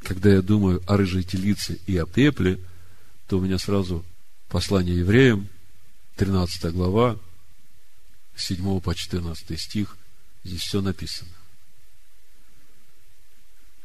Когда 0.00 0.30
я 0.32 0.42
думаю 0.42 0.82
о 0.86 0.96
рыжей 0.96 1.22
телице 1.22 1.78
и 1.86 1.96
о 1.96 2.06
пепле, 2.06 2.58
то 3.28 3.38
у 3.38 3.40
меня 3.40 3.58
сразу 3.58 4.04
послание 4.48 4.98
евреям, 4.98 5.48
13 6.16 6.72
глава, 6.72 7.18
7 8.40 8.80
по 8.80 8.94
14 8.94 9.60
стих, 9.60 9.96
здесь 10.44 10.62
все 10.62 10.80
написано. 10.80 11.30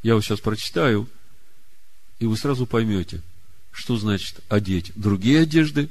Я 0.03 0.15
вот 0.15 0.23
сейчас 0.23 0.39
прочитаю, 0.39 1.09
и 2.19 2.25
вы 2.25 2.37
сразу 2.37 2.65
поймете, 2.65 3.21
что 3.71 3.97
значит 3.97 4.39
одеть 4.49 4.91
другие 4.95 5.41
одежды, 5.41 5.89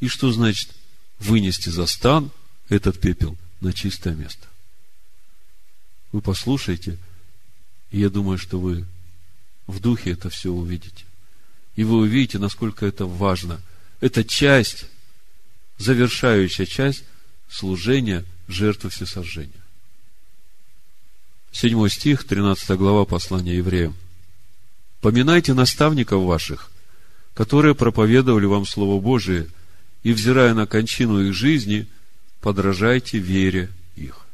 и 0.00 0.08
что 0.08 0.30
значит 0.30 0.74
вынести 1.18 1.68
за 1.70 1.86
стан 1.86 2.30
этот 2.68 3.00
пепел 3.00 3.36
на 3.60 3.72
чистое 3.72 4.14
место. 4.14 4.46
Вы 6.12 6.20
послушайте, 6.20 6.96
и 7.90 8.00
я 8.00 8.08
думаю, 8.08 8.38
что 8.38 8.60
вы 8.60 8.86
в 9.66 9.80
духе 9.80 10.12
это 10.12 10.30
все 10.30 10.50
увидите. 10.50 11.04
И 11.76 11.84
вы 11.84 11.98
увидите, 11.98 12.38
насколько 12.38 12.86
это 12.86 13.06
важно. 13.06 13.60
Это 14.00 14.24
часть, 14.24 14.86
завершающая 15.76 16.66
часть 16.66 17.04
служения 17.48 18.24
жертвы 18.46 18.90
всесожжения. 18.90 19.52
Седьмой 21.52 21.90
стих, 21.90 22.24
13 22.24 22.70
глава 22.76 23.04
послания 23.04 23.56
евреям. 23.56 23.96
«Поминайте 25.00 25.54
наставников 25.54 26.24
ваших, 26.24 26.70
которые 27.34 27.74
проповедовали 27.74 28.46
вам 28.46 28.66
Слово 28.66 29.00
Божие, 29.00 29.48
и, 30.02 30.12
взирая 30.12 30.54
на 30.54 30.66
кончину 30.66 31.20
их 31.20 31.34
жизни, 31.34 31.86
подражайте 32.40 33.18
вере 33.18 33.70
их». 33.96 34.26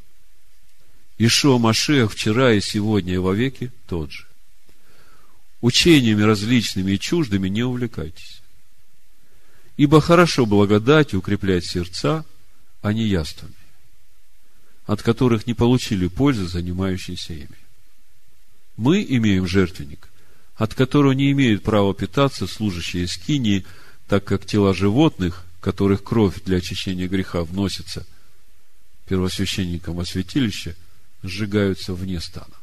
Ишуа 1.17 1.57
Машех 1.57 2.11
вчера 2.11 2.53
и 2.53 2.61
сегодня 2.61 3.13
и 3.13 3.17
вовеки 3.17 3.71
тот 3.87 4.11
же. 4.11 4.25
Учениями 5.61 6.21
различными 6.21 6.91
и 6.91 6.99
чуждыми 6.99 7.47
не 7.47 7.63
увлекайтесь. 7.63 8.41
Ибо 9.77 10.01
хорошо 10.01 10.45
благодать 10.45 11.13
укреплять 11.13 11.65
сердца, 11.65 12.25
а 12.85 12.93
не 12.93 13.07
яствами 13.07 13.55
от 14.85 15.01
которых 15.01 15.47
не 15.47 15.55
получили 15.55 16.07
пользы 16.07 16.47
занимающиеся 16.47 17.33
ими. 17.33 17.57
Мы 18.77 19.03
имеем 19.03 19.47
жертвенник, 19.47 20.09
от 20.55 20.75
которого 20.75 21.13
не 21.13 21.31
имеют 21.31 21.63
права 21.63 21.95
питаться 21.95 22.45
служащие 22.45 23.07
скинии, 23.07 23.65
так 24.07 24.23
как 24.23 24.45
тела 24.45 24.75
животных, 24.75 25.43
которых 25.59 26.03
кровь 26.03 26.43
для 26.43 26.57
очищения 26.57 27.07
греха 27.07 27.43
вносится 27.43 28.05
первосвященникам 29.07 29.95
во 29.95 30.05
святилище, 30.05 30.75
сжигаются 31.23 31.95
вне 31.95 32.21
стана. 32.21 32.53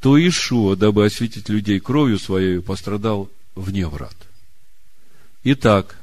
То 0.00 0.16
Ишуа, 0.16 0.76
дабы 0.76 1.04
осветить 1.04 1.50
людей 1.50 1.78
кровью 1.80 2.18
своей, 2.18 2.62
пострадал 2.62 3.30
вне 3.54 3.86
врат. 3.86 4.16
Итак, 5.44 5.98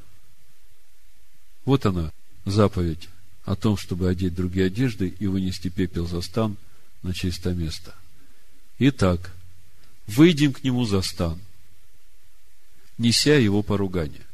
вот 1.66 1.88
она, 1.88 2.12
заповедь 2.46 3.10
о 3.46 3.56
том, 3.56 3.78
чтобы 3.78 4.10
одеть 4.10 4.36
другие 4.36 4.66
одежды 4.66 5.08
и 5.08 5.28
вынести 5.28 5.70
пепел 5.70 6.08
за 6.08 6.22
стан 6.22 6.58
на 7.04 7.14
чистое 7.14 7.54
место. 7.54 7.94
Итак, 8.80 9.32
выйдем 10.08 10.52
к 10.52 10.64
нему 10.64 10.86
за 10.86 11.02
стан, 11.02 11.40
неся 12.98 13.36
его 13.36 13.62
поругание. 13.62 14.26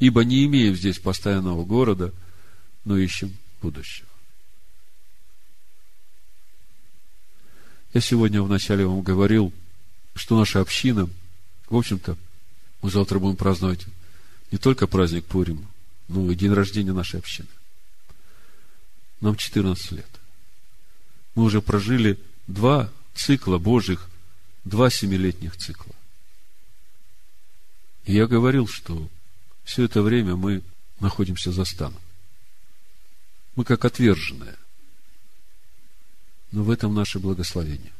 Ибо 0.00 0.24
не 0.24 0.44
имеем 0.44 0.74
здесь 0.74 0.98
постоянного 0.98 1.64
города, 1.64 2.12
но 2.84 2.98
ищем 2.98 3.36
будущего. 3.62 4.08
Я 7.94 8.00
сегодня 8.00 8.42
вначале 8.42 8.86
вам 8.86 9.02
говорил, 9.02 9.52
что 10.14 10.38
наша 10.38 10.60
община, 10.60 11.08
в 11.68 11.76
общем-то, 11.76 12.16
мы 12.82 12.90
завтра 12.90 13.18
будем 13.18 13.36
праздновать 13.36 13.86
не 14.50 14.58
только 14.58 14.86
праздник 14.86 15.24
Пурим, 15.24 15.66
ну, 16.08 16.30
и 16.30 16.34
день 16.34 16.52
рождения 16.52 16.92
нашей 16.92 17.20
общины. 17.20 17.48
Нам 19.20 19.36
14 19.36 19.92
лет. 19.92 20.08
Мы 21.34 21.44
уже 21.44 21.60
прожили 21.60 22.18
два 22.46 22.90
цикла 23.14 23.58
Божьих, 23.58 24.08
два 24.64 24.90
семилетних 24.90 25.56
цикла. 25.56 25.94
И 28.06 28.14
я 28.14 28.26
говорил, 28.26 28.66
что 28.66 29.08
все 29.64 29.84
это 29.84 30.02
время 30.02 30.34
мы 30.34 30.62
находимся 30.98 31.52
за 31.52 31.64
станом. 31.64 32.00
Мы 33.54 33.64
как 33.64 33.84
отверженные. 33.84 34.56
Но 36.52 36.64
в 36.64 36.70
этом 36.70 36.94
наше 36.94 37.18
благословение. 37.18 37.92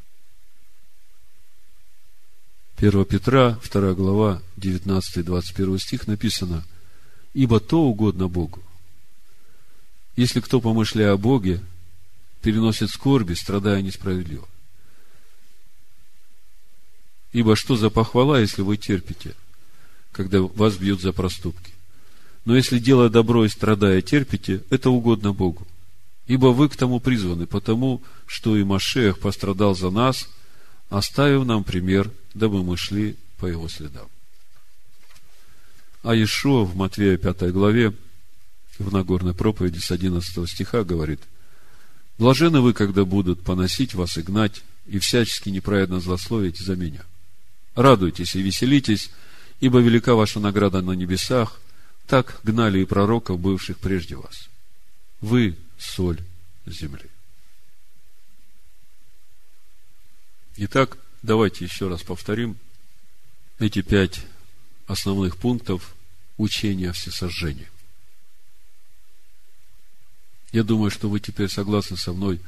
1 2.79 3.05
Петра, 3.05 3.59
2 3.71 3.95
глава, 3.95 4.41
19-21 4.57 5.79
стих 5.79 6.07
написано– 6.07 6.65
ибо 7.35 7.61
то 7.61 7.83
угодно 7.83 8.29
Богу. 8.29 8.63
Если 10.17 10.41
кто, 10.41 10.61
помышляя 10.61 11.13
о 11.13 11.17
Боге, 11.17 11.61
переносит 12.43 12.91
скорби, 12.91 13.35
страдая 13.35 13.83
несправедливо. 13.83 14.49
Ибо 17.33 17.57
что 17.57 17.77
за 17.77 17.91
похвала, 17.91 18.41
если 18.41 18.63
вы 18.63 18.77
терпите, 18.77 19.35
когда 20.13 20.41
вас 20.41 20.77
бьют 20.77 21.01
за 21.01 21.13
проступки? 21.13 21.73
Но 22.45 22.57
если 22.57 22.79
делая 22.79 23.11
добро 23.11 23.45
и 23.45 23.49
страдая 23.49 24.01
терпите, 24.01 24.65
это 24.71 24.91
угодно 24.91 25.33
Богу. 25.33 25.67
Ибо 26.27 26.47
вы 26.47 26.69
к 26.69 26.77
тому 26.77 27.01
призваны, 27.01 27.47
потому 27.47 28.03
что 28.27 28.57
и 28.57 28.65
Машех 28.65 29.19
пострадал 29.19 29.75
за 29.75 29.91
нас, 29.91 30.29
оставив 30.89 31.45
нам 31.45 31.65
пример, 31.65 32.11
дабы 32.35 32.63
мы 32.65 32.77
шли 32.77 33.17
по 33.39 33.47
его 33.47 33.69
следам. 33.69 34.09
А 36.03 36.15
Ишуа 36.15 36.65
в 36.65 36.77
Матвея 36.77 37.17
5 37.17 37.53
главе, 37.53 37.93
в 38.79 38.93
Нагорной 38.93 39.35
проповеди 39.35 39.79
с 39.79 39.91
11 39.91 40.49
стиха 40.49 40.85
говорит, 40.85 41.21
«Блажены 42.19 42.61
вы, 42.61 42.73
когда 42.73 43.05
будут 43.05 43.43
поносить 43.43 43.95
вас 43.95 44.17
и 44.17 44.23
гнать, 44.23 44.63
и 44.87 44.99
всячески 44.99 45.49
неправедно 45.49 46.01
злословить 46.01 46.59
за 46.59 46.77
меня. 46.77 47.05
Радуйтесь 47.75 48.35
и 48.37 48.43
веселитесь, 48.43 49.11
ибо 49.61 49.81
велика 49.81 50.15
ваша 50.15 50.41
награда 50.41 50.81
на 50.83 50.93
небесах, 50.93 51.61
так 52.07 52.41
гнали 52.43 52.81
и 52.81 52.85
пророков, 52.85 53.41
бывших 53.41 53.79
прежде 53.79 54.17
вас. 54.17 54.49
Вы– 55.21 55.57
соль 55.79 56.21
земли». 56.67 57.11
Итак, 60.57 60.99
давайте 61.23 61.65
еще 61.65 61.89
раз 61.89 62.03
повторим 62.03 62.57
эти 63.61 63.83
пять 63.83 64.25
основных 64.89 65.37
пунктов 65.37 65.95
учения 66.39 66.91
о 66.91 66.93
всесожжении. 66.95 67.69
Я 70.51 70.65
думаю, 70.65 70.91
что 70.91 71.11
вы 71.11 71.21
теперь 71.21 71.51
согласны 71.51 71.97
со 71.97 72.13
мной, 72.13 72.41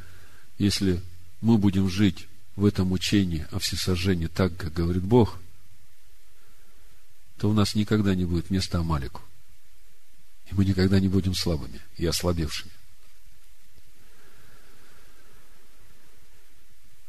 если 0.59 1.03
мы 1.43 1.59
будем 1.59 1.89
жить 1.89 2.27
в 2.57 2.65
этом 2.65 2.93
учении 2.93 3.47
о 3.53 3.59
всесожжении 3.59 4.27
так, 4.27 4.57
как 4.57 4.73
говорит 4.73 5.03
Бог, 5.03 5.39
то 7.37 7.49
у 7.49 7.53
нас 7.53 7.75
никогда 7.75 8.15
не 8.15 8.25
будет 8.25 8.51
места 8.51 8.79
Амалику. 8.79 9.23
И 10.51 10.55
мы 10.55 10.65
никогда 10.65 10.99
не 10.99 11.09
будем 11.09 11.35
слабыми 11.35 11.81
и 11.99 12.07
ослабевшими. 12.07 12.73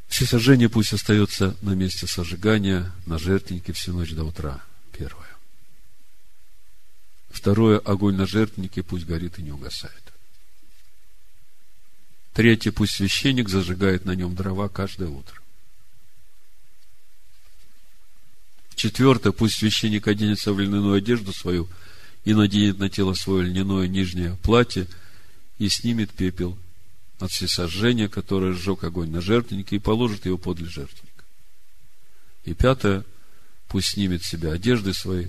Всесожжение 0.08 0.68
пусть 0.68 0.92
остается 0.92 1.56
на 1.62 1.70
месте 1.70 2.06
сожигания, 2.06 2.92
на 3.06 3.18
жертвеннике 3.18 3.72
всю 3.72 3.94
ночь 3.94 4.12
до 4.12 4.24
утра– 4.24 4.62
Первое. 4.92 5.28
Второе, 7.30 7.78
огонь 7.78 8.16
на 8.16 8.26
жертвеннике 8.26 8.82
пусть 8.82 9.06
горит 9.06 9.38
и 9.38 9.42
не 9.42 9.52
угасает. 9.52 10.02
Третье, 12.34 12.72
пусть 12.72 12.94
священник 12.94 13.48
зажигает 13.48 14.04
на 14.04 14.12
нем 14.12 14.34
дрова 14.34 14.68
каждое 14.68 15.08
утро. 15.08 15.38
Четвертое, 18.74 19.32
пусть 19.32 19.58
священник 19.58 20.08
оденется 20.08 20.52
в 20.52 20.60
льняную 20.60 20.94
одежду 20.94 21.32
свою 21.32 21.68
и 22.24 22.34
наденет 22.34 22.78
на 22.78 22.88
тело 22.88 23.14
свое 23.14 23.44
льняное 23.44 23.86
нижнее 23.86 24.36
платье 24.42 24.86
и 25.58 25.68
снимет 25.68 26.10
пепел 26.10 26.58
от 27.18 27.30
всесожжения, 27.30 28.08
которое 28.08 28.52
сжег 28.52 28.84
огонь 28.84 29.10
на 29.10 29.20
жертвеннике, 29.20 29.76
и 29.76 29.78
положит 29.78 30.26
его 30.26 30.38
подле 30.38 30.66
жертвенника. 30.66 31.24
И 32.44 32.54
пятое, 32.54 33.04
пусть 33.72 33.88
снимет 33.88 34.22
с 34.22 34.26
себя 34.26 34.52
одежды 34.52 34.92
свои 34.92 35.28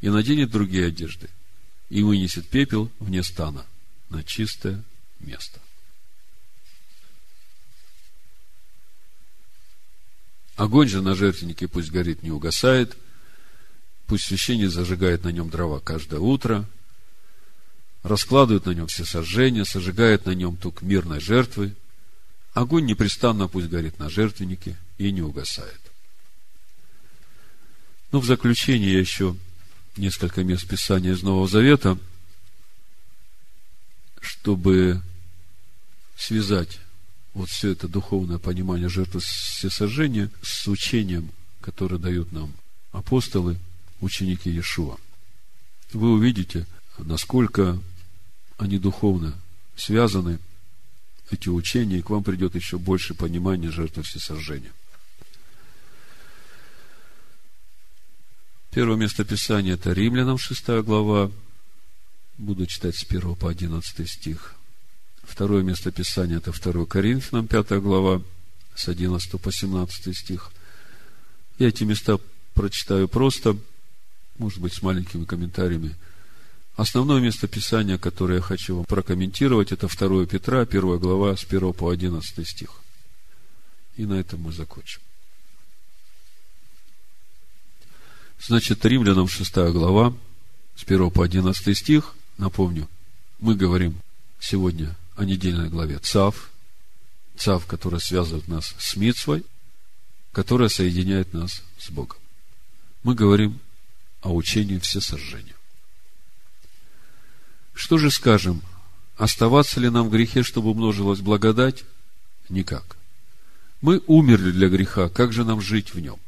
и 0.00 0.08
наденет 0.08 0.50
другие 0.50 0.86
одежды, 0.86 1.28
и 1.90 2.02
вынесет 2.02 2.48
пепел 2.48 2.90
вне 2.98 3.22
стана 3.22 3.66
на 4.08 4.24
чистое 4.24 4.82
место. 5.20 5.60
Огонь 10.56 10.88
же 10.88 11.02
на 11.02 11.14
жертвеннике 11.14 11.68
пусть 11.68 11.90
горит, 11.90 12.22
не 12.22 12.30
угасает. 12.30 12.96
Пусть 14.06 14.24
священник 14.24 14.70
зажигает 14.70 15.24
на 15.24 15.28
нем 15.28 15.50
дрова 15.50 15.78
каждое 15.78 16.20
утро. 16.20 16.64
Раскладывает 18.02 18.64
на 18.64 18.70
нем 18.70 18.86
все 18.86 19.04
сожжения, 19.04 19.66
сожигает 19.66 20.24
на 20.24 20.30
нем 20.30 20.56
тук 20.56 20.80
мирной 20.80 21.20
жертвы. 21.20 21.74
Огонь 22.54 22.86
непрестанно 22.86 23.46
пусть 23.46 23.68
горит 23.68 23.98
на 23.98 24.08
жертвеннике 24.08 24.78
и 24.96 25.12
не 25.12 25.20
угасает. 25.20 25.93
Ну, 28.14 28.20
в 28.20 28.26
заключение 28.26 28.96
еще 28.96 29.36
несколько 29.96 30.44
мест 30.44 30.68
Писания 30.68 31.14
из 31.14 31.24
Нового 31.24 31.48
Завета, 31.48 31.98
чтобы 34.20 35.02
связать 36.16 36.78
вот 37.32 37.48
все 37.48 37.70
это 37.70 37.88
духовное 37.88 38.38
понимание 38.38 38.88
жертвы 38.88 39.18
всесожжения 39.18 40.30
с 40.42 40.68
учением, 40.68 41.32
которое 41.60 41.98
дают 41.98 42.30
нам 42.30 42.52
апостолы, 42.92 43.58
ученики 44.00 44.48
Иешуа. 44.48 44.96
Вы 45.92 46.12
увидите, 46.12 46.68
насколько 46.98 47.80
они 48.58 48.78
духовно 48.78 49.34
связаны, 49.74 50.38
эти 51.32 51.48
учения, 51.48 51.98
и 51.98 52.02
к 52.02 52.10
вам 52.10 52.22
придет 52.22 52.54
еще 52.54 52.78
больше 52.78 53.14
понимания 53.14 53.72
жертвы 53.72 54.04
всесожжения. 54.04 54.70
Первое 58.74 58.96
место 58.96 59.24
Писания– 59.24 59.74
это 59.74 59.92
Римлянам, 59.92 60.36
6 60.36 60.82
глава. 60.82 61.30
Буду 62.38 62.66
читать 62.66 62.96
с 62.96 63.04
1 63.04 63.36
по 63.36 63.48
11 63.48 64.10
стих. 64.10 64.56
Второе 65.22 65.62
место 65.62 65.92
Писания– 65.92 66.38
это 66.44 66.50
2 66.50 66.84
Коринфянам, 66.84 67.46
5 67.46 67.80
глава, 67.80 68.20
с 68.74 68.88
11 68.88 69.40
по 69.40 69.52
17 69.52 70.16
стих. 70.16 70.50
Я 71.60 71.68
эти 71.68 71.84
места 71.84 72.18
прочитаю 72.54 73.06
просто, 73.06 73.56
может 74.38 74.58
быть, 74.58 74.74
с 74.74 74.82
маленькими 74.82 75.24
комментариями. 75.24 75.94
Основное 76.74 77.20
место 77.20 77.46
Писания, 77.46 77.96
которое 77.96 78.38
я 78.38 78.42
хочу 78.42 78.74
вам 78.74 78.86
прокомментировать, 78.86 79.70
это 79.70 79.86
2 79.86 80.26
Петра, 80.26 80.62
1 80.62 80.98
глава, 80.98 81.36
с 81.36 81.44
1 81.44 81.72
по 81.74 81.90
11 81.90 82.48
стих. 82.48 82.70
И 83.96 84.04
на 84.04 84.14
этом 84.14 84.40
мы 84.40 84.52
закончим. 84.52 85.03
Значит, 88.40 88.84
Римлянам 88.84 89.28
6 89.28 89.54
глава, 89.72 90.14
с 90.76 90.82
1 90.84 91.10
по 91.10 91.24
11 91.24 91.76
стих, 91.76 92.14
напомню, 92.36 92.88
мы 93.38 93.54
говорим 93.54 94.00
сегодня 94.40 94.94
о 95.16 95.24
недельной 95.24 95.68
главе 95.68 95.98
ЦАВ, 95.98 96.50
ЦАВ, 97.36 97.66
которая 97.66 98.00
связывает 98.00 98.48
нас 98.48 98.74
с 98.78 98.96
Митсвой, 98.96 99.44
которая 100.32 100.68
соединяет 100.68 101.32
нас 101.32 101.62
с 101.78 101.90
Богом. 101.90 102.18
Мы 103.02 103.14
говорим 103.14 103.60
о 104.22 104.34
учении 104.34 104.78
всесожжения. 104.78 105.54
Что 107.74 107.98
же 107.98 108.10
скажем? 108.10 108.62
Оставаться 109.16 109.80
ли 109.80 109.90
нам 109.90 110.08
в 110.08 110.10
грехе, 110.10 110.42
чтобы 110.42 110.70
умножилась 110.70 111.20
благодать? 111.20 111.84
Никак. 112.48 112.96
Мы 113.80 114.02
умерли 114.06 114.50
для 114.50 114.68
греха, 114.68 115.08
как 115.08 115.32
же 115.32 115.44
нам 115.44 115.60
жить 115.60 115.94
в 115.94 116.00
нем? 116.00 116.18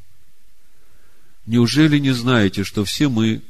Неужели 1.46 1.98
не 1.98 2.10
знаете, 2.10 2.64
что 2.64 2.84
все 2.84 3.08
мы, 3.08 3.40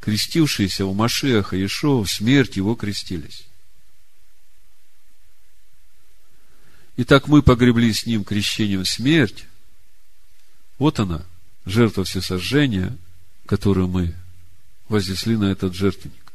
крестившиеся 0.00 0.86
в 0.86 0.94
Машеха 0.94 1.56
Иешуа, 1.56 2.02
в 2.02 2.10
смерть 2.10 2.56
его 2.56 2.74
крестились? 2.74 3.46
Итак, 6.96 7.28
мы 7.28 7.42
погребли 7.42 7.92
с 7.92 8.06
ним 8.06 8.24
крещением 8.24 8.86
смерть. 8.86 9.44
Вот 10.78 10.98
она, 10.98 11.26
жертва 11.66 12.04
всесожжения, 12.04 12.96
которую 13.44 13.88
мы 13.88 14.14
вознесли 14.88 15.36
на 15.36 15.52
этот 15.52 15.74
жертвенник. 15.74 16.32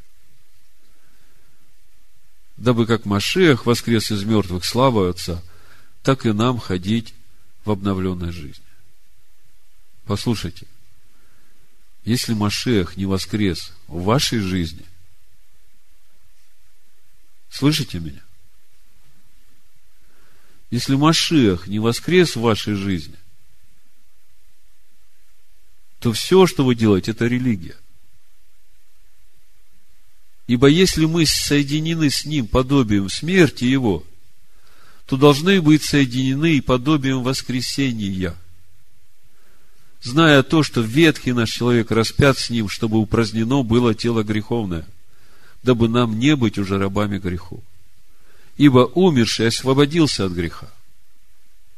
Дабы 2.57 2.85
как 2.85 3.05
Машех 3.05 3.65
воскрес 3.65 4.11
из 4.11 4.23
мертвых 4.23 4.65
славы 4.65 5.09
Отца, 5.09 5.41
так 6.03 6.27
и 6.27 6.31
нам 6.31 6.59
ходить 6.59 7.15
в 7.65 7.71
обновленной 7.71 8.31
жизни. 8.31 8.63
Послушайте, 10.05 10.67
если 12.03 12.33
Машех 12.33 12.97
не 12.97 13.05
воскрес 13.05 13.73
в 13.87 14.03
вашей 14.03 14.39
жизни, 14.39 14.85
слышите 17.49 17.99
меня? 17.99 18.21
Если 20.71 20.95
Машех 20.95 21.67
не 21.67 21.79
воскрес 21.79 22.35
в 22.35 22.41
вашей 22.41 22.75
жизни, 22.75 23.17
то 25.99 26.11
все, 26.13 26.47
что 26.47 26.65
вы 26.65 26.73
делаете, 26.75 27.11
это 27.11 27.27
религия. 27.27 27.75
Ибо 30.47 30.67
если 30.67 31.05
мы 31.05 31.25
соединены 31.25 32.09
с 32.09 32.25
Ним 32.25 32.47
подобием 32.47 33.09
смерти 33.09 33.65
Его, 33.65 34.03
то 35.05 35.17
должны 35.17 35.61
быть 35.61 35.83
соединены 35.83 36.55
и 36.55 36.61
подобием 36.61 37.21
воскресения. 37.21 38.35
Зная 40.01 40.43
то, 40.43 40.63
что 40.63 40.81
ветхий 40.81 41.33
наш 41.33 41.51
человек 41.51 41.91
распят 41.91 42.37
с 42.37 42.49
Ним, 42.49 42.69
чтобы 42.69 42.97
упразднено 42.97 43.63
было 43.63 43.93
тело 43.93 44.23
греховное, 44.23 44.85
дабы 45.63 45.87
нам 45.87 46.17
не 46.17 46.35
быть 46.35 46.57
уже 46.57 46.77
рабами 46.79 47.19
греху 47.19 47.63
ибо 48.57 48.91
умерший 48.93 49.47
освободился 49.47 50.25
от 50.25 50.33
греха. 50.33 50.67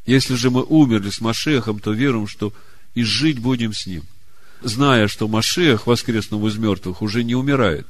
Если 0.05 0.35
же 0.35 0.49
мы 0.49 0.63
умерли 0.63 1.11
с 1.11 1.21
Машехом, 1.21 1.79
то 1.79 1.93
веруем, 1.93 2.27
что 2.27 2.53
и 2.93 3.03
жить 3.03 3.39
будем 3.39 3.73
с 3.73 3.85
ним, 3.85 4.03
зная, 4.61 5.07
что 5.07 5.29
Машех, 5.29 5.87
воскреснув 5.87 6.45
из 6.45 6.57
мертвых, 6.57 7.01
уже 7.01 7.23
не 7.23 7.35
умирает. 7.35 7.87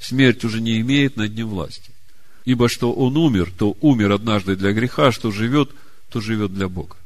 Смерть 0.00 0.44
уже 0.44 0.60
не 0.60 0.80
имеет 0.80 1.16
над 1.16 1.36
ним 1.36 1.50
власти. 1.50 1.92
Ибо 2.44 2.68
что 2.68 2.92
он 2.92 3.16
умер, 3.16 3.52
то 3.56 3.76
умер 3.80 4.10
однажды 4.10 4.56
для 4.56 4.72
греха, 4.72 5.12
что 5.12 5.30
живет, 5.30 5.70
то 6.10 6.20
живет 6.20 6.52
для 6.52 6.68
Бога. 6.68 6.96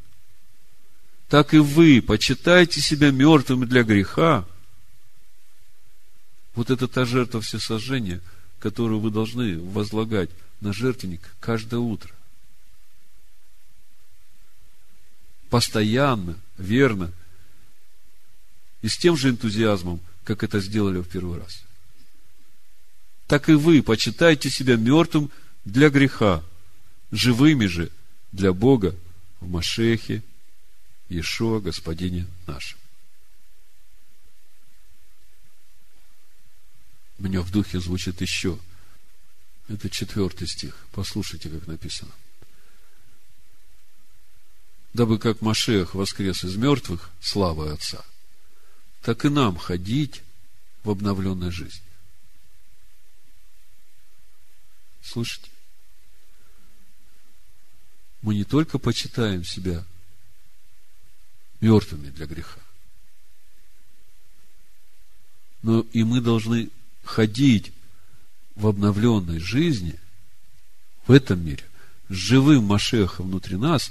Так 1.31 1.55
и 1.55 1.59
вы 1.59 2.03
почитайте 2.03 2.81
себя 2.81 3.13
мертвыми 3.13 3.65
для 3.65 3.85
греха. 3.85 4.45
Вот 6.57 6.71
это 6.71 6.89
та 6.89 7.05
жертва 7.05 7.41
всесожжения, 7.41 8.21
которую 8.59 8.99
вы 8.99 9.13
должны 9.13 9.57
возлагать 9.61 10.29
на 10.61 10.73
жертвенник 10.73 11.21
каждое 11.39 11.79
утро. 11.79 12.13
Постоянно, 15.51 16.37
верно. 16.59 17.13
И 18.83 18.89
с 18.89 18.97
тем 18.97 19.17
же 19.17 19.31
энтузиазмом, 19.31 20.01
как 20.25 20.43
это 20.43 20.59
сделали 20.59 20.99
в 20.99 21.09
первый 21.09 21.39
раз. 21.39 21.63
Так 23.29 23.49
и 23.49 23.53
вы 23.53 23.85
почитайте 23.85 24.51
себя 24.51 24.75
мертвым 24.75 25.31
для 25.65 25.91
греха, 25.91 26.43
живыми 27.13 27.67
же 27.67 27.93
для 28.33 28.53
Бога 28.53 28.97
в 29.41 29.49
Машехе, 29.49 30.25
Иешуа, 31.11 31.61
Господине 31.61 32.27
нашем. 32.47 32.79
Мне 37.19 37.41
в 37.41 37.51
духе 37.51 37.79
звучит 37.79 38.23
еще– 38.23 38.59
это 39.71 39.89
четвертый 39.89 40.49
стих. 40.49 40.77
Послушайте, 40.91 41.49
как 41.49 41.67
написано. 41.69 42.11
Дабы 44.93 45.19
как 45.19 45.41
Машех 45.41 45.95
воскрес 45.95 46.43
из 46.43 46.57
мертвых 46.57 47.11
славой 47.21 47.73
Отца, 47.73 48.05
так 49.03 49.25
и 49.25 49.29
нам 49.29 49.57
ходить 49.57 50.23
в 50.83 50.91
обновленной 50.91 51.53
жизни. 51.53 51.87
Слышите? 55.03 55.49
Мы 58.23 58.35
не 58.35 58.45
только 58.45 58.79
почитаем 58.79 59.45
себя 59.45 59.85
мертвыми 61.61 62.11
для 62.11 62.27
греха, 62.27 62.61
но 65.63 65.81
и 65.93 66.05
мы 66.05 66.21
должны 66.21 66.71
ходить 67.05 67.73
в 68.55 68.67
обновленной 68.67 69.39
жизни, 69.39 69.99
в 71.07 71.13
этом 71.13 71.45
мире, 71.45 71.65
с 72.09 72.15
живым 72.15 72.65
Машехом 72.65 73.29
внутри 73.29 73.57
нас, 73.57 73.91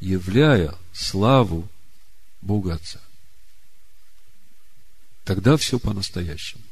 являя 0.00 0.74
славу 0.92 1.68
Бога 2.40 2.74
Отца. 2.74 3.00
Тогда 5.24 5.56
все 5.56 5.78
по-настоящему 5.78 6.62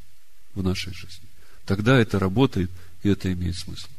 в 0.53 0.63
нашей 0.63 0.93
жизни. 0.93 1.27
Тогда 1.65 1.97
это 1.97 2.19
работает, 2.19 2.71
и 3.03 3.09
это 3.09 3.31
имеет 3.33 3.57
смысл. 3.57 3.89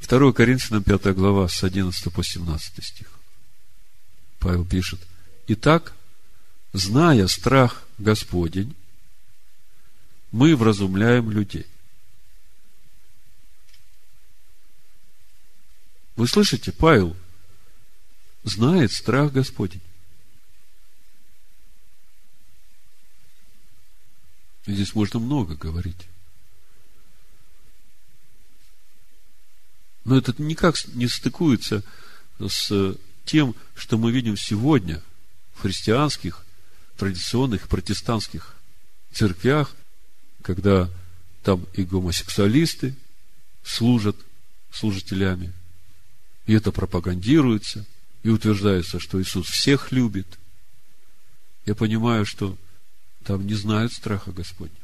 2 0.00 0.32
Коринфянам 0.32 0.82
5 0.82 1.14
глава 1.14 1.48
с 1.48 1.62
11 1.62 2.12
по 2.12 2.24
17 2.24 2.84
стих. 2.84 3.21
Павел 4.42 4.66
пишет, 4.66 5.00
«Итак, 5.46 5.94
зная 6.72 7.28
страх 7.28 7.86
Господень, 7.98 8.74
мы 10.32 10.56
вразумляем 10.56 11.30
людей». 11.30 11.66
Вы 16.16 16.26
слышите, 16.26 16.72
Павел 16.72 17.16
знает 18.42 18.90
страх 18.90 19.32
Господень. 19.32 19.80
Здесь 24.66 24.94
можно 24.94 25.20
много 25.20 25.54
говорить. 25.54 26.08
Но 30.04 30.16
это 30.18 30.34
никак 30.42 30.74
не 30.88 31.06
стыкуется 31.06 31.84
с 32.40 32.96
тем, 33.24 33.54
что 33.74 33.98
мы 33.98 34.12
видим 34.12 34.36
сегодня 34.36 35.02
в 35.54 35.62
христианских, 35.62 36.44
традиционных, 36.96 37.68
протестантских 37.68 38.54
церквях, 39.12 39.74
когда 40.42 40.90
там 41.42 41.66
и 41.74 41.84
гомосексуалисты 41.84 42.94
служат 43.64 44.16
служителями, 44.70 45.52
и 46.46 46.54
это 46.54 46.72
пропагандируется, 46.72 47.84
и 48.22 48.28
утверждается, 48.28 49.00
что 49.00 49.20
Иисус 49.20 49.48
всех 49.48 49.92
любит. 49.92 50.38
Я 51.66 51.74
понимаю, 51.74 52.24
что 52.24 52.56
там 53.24 53.46
не 53.46 53.54
знают 53.54 53.92
страха 53.92 54.32
Господня. 54.32 54.74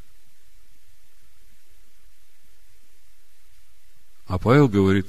А 4.26 4.38
Павел 4.38 4.68
говорит, 4.68 5.08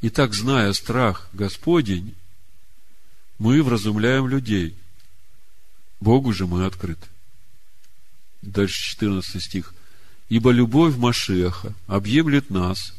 и 0.00 0.10
так, 0.10 0.34
зная 0.34 0.72
страх 0.72 1.28
Господень, 1.32 2.14
мы 3.38 3.62
вразумляем 3.62 4.28
людей. 4.28 4.74
Богу 6.00 6.32
же 6.32 6.46
мы 6.46 6.66
открыты. 6.66 7.06
Дальше 8.42 8.90
14 8.92 9.42
стих. 9.42 9.74
Ибо 10.28 10.50
любовь 10.50 10.96
Машеха 10.96 11.74
объемлет 11.86 12.50
нас, 12.50 12.94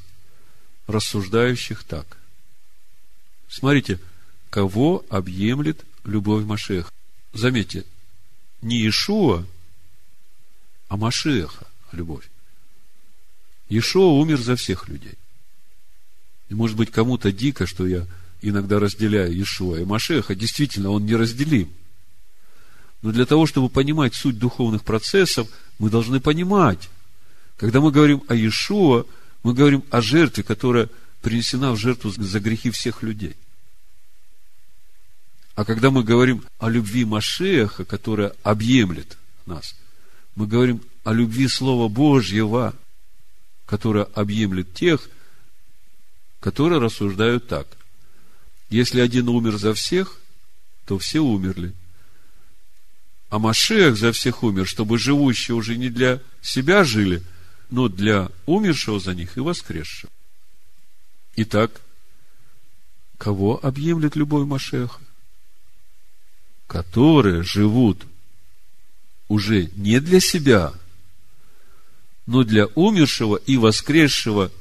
рассуждающих 0.88 1.84
так. 1.84 2.18
Смотрите, 3.50 4.00
кого 4.50 5.06
объемлет 5.10 5.84
любовь 6.06 6.46
Машеха? 6.46 6.92
Заметьте, 7.34 7.86
не 8.62 8.78
Иешуа, 8.78 9.46
а 10.88 10.98
Машеха 10.98 11.68
любовь. 11.92 12.30
Иешуа 13.70 14.20
умер 14.20 14.40
за 14.42 14.56
всех 14.56 14.88
людей. 14.88 15.16
И 16.50 16.56
может 16.56 16.78
быть 16.78 16.92
кому-то 16.92 17.32
дико, 17.32 17.68
что 17.68 17.86
я 17.86 18.08
иногда 18.42 18.80
разделяю 18.80 19.32
Иешуа 19.34 19.78
и 19.78 19.86
Машеха. 19.86 20.36
Действительно, 20.36 20.92
он 20.92 21.06
неразделим. 21.06 21.72
Но 23.02 23.12
для 23.12 23.26
того, 23.26 23.46
чтобы 23.46 23.70
понимать 23.70 24.16
суть 24.16 24.38
духовных 24.38 24.84
процессов, 24.84 25.48
мы 25.80 25.90
должны 25.90 26.20
понимать, 26.20 26.90
когда 27.58 27.80
мы 27.80 27.92
говорим 27.92 28.24
о 28.28 28.36
Иешуа, 28.36 29.06
мы 29.44 29.54
говорим 29.54 29.84
о 29.92 30.02
жертве, 30.02 30.44
которая 30.44 30.90
принесена 31.22 31.72
в 31.72 31.78
жертву 31.78 32.12
за 32.12 32.40
грехи 32.40 32.70
всех 32.72 33.04
людей. 33.04 33.36
А 35.56 35.66
когда 35.66 35.90
мы 35.90 36.04
говорим 36.04 36.44
о 36.60 36.70
любви 36.70 37.06
Машеха, 37.06 37.84
которая 37.84 38.34
объемлет 38.44 39.18
нас, 39.46 39.76
мы 40.36 40.46
говорим 40.46 40.82
о 41.04 41.14
любви 41.14 41.48
Слова 41.48 41.88
Божьего, 41.88 42.76
которая 43.66 44.04
объемлет 44.04 44.74
тех, 44.74 45.10
которые 46.40 46.80
рассуждают 46.80 47.48
так. 47.48 47.77
Если 48.70 49.00
один 49.00 49.30
умер 49.30 49.58
за 49.58 49.74
всех, 49.74 50.20
то 50.86 50.98
все 50.98 51.20
умерли. 51.20 51.74
А 53.30 53.40
Машех 53.40 53.98
за 53.98 54.12
всех 54.12 54.44
умер, 54.44 54.68
чтобы 54.68 54.98
живущие 54.98 55.56
уже 55.56 55.78
не 55.78 55.90
для 55.90 56.22
себя 56.42 56.84
жили– 56.84 57.24
но 57.70 57.90
для 57.90 58.30
умершего 58.46 59.00
за 59.00 59.14
них 59.14 59.38
и 59.38 59.42
воскресшего. 59.42 60.12
Итак, 61.36 61.82
кого 63.18 63.64
объемлет 63.64 64.16
любой 64.16 64.46
Машеха? 64.46 65.02
Которые 66.66 67.44
живут 67.44 68.06
уже 69.28 69.68
не 69.76 70.00
для 70.00 70.20
себя, 70.20 70.74
но 72.26 72.44
для 72.44 72.68
умершего 72.68 73.38
и 73.38 73.58
воскресшего 73.58 74.52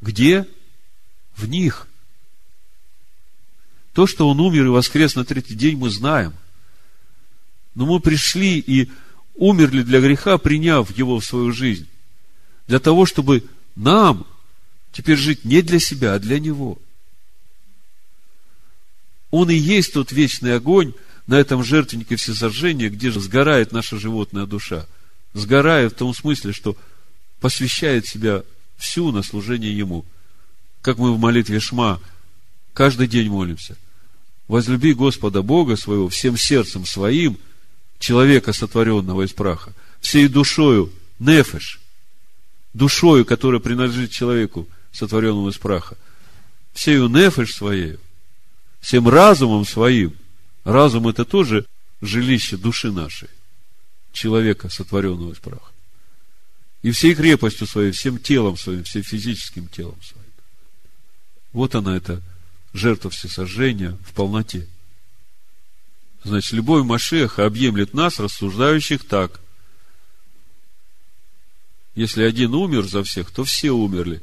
где? 0.00 0.46
В 1.36 1.46
них. 1.46 1.88
То, 3.94 4.06
что 4.06 4.28
он 4.28 4.40
умер 4.40 4.66
и 4.66 4.68
воскрес 4.68 5.14
на 5.14 5.24
третий 5.24 5.54
день, 5.54 5.78
мы 5.78 5.88
знаем. 5.88 6.34
Но 7.74 7.86
мы 7.86 8.00
пришли 8.00 8.58
и 8.58 8.90
умерли 9.34 9.82
для 9.82 10.00
греха, 10.00 10.36
приняв 10.36 10.96
его 10.96 11.20
в 11.20 11.24
свою 11.24 11.52
жизнь 11.52 11.88
для 12.66 12.78
того, 12.78 13.06
чтобы 13.06 13.44
нам 13.76 14.26
теперь 14.92 15.16
жить 15.16 15.44
не 15.44 15.62
для 15.62 15.78
себя, 15.78 16.14
а 16.14 16.18
для 16.18 16.38
Него. 16.38 16.78
Он 19.30 19.50
и 19.50 19.54
есть 19.54 19.92
тот 19.92 20.12
вечный 20.12 20.54
огонь 20.54 20.94
на 21.26 21.34
этом 21.34 21.64
жертвеннике 21.64 22.16
всесожжения, 22.16 22.88
где 22.88 23.10
же 23.10 23.20
сгорает 23.20 23.72
наша 23.72 23.98
животная 23.98 24.46
душа. 24.46 24.86
Сгорает 25.32 25.92
в 25.92 25.96
том 25.96 26.14
смысле, 26.14 26.52
что 26.52 26.76
посвящает 27.40 28.06
себя 28.06 28.42
всю 28.76 29.10
на 29.10 29.22
служение 29.22 29.76
Ему. 29.76 30.04
Как 30.80 30.98
мы 30.98 31.12
в 31.12 31.18
молитве 31.18 31.58
Шма 31.58 32.00
каждый 32.74 33.06
день 33.06 33.30
молимся. 33.30 33.76
Возлюби 34.48 34.92
Господа 34.92 35.40
Бога 35.40 35.76
своего 35.76 36.08
всем 36.10 36.36
сердцем 36.36 36.84
своим, 36.84 37.38
человека, 37.98 38.52
сотворенного 38.52 39.22
из 39.22 39.32
праха, 39.32 39.72
всей 40.00 40.28
душою, 40.28 40.92
нефеш, 41.18 41.80
душою, 42.74 43.24
которая 43.24 43.60
принадлежит 43.60 44.10
человеку, 44.10 44.68
сотворенному 44.92 45.48
из 45.48 45.56
праха, 45.56 45.96
всею 46.74 47.08
нефеш 47.08 47.54
своей, 47.54 47.96
всем 48.80 49.08
разумом 49.08 49.64
своим, 49.64 50.14
разум 50.64 51.08
это 51.08 51.24
тоже 51.24 51.64
жилище 52.02 52.58
души 52.58 52.92
нашей, 52.92 53.30
человека, 54.12 54.68
сотворенного 54.68 55.32
из 55.32 55.38
праха, 55.38 55.72
и 56.82 56.90
всей 56.90 57.14
крепостью 57.14 57.66
своей, 57.66 57.92
всем 57.92 58.18
телом 58.18 58.58
своим, 58.58 58.84
всем 58.84 59.02
физическим 59.02 59.68
телом 59.68 59.96
своим. 60.02 60.24
Вот 61.52 61.74
она, 61.74 61.96
эта 61.96 62.20
жертва 62.74 63.10
всесожжения 63.10 63.96
в 64.04 64.12
полноте. 64.12 64.66
Значит, 66.24 66.52
любовь 66.52 66.84
Машеха 66.84 67.46
объемлет 67.46 67.94
нас, 67.94 68.18
рассуждающих 68.18 69.06
так. 69.06 69.40
Если 71.94 72.24
один 72.24 72.54
умер 72.54 72.86
за 72.86 73.04
всех, 73.04 73.30
то 73.30 73.44
все 73.44 73.70
умерли. 73.70 74.22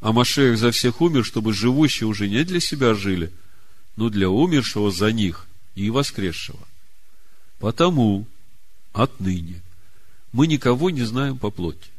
А 0.00 0.12
Машех 0.12 0.58
за 0.58 0.70
всех 0.70 1.00
умер, 1.00 1.24
чтобы 1.24 1.52
живущие 1.54 2.06
уже 2.06 2.28
не 2.28 2.44
для 2.44 2.60
себя 2.60 2.94
жили, 2.94 3.32
но 3.96 4.10
для 4.10 4.28
умершего 4.28 4.90
за 4.90 5.10
них 5.10 5.46
и 5.74 5.88
воскресшего. 5.90 6.60
Потому 7.58 8.26
отныне 8.92 9.62
мы 10.32 10.46
никого 10.46 10.90
не 10.90 11.02
знаем 11.02 11.38
по 11.38 11.50
плоти. 11.50 11.90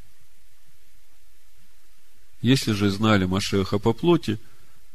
Если 2.42 2.74
же 2.74 2.90
знали 2.90 3.26
Машеха 3.26 3.80
по 3.80 3.94
плоти, 3.94 4.40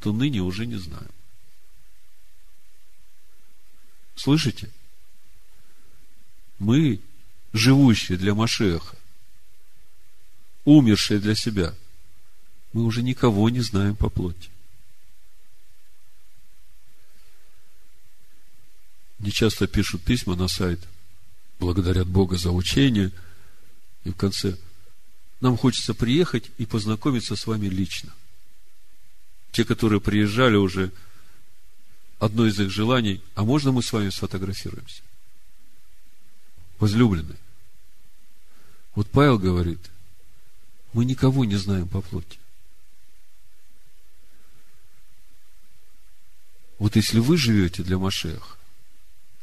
то 0.00 0.12
ныне 0.12 0.40
уже 0.40 0.66
не 0.66 0.76
знаем. 0.76 1.10
Слышите? 4.14 4.70
Мы, 6.58 7.00
живущие 7.52 8.16
для 8.16 8.34
Машеха, 8.34 8.96
умершие 10.64 11.20
для 11.20 11.34
себя, 11.34 11.74
мы 12.72 12.84
уже 12.84 13.02
никого 13.02 13.48
не 13.50 13.60
знаем 13.60 13.94
по 13.94 14.08
плоти. 14.08 14.50
Не 19.18 19.30
часто 19.32 19.66
пишут 19.66 20.02
письма 20.02 20.34
на 20.34 20.48
сайт, 20.48 20.80
благодарят 21.58 22.06
Бога 22.06 22.36
за 22.36 22.50
учение, 22.50 23.12
и 24.04 24.10
в 24.10 24.14
конце 24.14 24.56
нам 25.40 25.56
хочется 25.56 25.94
приехать 25.94 26.50
и 26.58 26.66
познакомиться 26.66 27.36
с 27.36 27.46
вами 27.46 27.66
лично. 27.66 28.12
Те, 29.56 29.64
которые 29.64 30.02
приезжали 30.02 30.56
уже, 30.56 30.92
одно 32.18 32.46
из 32.46 32.60
их 32.60 32.70
желаний, 32.70 33.22
а 33.34 33.42
можно 33.42 33.72
мы 33.72 33.82
с 33.82 33.90
вами 33.90 34.10
сфотографируемся? 34.10 35.02
Возлюбленные. 36.78 37.38
Вот 38.94 39.10
Павел 39.10 39.38
говорит– 39.38 39.80
мы 40.96 41.04
никого 41.04 41.44
не 41.44 41.56
знаем 41.56 41.86
по 41.86 42.00
плоти. 42.00 42.38
Вот 46.78 46.96
если 46.96 47.18
вы 47.18 47.36
живете 47.36 47.82
для 47.82 47.98
Машеха, 47.98 48.56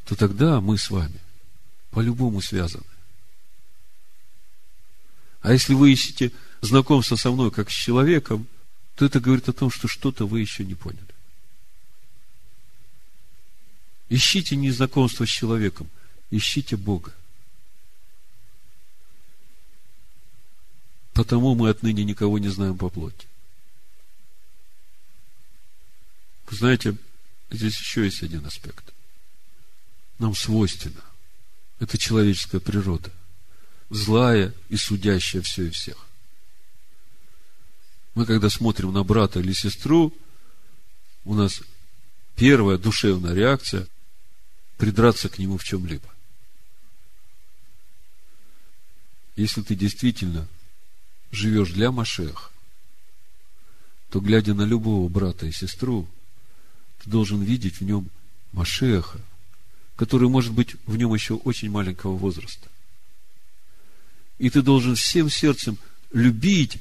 то 0.05 0.15
тогда 0.15 0.61
мы 0.61 0.79
с 0.79 0.89
вами 0.89 1.19
по-любому 1.91 2.41
связаны. 2.41 2.83
А 5.41 5.53
если 5.53 5.75
вы 5.75 5.91
ищете 5.91 6.31
знакомство 6.61 7.17
со 7.17 7.29
мной 7.29 7.51
как 7.51 7.69
с 7.69 7.73
человеком, 7.73 8.47
то 8.95 9.05
это 9.05 9.19
говорит 9.19 9.49
о 9.49 9.53
том, 9.53 9.71
что 9.71 9.87
что-то 9.87 10.27
вы 10.27 10.41
еще 10.41 10.63
не 10.63 10.75
поняли. 10.75 11.01
Ищите 14.09 14.55
не 14.55 14.71
знакомство 14.71 15.25
с 15.25 15.29
человеком, 15.29 15.89
ищите 16.29 16.75
Бога. 16.75 17.13
Потому 21.13 21.55
мы 21.55 21.69
отныне 21.69 22.03
никого 22.03 22.37
не 22.39 22.49
знаем 22.49 22.77
по 22.77 22.89
плоти. 22.89 23.27
Знаете, 26.49 26.95
здесь 27.49 27.79
еще 27.79 28.05
есть 28.05 28.21
один 28.21 28.45
аспект. 28.45 28.93
Нам 30.19 30.35
свойственно. 30.35 31.01
Это 31.79 31.97
человеческая 31.97 32.59
природа. 32.59 33.11
Злая 33.89 34.53
и 34.69 34.75
судящая 34.75 35.41
все 35.41 35.63
и 35.67 35.69
всех. 35.71 36.07
Мы, 38.15 38.25
когда 38.25 38.49
смотрим 38.49 38.93
на 38.93 39.03
брата 39.03 39.39
или 39.39 39.53
сестру, 39.53 40.13
у 41.25 41.33
нас 41.33 41.61
первая 42.35 42.77
душевная 42.77 43.33
реакция– 43.33 43.87
придраться 44.77 45.29
к 45.29 45.39
нему 45.39 45.57
в 45.57 45.63
чем-либо. 45.63 46.07
Если 49.35 49.61
ты 49.61 49.75
действительно 49.75 50.47
живешь 51.31 51.71
для 51.71 51.91
Машеха, 51.91 52.49
то, 54.09 54.19
глядя 54.19 54.53
на 54.53 54.63
любого 54.63 55.07
брата 55.09 55.45
и 55.45 55.51
сестру, 55.51 56.07
ты 57.01 57.09
должен 57.09 57.41
видеть 57.41 57.77
в 57.79 57.83
нем 57.83 58.09
Машеха, 58.51 59.19
который 59.95 60.27
может 60.27 60.53
быть 60.53 60.75
в 60.85 60.97
нем 60.97 61.13
еще 61.13 61.35
очень 61.35 61.71
маленького 61.71 62.15
возраста. 62.15 62.67
И 64.37 64.49
ты 64.49 64.61
должен 64.61 64.95
всем 64.95 65.29
сердцем 65.29 65.77
любить 66.11 66.79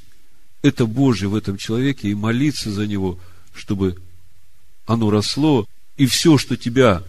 это 0.62 0.86
Божье 0.86 1.28
в 1.28 1.34
этом 1.34 1.56
человеке 1.56 2.08
и 2.08 2.14
молиться 2.14 2.70
за 2.70 2.86
него, 2.86 3.18
чтобы 3.52 4.00
оно 4.86 5.10
росло, 5.10 5.68
и 5.96 6.06
все, 6.06 6.38
что 6.38 6.56
тебя 6.56 7.02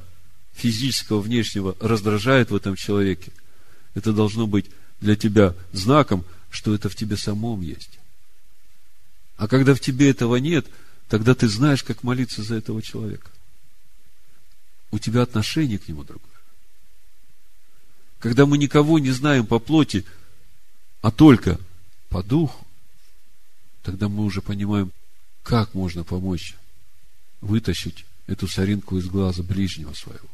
физического, 0.54 1.22
внешнего 1.22 1.76
раздражает 1.80 2.52
в 2.52 2.56
этом 2.56 2.76
человеке, 2.76 3.32
это 3.94 4.12
должно 4.12 4.48
быть 4.48 4.66
для 5.00 5.16
тебя 5.16 5.56
знаком, 5.72 6.26
что 6.50 6.74
это 6.74 6.90
в 6.90 6.96
тебе 6.96 7.18
самом 7.18 7.62
есть. 7.62 8.00
А 9.38 9.48
когда 9.48 9.74
в 9.74 9.80
тебе 9.80 10.10
этого 10.10 10.36
нет, 10.38 10.66
тогда 11.08 11.36
ты 11.36 11.48
знаешь, 11.48 11.84
как 11.84 12.04
молиться 12.04 12.44
за 12.44 12.56
этого 12.56 12.82
человека. 12.82 13.30
У 14.92 15.00
тебя 15.00 15.24
отношение 15.24 15.80
к 15.80 15.88
нему 15.88 16.04
другое. 16.04 16.30
Когда 18.20 18.46
мы 18.46 18.58
никого 18.58 19.00
не 19.00 19.12
знаем 19.12 19.46
по 19.46 19.60
плоти, 19.60 20.06
а 21.02 21.12
только 21.12 21.60
по 22.10 22.24
духу, 22.24 22.63
тогда 23.84 24.08
мы 24.08 24.24
уже 24.24 24.42
понимаем, 24.42 24.92
как 25.44 25.74
можно 25.74 26.04
помочь 26.04 26.56
вытащить 27.42 28.06
эту 28.26 28.48
соринку 28.48 28.98
из 28.98 29.08
глаза 29.08 29.44
ближнего 29.44 29.94
своего. 29.94 30.30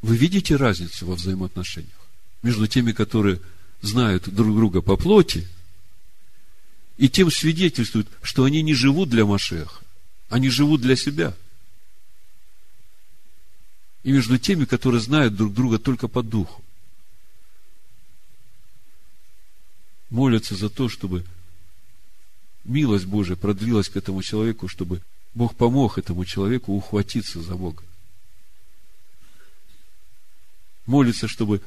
Вы 0.00 0.16
видите 0.16 0.56
разницу 0.56 1.06
во 1.06 1.14
взаимоотношениях 1.14 1.92
между 2.42 2.66
теми, 2.66 2.92
которые 2.92 3.40
знают 3.82 4.28
друг 4.28 4.54
друга 4.56 4.80
по 4.80 4.96
плоти, 4.96 5.46
и 6.96 7.10
тем 7.10 7.30
свидетельствуют, 7.30 8.08
что 8.22 8.44
они 8.44 8.62
не 8.62 8.72
живут 8.72 9.10
для 9.10 9.26
Машеха, 9.26 9.82
они 10.30 10.48
живут 10.48 10.80
для 10.80 10.96
себя. 10.96 11.36
И 14.02 14.12
между 14.12 14.38
теми, 14.38 14.64
которые 14.64 15.00
знают 15.00 15.34
друг 15.34 15.52
друга 15.52 15.78
только 15.78 16.08
по 16.08 16.22
духу. 16.22 16.62
Молятся 20.08 20.54
за 20.54 20.70
то, 20.70 20.88
чтобы 20.88 21.24
милость 22.66 23.06
Божия 23.06 23.36
продлилась 23.36 23.88
к 23.88 23.96
этому 23.96 24.22
человеку, 24.22 24.68
чтобы 24.68 25.02
Бог 25.34 25.54
помог 25.54 25.98
этому 25.98 26.24
человеку 26.24 26.72
ухватиться 26.72 27.40
за 27.40 27.54
Бога. 27.54 27.82
Молится, 30.86 31.28
чтобы 31.28 31.60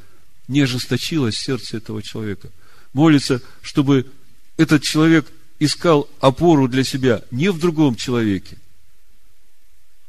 не 0.47 0.61
ожесточилось 0.61 1.35
сердце 1.35 1.77
этого 1.77 2.01
человека. 2.01 2.49
Молится, 2.93 3.41
чтобы 3.61 4.11
этот 4.57 4.81
человек 4.81 5.31
искал 5.59 6.09
опору 6.19 6.67
для 6.67 6.83
себя 6.83 7.23
не 7.31 7.51
в 7.51 7.59
другом 7.59 7.95
человеке, 7.95 8.57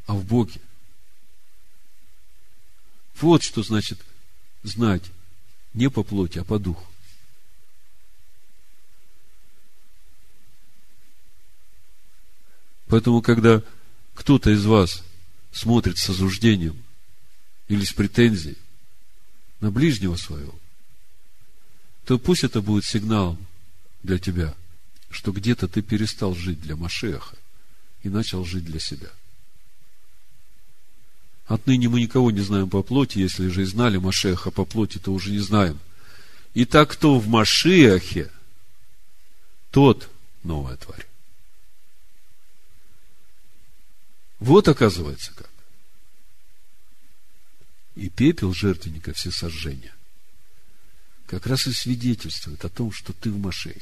а 0.07 0.15
в 0.15 0.25
Боге. 0.25 0.61
Вот 3.21 3.43
что 3.43 3.63
значит 3.63 4.01
знать 4.63 5.05
не 5.75 5.91
по 5.91 6.03
плоти, 6.03 6.39
а 6.39 6.45
по 6.45 6.59
духу. 6.59 6.90
Поэтому, 12.91 13.23
когда 13.23 13.63
кто-то 14.15 14.51
из 14.51 14.67
вас 14.67 15.05
смотрит 15.53 15.97
с 15.97 16.11
осуждением 16.11 16.77
или 17.69 17.85
с 17.85 17.93
претензией 17.93 18.59
на 19.61 19.71
ближнего 19.71 20.17
своего, 20.17 20.55
то 22.05 22.19
пусть 22.19 22.43
это 22.43 22.61
будет 22.61 22.85
сигналом 22.85 23.39
для 24.03 24.19
тебя, 24.19 24.55
что 25.09 25.31
где-то 25.31 25.69
ты 25.69 25.83
перестал 25.83 26.35
жить 26.35 26.61
для 26.61 26.75
Машеха 26.75 27.37
и 28.03 28.09
начал 28.09 28.45
жить 28.45 28.65
для 28.65 28.81
себя. 28.81 29.11
Отныне 31.47 31.89
мы 31.89 32.01
никого 32.01 32.33
не 32.33 32.41
знаем 32.41 32.69
по 32.69 32.83
плоти, 32.83 33.19
если 33.19 33.49
же 33.49 33.63
и 33.63 33.67
знали 33.67 33.99
Машеха 33.99 34.51
по 34.51 34.65
плоти, 34.65 34.99
то 34.99 35.13
уже 35.13 35.31
не 35.31 35.41
знаем. 35.41 35.79
И 36.55 36.65
так, 36.65 36.91
кто 36.91 37.21
в 37.21 37.29
Машехе, 37.29 38.31
тот 39.71 40.11
новая 40.43 40.77
тварь. 40.77 41.10
Вот 44.41 44.69
оказывается 44.69 45.33
как. 45.35 45.51
И 47.95 48.09
пепел 48.09 48.53
жертвенника 48.55 49.13
все 49.13 49.31
сожжения 49.31 49.95
как 51.27 51.47
раз 51.47 51.69
и 51.69 51.73
свидетельствует 51.73 52.65
о 52.65 52.69
том, 52.69 52.91
что 52.91 53.13
ты 53.13 53.31
в 53.31 53.39
Машехе. 53.39 53.81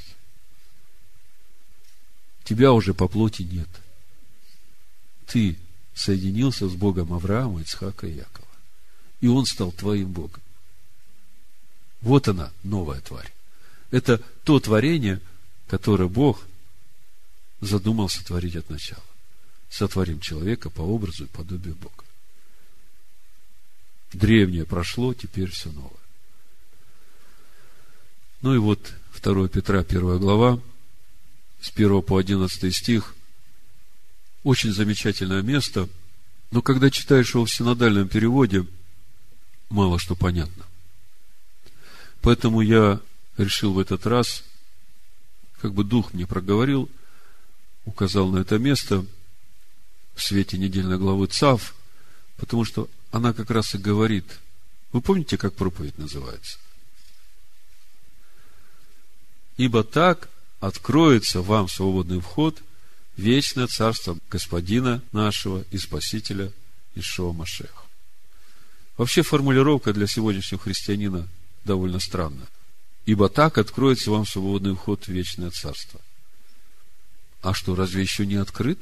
Тебя 2.45 2.75
уже 2.75 2.93
по 2.93 3.09
плоти 3.09 3.41
нет. 3.41 3.69
Ты 5.27 5.57
соединился 5.95 6.69
с 6.69 6.75
Богом 6.75 7.15
Авраама, 7.15 7.63
Ицхака 7.63 8.07
и 8.07 8.17
Якова. 8.17 8.49
И 9.23 9.29
он 9.29 9.47
стал 9.47 9.73
твоим 9.73 10.13
Богом. 10.13 10.43
Вот 12.03 12.29
она, 12.29 12.53
новая 12.65 13.01
тварь. 13.01 13.33
Это 13.91 14.19
то 14.45 14.61
творение, 14.61 15.19
которое 15.69 16.09
Бог 16.09 16.47
задумал 17.63 18.11
сотворить 18.11 18.57
от 18.57 18.69
начала 18.69 19.08
сотворим 19.71 20.21
человека 20.21 20.71
по 20.71 20.81
образу 20.81 21.25
и 21.25 21.29
подобию 21.29 21.75
Бога. 21.77 22.05
Древнее 24.13 24.65
прошло, 24.65 25.13
теперь 25.13 25.51
все 25.51 25.71
новое. 25.71 25.93
Ну 28.41 28.55
и 28.55 28.59
вот 28.59 28.95
2 29.21 29.49
Петра, 29.49 29.81
1 29.81 30.19
глава, 30.19 30.61
с 31.61 31.71
1 31.71 32.03
по 32.03 32.17
11 32.17 32.75
стих. 32.75 33.15
Очень 34.45 34.73
замечательное 34.73 35.43
место, 35.43 35.89
но 36.51 36.63
когда 36.63 36.91
читаешь 36.91 37.35
его 37.35 37.45
в 37.45 37.53
синодальном 37.53 38.09
переводе, 38.09 38.65
мало 39.69 39.99
что 39.99 40.15
понятно. 40.15 40.65
Поэтому 42.23 42.63
я 42.63 43.01
решил 43.37 43.75
в 43.75 43.79
этот 43.79 44.07
раз, 44.07 44.45
как 45.61 45.75
бы 45.75 45.85
Дух 45.85 46.15
мне 46.15 46.27
проговорил, 46.27 46.89
указал 47.85 48.29
на 48.29 48.39
это 48.39 48.59
место– 48.59 49.05
в 50.19 50.23
свете 50.23 50.59
недельной 50.59 50.99
главы 50.99 51.29
ЦАВ, 51.29 51.75
потому 52.37 52.65
что 52.65 52.89
она 53.13 53.33
как 53.33 53.51
раз 53.51 53.75
и 53.75 53.79
говорит, 53.79 54.25
вы 54.93 55.01
помните, 55.01 55.39
как 55.39 55.55
проповедь 55.55 55.97
называется? 55.97 56.59
Ибо 59.57 59.85
так 59.85 60.29
откроется 60.61 61.41
вам 61.41 61.69
свободный 61.69 62.21
вход 62.21 62.61
в 63.17 63.23
вечное 63.23 63.69
царство 63.69 64.19
Господина 64.31 65.03
нашего 65.13 65.65
и 65.71 65.79
Спасителя 65.79 66.53
Ишуа 66.95 67.33
Машеха. 67.33 67.83
Вообще 68.97 69.23
формулировка 69.23 69.93
для 69.93 70.09
сегодняшнего 70.09 70.61
христианина 70.61 71.29
довольно 71.65 72.01
странная. 72.01 72.49
Ибо 73.07 73.29
так 73.29 73.57
откроется 73.57 74.11
вам 74.11 74.27
свободный 74.27 74.75
вход 74.75 75.05
в 75.05 75.09
вечное 75.09 75.51
царство. 75.51 76.01
А 77.41 77.55
что, 77.55 77.77
разве 77.77 78.03
еще 78.03 78.27
не 78.27 78.35
открыт? 78.35 78.81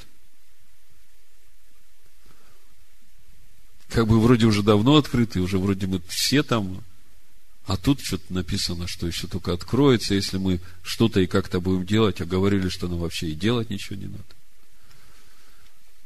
Как 3.89 4.07
бы 4.07 4.21
вроде 4.21 4.47
уже 4.47 4.63
давно 4.63 4.97
открыты, 4.97 5.41
уже 5.41 5.59
вроде 5.59 5.87
мы 5.87 6.01
все 6.09 6.43
там, 6.43 6.83
а 7.67 7.77
тут 7.77 8.01
что-то 8.01 8.33
написано, 8.33 8.87
что 8.87 9.07
еще 9.07 9.27
только 9.27 9.53
откроется, 9.53 10.15
если 10.15 10.39
мы 10.39 10.61
что-то 10.83 11.21
и 11.21 11.27
как-то 11.27 11.61
будем 11.61 11.87
делать, 11.87 12.21
а 12.21 12.27
говорили, 12.27 12.69
что 12.69 12.89
нам 12.89 12.99
вообще 12.99 13.29
и 13.29 13.35
делать 13.35 13.71
ничего 13.71 13.97
не 13.97 14.07
надо. 14.07 14.25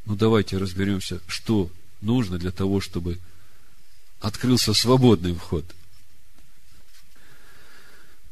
Ну, 0.06 0.16
давайте 0.16 0.56
разберемся, 0.56 1.20
что 1.26 1.70
нужно 2.00 2.38
для 2.38 2.50
того, 2.50 2.80
чтобы 2.80 3.18
открылся 4.20 4.74
свободный 4.74 5.34
вход. 5.34 5.64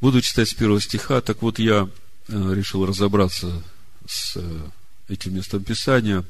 Буду 0.00 0.20
читать 0.22 0.48
с 0.48 0.54
первого 0.54 0.80
стиха. 0.80 1.20
Так 1.20 1.42
вот, 1.42 1.58
я 1.58 1.88
э, 2.28 2.54
решил 2.54 2.86
разобраться 2.86 3.62
с 4.06 4.36
э, 4.36 4.70
этим 5.08 5.34
местом 5.34 5.62
Писания, 5.64 6.24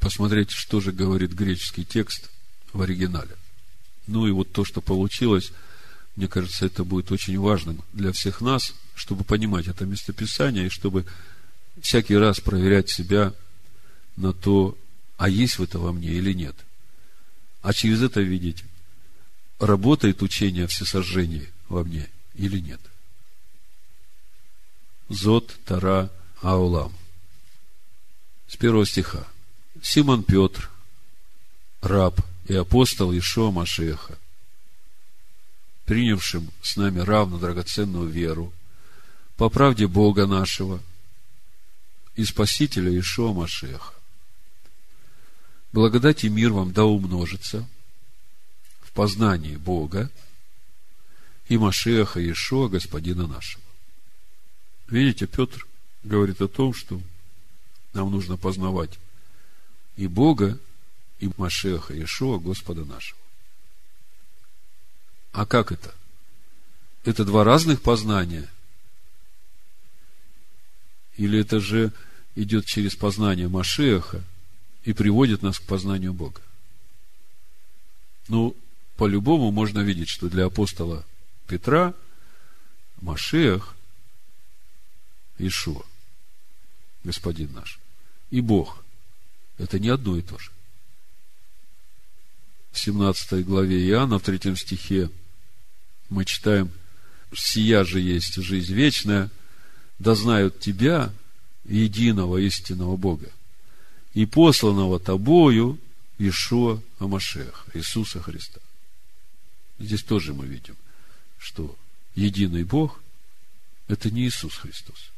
посмотреть, 0.00 0.50
что 0.50 0.80
же 0.80 0.92
говорит 0.92 1.32
греческий 1.32 1.84
текст– 1.84 2.30
в 2.76 2.82
оригинале. 2.82 3.36
Ну 4.06 4.26
и 4.26 4.30
вот 4.30 4.52
то, 4.52 4.64
что 4.64 4.80
получилось, 4.80 5.52
мне 6.14 6.28
кажется, 6.28 6.66
это 6.66 6.84
будет 6.84 7.10
очень 7.12 7.38
важным 7.38 7.82
для 7.92 8.12
всех 8.12 8.40
нас, 8.40 8.74
чтобы 8.94 9.24
понимать 9.24 9.66
это 9.66 9.84
местописание 9.84 10.66
и 10.66 10.70
чтобы 10.70 11.04
всякий 11.80 12.16
раз 12.16 12.40
проверять 12.40 12.88
себя 12.88 13.34
на 14.16 14.32
то, 14.32 14.78
а 15.18 15.28
есть 15.28 15.58
в 15.58 15.62
это 15.62 15.78
во 15.78 15.92
мне 15.92 16.10
или 16.10 16.32
нет. 16.32 16.56
А 17.62 17.72
через 17.72 18.02
это 18.02 18.20
видеть, 18.20 18.64
работает 19.58 20.22
учение 20.22 20.64
о 20.64 20.68
всесожжении 20.68 21.50
во 21.68 21.84
мне 21.84 22.08
или 22.34 22.58
нет. 22.60 22.80
Зод 25.08 25.54
Тара 25.64 26.10
Аулам. 26.42 26.92
С 28.48 28.56
первого 28.56 28.86
стиха. 28.86 29.26
Симон 29.82 30.22
Петр, 30.22 30.70
раб 31.82 32.20
и 32.48 32.54
апостол 32.54 33.16
Ишуа 33.16 33.50
Машеха, 33.50 34.18
принявшим 35.84 36.50
с 36.62 36.76
нами 36.76 37.00
равно 37.00 37.38
драгоценную 37.38 38.08
веру, 38.08 38.52
по 39.36 39.50
правде 39.50 39.86
Бога 39.86 40.26
нашего 40.26 40.82
и 42.14 42.24
Спасителя 42.24 42.98
Ишуа 42.98 43.32
Машеха. 43.32 43.92
Благодать 45.72 46.24
и 46.24 46.28
мир 46.28 46.52
вам 46.52 46.72
да 46.72 46.84
умножится 46.84 47.68
в 48.82 48.92
познании 48.92 49.56
Бога 49.56 50.10
и 51.48 51.58
Машеха 51.58 52.20
Ишуа, 52.32 52.68
Господина 52.68 53.26
нашего. 53.26 53.62
Видите, 54.88 55.26
Петр 55.26 55.66
говорит 56.02 56.40
о 56.40 56.48
том, 56.48 56.72
что 56.72 57.00
нам 57.92 58.10
нужно 58.10 58.36
познавать 58.36 58.98
и 59.96 60.06
Бога, 60.06 60.58
и 61.18 61.30
Машеха 61.36 61.94
Ишуа, 62.02 62.38
Господа 62.38 62.84
нашего. 62.84 63.18
А 65.32 65.46
как 65.46 65.72
это? 65.72 65.94
Это 67.04 67.24
два 67.24 67.44
разных 67.44 67.82
познания? 67.82 68.48
Или 71.16 71.40
это 71.40 71.60
же 71.60 71.92
идет 72.34 72.66
через 72.66 72.96
познание 72.96 73.48
Машеха 73.48 74.22
и 74.84 74.92
приводит 74.92 75.42
нас 75.42 75.58
к 75.58 75.62
познанию 75.64 76.12
Бога? 76.12 76.40
Ну, 78.28 78.56
по-любому 78.96 79.50
можно 79.50 79.80
видеть, 79.80 80.08
что 80.08 80.28
для 80.28 80.46
апостола 80.46 81.04
Петра 81.46 81.94
Машех 83.00 83.74
Ишуа, 85.38 85.84
Господин 87.04 87.52
наш, 87.52 87.78
и 88.30 88.40
Бог– 88.40 88.82
это 89.58 89.78
не 89.78 89.88
одно 89.88 90.16
и 90.16 90.22
то 90.22 90.38
же. 90.38 90.50
В 92.76 92.78
17 92.78 93.42
главе 93.46 93.88
Иоанна, 93.88 94.18
в 94.18 94.22
3 94.22 94.54
стихе, 94.54 95.10
мы 96.10 96.26
читаем, 96.26 96.70
«Сия 97.34 97.84
же 97.84 98.00
есть 98.00 98.34
жизнь 98.34 98.74
вечная, 98.74 99.30
да 99.98 100.14
знают 100.14 100.60
Тебя, 100.60 101.10
единого 101.64 102.36
истинного 102.36 102.98
Бога, 102.98 103.32
и 104.12 104.26
посланного 104.26 105.00
Тобою 105.00 105.78
Ишуа 106.18 106.82
Амашех, 106.98 107.64
Иисуса 107.72 108.20
Христа». 108.20 108.60
Здесь 109.78 110.02
тоже 110.02 110.34
мы 110.34 110.44
видим, 110.44 110.76
что 111.38 111.74
единый 112.14 112.64
Бог– 112.64 113.00
это 113.88 114.10
не 114.10 114.26
Иисус 114.26 114.54
Христос. 114.54 115.12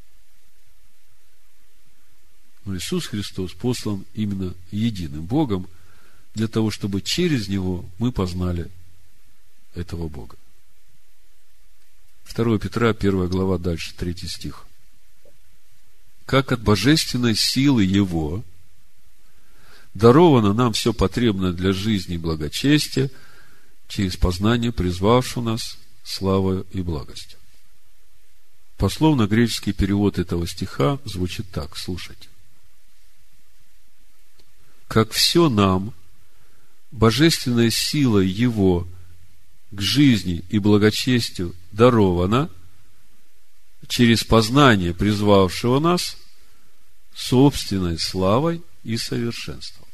Но 2.65 2.77
Иисус 2.77 3.07
Христос 3.07 3.53
послан 3.53 4.05
именно 4.15 4.55
единым 4.71 5.27
Богом 5.27 5.69
для 6.35 6.49
того, 6.49 6.71
чтобы 6.71 7.01
через 7.01 7.49
Него 7.49 7.85
мы 7.99 8.13
познали 8.13 8.71
этого 9.75 10.09
Бога. 10.09 10.37
2 12.35 12.59
Петра, 12.59 12.91
1 12.91 13.29
глава, 13.29 13.59
дальше, 13.59 13.95
3 13.95 14.15
стих. 14.29 14.67
Как 16.27 16.53
от 16.53 16.61
божественной 16.61 17.35
силы 17.35 17.85
Его 17.85 18.45
даровано 19.95 20.53
нам 20.53 20.73
все 20.73 20.93
потребное 20.93 21.53
для 21.53 21.73
жизни 21.73 22.15
и 22.15 22.19
благочестия 22.19 23.11
через 23.89 24.17
познание, 24.17 24.71
призвавшего 24.71 25.43
нас 25.43 25.79
славою 26.05 26.67
и 26.73 26.83
благостью. 26.83 27.39
Пословно-греческий 28.77 29.73
перевод 29.73 30.19
этого 30.19 30.47
стиха 30.47 30.99
звучит 31.05 31.51
так, 31.51 31.77
слушайте. 31.77 32.29
Как 34.87 35.11
все 35.11 35.49
нам, 35.49 35.93
божественная 36.91 37.71
сила 37.71 38.19
Его– 38.19 38.87
к 39.71 39.81
жизни 39.81 40.45
и 40.49 40.59
благочестию 40.59 41.55
даровано 41.73 42.51
через 43.87 44.25
познание 44.25 44.95
призвавшего 44.95 45.79
нас 45.79 46.17
собственной 47.15 47.99
славой 47.99 48.63
и 48.85 48.97
совершенством. 48.97 49.87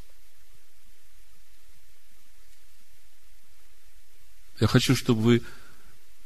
Я 4.60 4.68
хочу, 4.68 4.94
чтобы 4.94 5.22
вы 5.22 5.42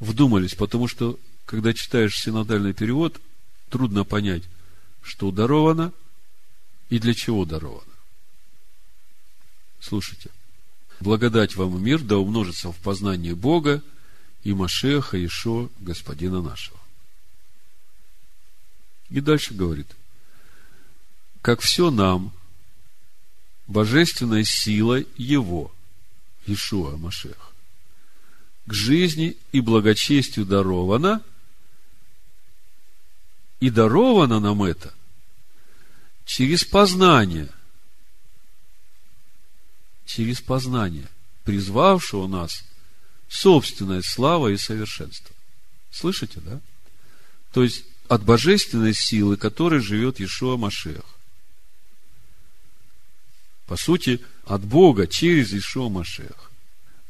вдумались, 0.00 0.54
потому 0.54 0.86
что, 0.86 1.18
когда 1.46 1.72
читаешь 1.72 2.18
синодальный 2.18 2.74
перевод, 2.74 3.20
трудно 3.70 4.04
понять, 4.04 4.44
что 5.02 5.30
даровано 5.30 5.92
и 6.90 6.98
для 6.98 7.14
чего 7.14 7.44
даровано. 7.44 7.84
Слушайте. 9.80 10.30
Благодать 11.00 11.54
вам 11.54 11.76
и 11.76 11.80
мир 11.80 12.02
да 12.02 12.18
умножится 12.18 12.72
в 12.72 12.76
познании 12.76 13.32
Бога 13.32 13.82
и 14.42 14.52
Машеха 14.52 15.24
Ишо, 15.24 15.70
Господина 15.78 16.42
нашего. 16.42 16.78
И 19.10 19.20
дальше 19.20 19.54
говорит, 19.54 19.88
как 21.40 21.60
все 21.60 21.90
нам, 21.90 22.32
божественной 23.66 24.44
силой 24.44 25.06
Его, 25.16 25.72
Ишуа 26.46 26.96
Машех, 26.96 27.52
к 28.66 28.72
жизни 28.72 29.36
и 29.52 29.60
благочестию 29.60 30.44
даровано, 30.44 31.22
и 33.60 33.70
даровано 33.70 34.40
нам 34.40 34.62
это 34.62 34.92
через 36.24 36.64
познание 36.64 37.48
через 40.08 40.40
познание, 40.40 41.06
призвавшего 41.44 42.26
нас 42.26 42.64
собственная 43.28 44.00
слава 44.02 44.48
и 44.48 44.56
совершенство. 44.56 45.34
Слышите, 45.90 46.40
да? 46.40 46.60
То 47.52 47.62
есть, 47.62 47.84
от 48.08 48.24
божественной 48.24 48.94
силы, 48.94 49.36
которой 49.36 49.80
живет 49.80 50.18
Иешуа 50.18 50.56
Машех. 50.56 51.04
По 53.66 53.76
сути, 53.76 54.20
от 54.46 54.64
Бога 54.64 55.06
через 55.06 55.52
Иешуа 55.52 55.90
Машех 55.90 56.50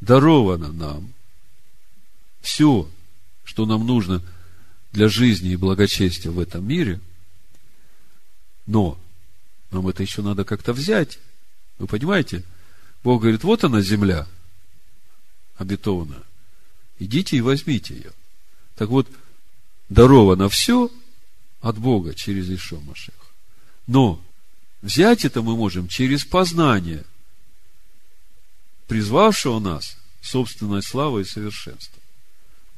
даровано 0.01 0.73
нам 0.73 1.15
все, 2.41 2.91
что 3.45 3.65
нам 3.65 3.87
нужно 3.87 4.25
для 4.91 5.09
жизни 5.09 5.53
и 5.53 5.57
благочестия 5.57 6.33
в 6.33 6.41
этом 6.41 6.67
мире, 6.67 7.01
но 8.67 8.99
нам 9.71 9.87
это 9.87 10.03
еще 10.03 10.23
надо 10.23 10.45
как-то 10.45 10.73
взять. 10.73 11.21
Вы 11.79 11.87
понимаете? 11.87 12.43
Бог 13.05 13.23
говорит, 13.23 13.45
вот 13.45 13.65
она 13.65 13.81
земля 13.81 14.27
обетованная. 15.57 16.23
Идите 16.99 17.37
и 17.37 17.41
возьмите 17.41 17.95
ее. 17.95 18.13
Так 18.77 18.89
вот, 18.89 19.09
даровано 19.89 20.49
все 20.49 20.91
от 21.61 21.79
Бога 21.79 22.15
через 22.15 22.49
Ишо 22.51 22.81
Машех. 22.81 23.15
Но 23.87 24.23
взять 24.83 25.25
это 25.25 25.43
мы 25.43 25.57
можем 25.57 25.89
через 25.89 26.25
познание 26.25 27.05
призвавшего 28.87 29.59
нас 29.59 29.97
собственной 30.21 30.83
славой 30.83 31.23
и 31.23 31.27
совершенством. 31.27 32.03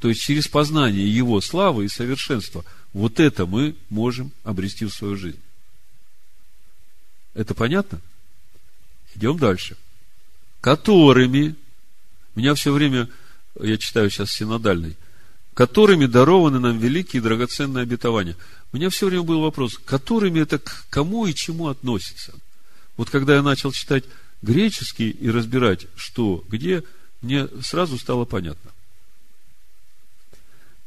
То 0.01 0.09
есть 0.09 0.23
через 0.23 0.49
познание 0.49 1.07
Его 1.07 1.41
славы 1.41 1.85
и 1.85 1.89
совершенства. 1.89 2.65
Вот 2.93 3.21
это 3.21 3.47
мы 3.47 3.77
можем 3.91 4.33
обрести 4.45 4.87
в 4.87 4.91
свою 4.93 5.17
жизнь. 5.17 5.41
Это 7.35 7.55
понятно? 7.55 8.01
Идем 9.15 9.39
дальше 9.39 9.77
которыми, 10.61 11.57
меня 12.35 12.55
все 12.55 12.73
время, 12.73 13.09
я 13.61 13.77
читаю 13.78 14.11
сейчас 14.11 14.31
синодальный, 14.31 14.97
которыми 15.55 16.07
дарованы 16.07 16.59
нам 16.59 16.78
великие 16.78 17.20
и 17.20 17.23
драгоценные 17.23 17.82
обетования. 17.82 18.37
У 18.73 18.77
меня 18.77 18.91
все 18.91 19.07
время 19.07 19.24
был 19.24 19.41
вопрос, 19.41 19.78
которыми 19.78 20.41
это 20.41 20.59
к 20.59 20.87
кому 20.91 21.27
и 21.27 21.35
чему 21.35 21.69
относится. 21.69 22.35
Вот 22.97 23.11
когда 23.11 23.35
я 23.35 23.43
начал 23.43 23.73
читать 23.73 24.05
греческий 24.43 25.11
и 25.11 25.31
разбирать, 25.31 25.87
что, 25.97 26.45
где, 26.49 26.85
мне 27.20 27.49
сразу 27.62 27.99
стало 27.99 28.24
понятно. 28.24 28.70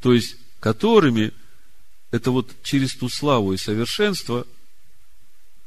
То 0.02 0.14
есть, 0.14 0.38
которыми 0.60 1.34
это 2.12 2.32
вот 2.32 2.52
через 2.64 2.96
ту 2.96 3.10
славу 3.10 3.54
и 3.54 3.58
совершенство, 3.58 4.46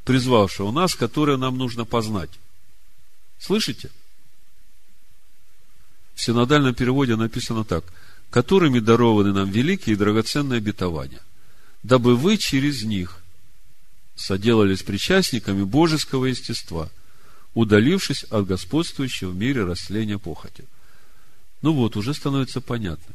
призвавшего 0.05 0.71
нас, 0.71 0.95
которое 0.95 1.37
нам 1.37 1.59
нужно 1.59 1.85
познать. 1.85 2.31
Слышите? 3.39 3.91
В 6.15 6.23
синодальном 6.23 6.75
переводе 6.75 7.17
написано 7.17 7.65
так. 7.65 7.85
Которыми 8.31 8.81
дарованы 8.81 9.33
нам 9.33 9.51
великие 9.51 9.95
и 9.95 9.99
драгоценные 9.99 10.59
обетования, 10.59 11.21
дабы 11.83 12.17
вы 12.17 12.39
через 12.39 12.83
них 12.83 13.21
соделались 14.17 14.83
причастниками 14.83 15.63
божеского 15.63 16.25
естества, 16.25 16.91
удалившись 17.55 18.25
от 18.25 18.47
господствующего 18.47 19.31
в 19.31 19.37
мире 19.37 19.65
растления 19.65 20.19
похоти. 20.19 20.65
Ну 21.63 21.73
вот, 21.73 21.97
уже 21.97 22.15
становится 22.15 22.61
понятно. 22.61 23.15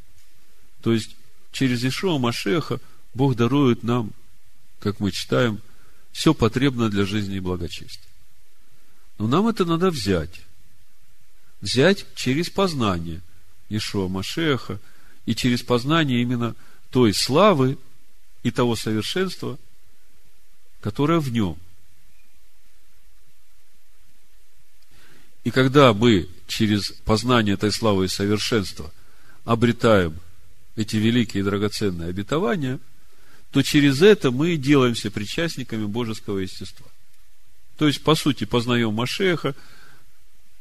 То 0.81 0.93
есть, 0.93 1.15
через 1.52 1.84
Ишуа 1.84 2.18
Машеха 2.18 2.80
Бог 3.14 3.35
дарует 3.35 3.84
нам, 3.84 4.11
как 4.80 4.99
мы 4.99 5.11
читаем, 5.11 5.60
все 6.11 6.34
потребное 6.34 6.89
для 6.89 7.06
жизни 7.06 7.38
и 7.38 7.39
благочестия. 7.39 8.10
Но 9.22 9.27
нам 9.27 9.48
это 9.48 9.65
надо 9.65 9.91
взять. 9.91 10.41
Взять 11.61 12.07
через 12.15 12.49
познание 12.49 13.22
Ишуа 13.69 14.07
Машеха 14.07 14.80
и 15.27 15.35
через 15.35 15.61
познание 15.61 16.23
именно 16.23 16.56
той 16.89 17.14
славы 17.14 17.77
и 18.41 18.49
того 18.49 18.76
совершенства, 18.76 19.60
которое 20.80 21.19
в 21.19 21.31
нем. 21.31 21.56
И 25.43 25.52
когда 25.52 25.93
мы 25.93 26.27
через 26.48 26.91
познание 27.06 27.53
этой 27.53 27.72
славы 27.72 28.06
и 28.06 28.07
совершенства 28.07 28.91
обретаем 29.45 30.18
эти 30.76 30.95
великие 30.95 31.41
и 31.41 31.45
драгоценные 31.45 32.10
обетования, 32.10 32.80
то 33.52 33.61
через 33.61 34.02
это 34.02 34.31
мы 34.31 34.57
делаемся 34.57 35.11
причастниками 35.11 35.85
божеского 35.85 36.39
естества. 36.39 36.90
То 37.81 37.87
есть, 37.87 38.03
по 38.03 38.13
сути, 38.13 38.43
познаем 38.43 38.93
Машеха, 38.93 39.55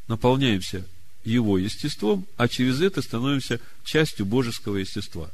наполняемся 0.08 0.86
его 1.22 1.58
естеством, 1.58 2.26
а 2.38 2.48
через 2.48 2.80
это 2.80 3.02
становимся 3.02 3.60
частью 3.84 4.24
божеского 4.24 4.78
естества. 4.78 5.30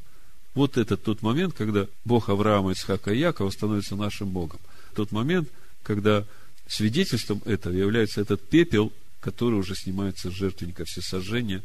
Вот 0.55 0.79
это 0.79 0.97
тот 0.97 1.23
момент, 1.23 1.55
когда 1.55 1.87
Бог 2.05 2.29
Авраама, 2.29 2.73
Исхака 2.73 3.13
и 3.13 3.21
Якова 3.21 3.51
становится 3.51 3.95
нашим 3.95 4.31
Богом. 4.31 4.59
Тот 4.97 5.13
момент, 5.13 5.49
когда 5.85 6.25
свидетельством 6.67 7.41
этого 7.45 7.73
является 7.73 8.21
этот 8.21 8.43
пепел, 8.49 8.93
который 9.21 9.55
уже 9.55 9.77
снимается 9.77 10.33
с 10.33 10.35
жертвенника 10.35 10.85
всесожжения 10.87 11.63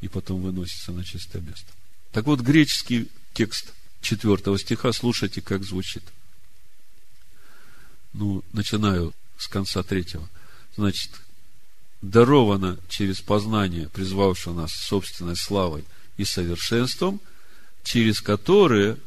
и 0.00 0.08
потом 0.08 0.42
выносится 0.42 0.90
на 0.90 1.04
чистое 1.04 1.40
место. 1.40 1.72
Так 2.10 2.26
вот, 2.26 2.40
греческий 2.40 3.06
текст 3.32 3.74
четвертого 4.00 4.58
стиха, 4.58 4.92
слушайте, 4.92 5.40
как 5.40 5.62
звучит. 5.62 6.02
Ну, 8.12 8.42
начинаю 8.52 9.14
с 9.40 9.48
конца 9.48 9.82
третьего. 9.82 10.28
Значит, 10.76 11.10
даровано 12.02 12.78
через 12.88 13.20
познание, 13.22 13.88
призвавшего 13.88 14.54
нас 14.54 14.72
собственной 14.72 15.34
славой 15.34 15.84
и 16.18 16.24
совершенством, 16.24 17.20
через 17.82 18.20
которые 18.20 18.98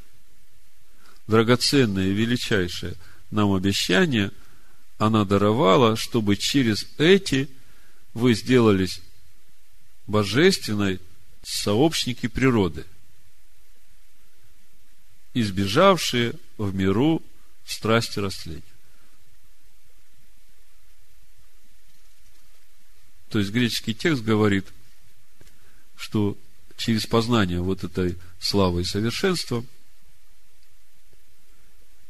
драгоценное 1.27 2.07
и 2.07 2.13
величайшее 2.13 2.95
нам 3.29 3.53
обещание 3.53 4.31
она 4.97 5.23
даровала, 5.23 5.95
чтобы 5.95 6.35
через 6.35 6.87
эти 6.97 7.47
вы 8.15 8.33
сделались 8.33 9.01
божественной 10.07 10.99
сообщники 11.43 12.27
природы, 12.27 12.85
избежавшие 15.35 16.33
в 16.57 16.73
миру 16.73 17.21
страсти 17.65 18.19
растления. 18.19 18.72
То 23.33 23.39
есть 23.39 23.51
греческий 23.51 23.95
текст 23.95 24.21
говорит, 24.21 24.67
что 25.95 26.37
через 26.77 27.07
познание 27.07 27.61
вот 27.61 27.83
этой 27.83 28.15
славы 28.39 28.81
и 28.81 28.85
совершенства 28.85 29.65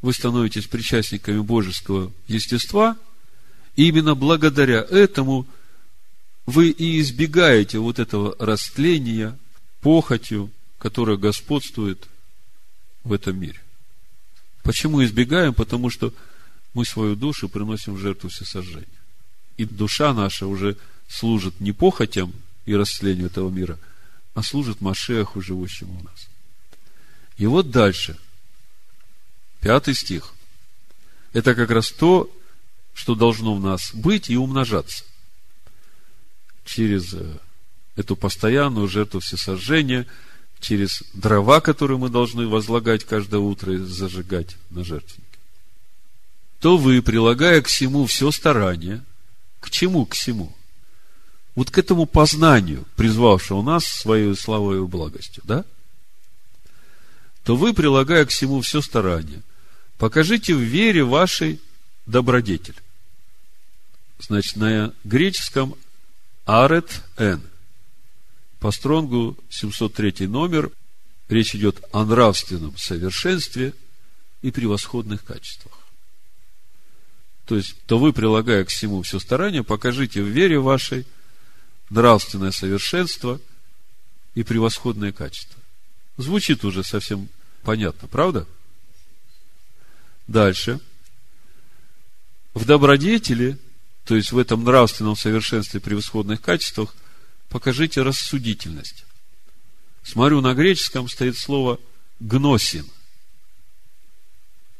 вы 0.01 0.11
становитесь 0.11 0.67
причастниками 0.67 1.39
божеского 1.39 2.11
естества, 2.27 2.97
и 3.77 3.87
именно 3.87 4.15
благодаря 4.15 4.81
этому 4.81 5.47
вы 6.45 6.71
и 6.71 6.99
избегаете 6.99 7.79
вот 7.79 7.99
этого 7.99 8.35
растления 8.37 9.39
похотью, 9.79 10.51
которая 10.77 11.15
господствует 11.15 12.05
в 13.05 13.13
этом 13.13 13.39
мире. 13.39 13.61
Почему 14.61 15.01
избегаем? 15.05 15.53
Потому 15.53 15.89
что 15.89 16.13
мы 16.73 16.83
свою 16.83 17.15
душу 17.15 17.47
приносим 17.47 17.93
в 17.93 17.99
жертву 17.99 18.27
всесожжения. 18.27 18.87
И 19.55 19.63
душа 19.63 20.13
наша 20.13 20.47
уже 20.47 20.75
служит 21.13 21.59
не 21.59 21.71
похотям 21.71 22.33
и 22.65 22.75
расцелению 22.75 23.27
этого 23.27 23.49
мира, 23.49 23.77
а 24.33 24.41
служит 24.41 24.81
Машеху, 24.81 25.41
живущему 25.41 25.99
у 25.99 26.03
нас. 26.03 26.27
И 27.37 27.45
вот 27.45 27.69
дальше, 27.69 28.17
пятый 29.59 29.93
стих. 29.93 30.33
Это 31.33 31.53
как 31.55 31.69
раз 31.69 31.91
то, 31.91 32.31
что 32.93 33.15
должно 33.15 33.55
в 33.55 33.59
нас 33.59 33.93
быть 33.93 34.29
и 34.29 34.37
умножаться. 34.37 35.03
Через 36.65 37.13
э, 37.13 37.39
эту 37.95 38.15
постоянную 38.15 38.87
жертву 38.87 39.19
всесожжения, 39.19 40.07
через 40.59 41.03
дрова, 41.13 41.59
которые 41.59 41.97
мы 41.97 42.09
должны 42.09 42.47
возлагать 42.47 43.03
каждое 43.03 43.39
утро 43.39 43.73
и 43.73 43.77
зажигать 43.77 44.55
на 44.69 44.83
жертвеннике. 44.83 45.39
То 46.59 46.77
вы, 46.77 47.01
прилагая 47.01 47.61
к 47.61 47.67
всему 47.67 48.05
все 48.05 48.31
старание, 48.31 49.03
к 49.59 49.69
чему 49.69 50.05
к 50.05 50.13
всему? 50.13 50.55
Вот 51.55 51.69
к 51.69 51.77
этому 51.77 52.05
познанию, 52.05 52.85
призвавшего 52.95 53.61
нас 53.61 53.85
своей 53.85 54.35
славой 54.35 54.77
и 54.77 54.87
благостью, 54.87 55.43
да? 55.45 55.65
То 57.43 57.55
вы, 57.55 57.73
прилагая 57.73 58.25
к 58.25 58.29
всему 58.29 58.61
все 58.61 58.81
старание, 58.81 59.41
покажите 59.97 60.55
в 60.55 60.61
вере 60.61 61.03
вашей 61.03 61.59
добродетель. 62.05 62.75
Значит, 64.19 64.55
на 64.55 64.93
греческом 65.03 65.75
арет 66.45 67.01
эн. 67.17 67.41
По 68.59 68.71
стронгу 68.71 69.37
703 69.49 70.27
номер 70.27 70.71
речь 71.27 71.53
идет 71.53 71.83
о 71.91 72.05
нравственном 72.05 72.77
совершенстве 72.77 73.73
и 74.41 74.51
превосходных 74.51 75.25
качествах. 75.25 75.77
То 77.45 77.57
есть, 77.57 77.75
то 77.85 77.99
вы, 77.99 78.13
прилагая 78.13 78.63
к 78.63 78.69
всему 78.69 79.01
все 79.01 79.19
старание, 79.19 79.63
покажите 79.63 80.23
в 80.23 80.27
вере 80.27 80.59
вашей 80.59 81.05
нравственное 81.93 82.51
совершенство 82.51 83.39
и 84.35 84.43
превосходные 84.43 85.13
качества. 85.13 85.61
Звучит 86.17 86.65
уже 86.65 86.83
совсем 86.83 87.29
понятно, 87.61 88.07
правда? 88.07 88.47
Дальше. 90.27 90.79
В 92.53 92.65
добродетели, 92.65 93.57
то 94.05 94.15
есть 94.15 94.31
в 94.31 94.37
этом 94.37 94.63
нравственном 94.63 95.15
совершенстве 95.15 95.79
и 95.79 95.83
превосходных 95.83 96.41
качествах, 96.41 96.93
покажите 97.49 98.01
рассудительность. 98.01 99.05
Смотрю, 100.03 100.41
на 100.41 100.53
греческом 100.53 101.07
стоит 101.07 101.37
слово 101.37 101.79
гносин. 102.19 102.85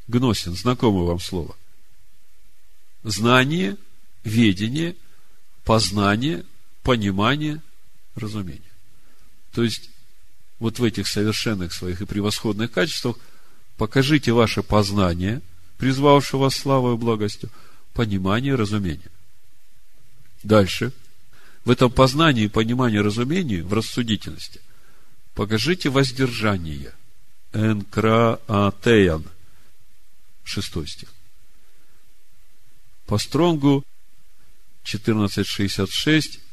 Гносин, 0.08 0.54
знакомое 0.54 1.04
вам 1.04 1.20
слово. 1.20 1.56
Знание, 3.04 3.76
ведение, 4.24 4.96
познание, 5.64 6.44
понимание, 6.84 7.60
разумение. 8.14 8.62
То 9.52 9.64
есть, 9.64 9.90
вот 10.60 10.78
в 10.78 10.84
этих 10.84 11.08
совершенных 11.08 11.72
своих 11.72 12.00
и 12.00 12.06
превосходных 12.06 12.70
качествах 12.70 13.16
покажите 13.76 14.32
ваше 14.32 14.62
познание, 14.62 15.40
призвавшее 15.78 16.38
вас 16.38 16.54
славой 16.54 16.94
и 16.94 16.98
благостью, 16.98 17.50
понимание, 17.94 18.54
разумение. 18.54 19.10
Дальше. 20.44 20.92
В 21.64 21.70
этом 21.70 21.90
познании, 21.90 22.46
понимании, 22.46 22.98
разумении, 22.98 23.62
в 23.62 23.72
рассудительности, 23.72 24.60
покажите 25.34 25.88
воздержание. 25.88 26.92
Энкраатеян. 27.54 29.24
Шестой 30.44 30.86
стих. 30.86 31.08
По 33.06 33.16
стронгу 33.16 33.84
1466 34.82 36.43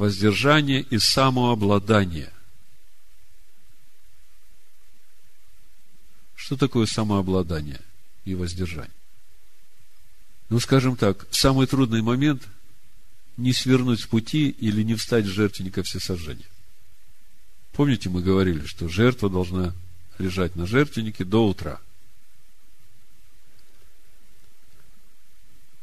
воздержание 0.00 0.80
и 0.80 0.98
самообладание. 0.98 2.32
Что 6.34 6.56
такое 6.56 6.86
самообладание 6.86 7.82
и 8.24 8.34
воздержание? 8.34 8.90
Ну, 10.48 10.58
скажем 10.58 10.96
так, 10.96 11.26
самый 11.30 11.66
трудный 11.66 12.00
момент 12.00 12.48
не 13.36 13.52
свернуть 13.52 14.00
с 14.00 14.06
пути 14.06 14.48
или 14.48 14.82
не 14.82 14.94
встать 14.94 15.26
в 15.26 15.32
жертвенника 15.32 15.82
всесожжения. 15.82 16.48
Помните, 17.74 18.08
мы 18.08 18.22
говорили, 18.22 18.64
что 18.64 18.88
жертва 18.88 19.28
должна 19.28 19.74
лежать 20.18 20.56
на 20.56 20.66
жертвеннике 20.66 21.24
до 21.24 21.46
утра. 21.46 21.78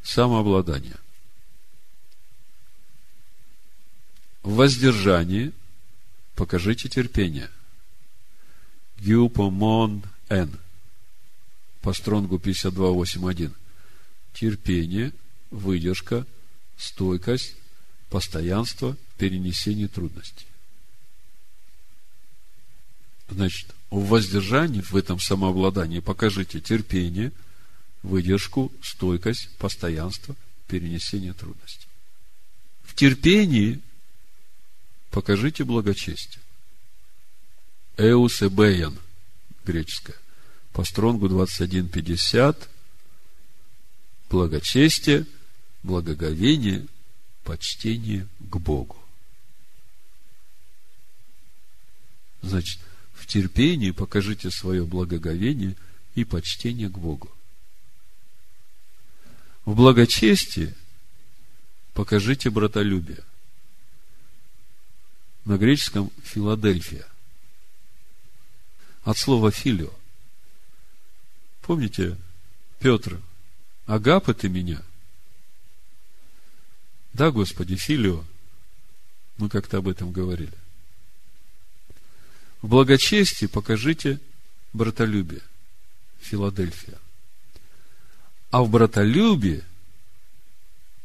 Самообладание. 0.02 0.98
В 4.48 4.54
воздержании 4.54 5.52
покажите 6.34 6.88
терпение. 6.88 7.50
Гюпомон 8.98 10.04
н. 10.30 10.58
по 11.82 11.92
стронгу 11.92 12.38
52.8.1. 12.38 13.54
Терпение, 14.34 15.12
выдержка, 15.52 16.26
стойкость, 16.78 17.58
постоянство, 18.10 18.96
перенесение 19.18 19.90
трудностей. 19.90 20.48
Значит, 23.30 23.76
в 23.90 24.06
воздержании, 24.06 24.80
в 24.80 24.96
этом 24.96 25.20
самообладании 25.20 26.00
покажите 26.00 26.62
терпение, 26.62 27.34
выдержку, 28.02 28.72
стойкость, 28.82 29.50
постоянство, 29.58 30.38
перенесение 30.70 31.34
трудностей. 31.34 31.90
В 32.86 32.96
терпении 32.96 33.82
покажите 35.12 35.64
благочестие. 35.64 36.44
Эус 37.98 38.42
греческое. 39.66 40.16
По 40.74 40.84
стронгу 40.84 41.28
21.50. 41.28 42.68
Благочестие, 44.30 45.26
благоговение, 45.84 46.86
почтение 47.44 48.28
к 48.40 48.58
Богу. 48.58 48.98
Значит, 52.42 52.80
в 53.14 53.26
терпении 53.26 53.92
покажите 53.92 54.52
свое 54.52 54.86
благоговение 54.86 55.76
и 56.16 56.24
почтение 56.24 56.90
к 56.90 56.98
Богу. 56.98 57.32
В 59.66 59.76
благочестии 59.76 60.74
покажите 61.94 62.50
братолюбие. 62.50 63.24
На 65.48 65.58
греческом 65.58 66.12
Филадельфия. 66.26 67.08
От 69.06 69.18
слова 69.18 69.50
филио. 69.50 69.94
Помните, 71.62 72.18
Петр, 72.80 73.22
агапы 73.86 74.34
ты 74.34 74.50
меня? 74.50 74.84
Да, 77.14 77.32
Господи, 77.32 77.78
филио. 77.78 78.26
Мы 79.38 79.48
как-то 79.48 79.78
об 79.78 79.88
этом 79.88 80.12
говорили. 80.12 80.52
В 82.62 82.68
благочестии 82.68 83.46
покажите 83.46 84.20
братолюбие. 84.74 85.44
Филадельфия. 86.20 87.00
А 88.52 88.64
в 88.64 88.70
братолюбии 88.70 89.64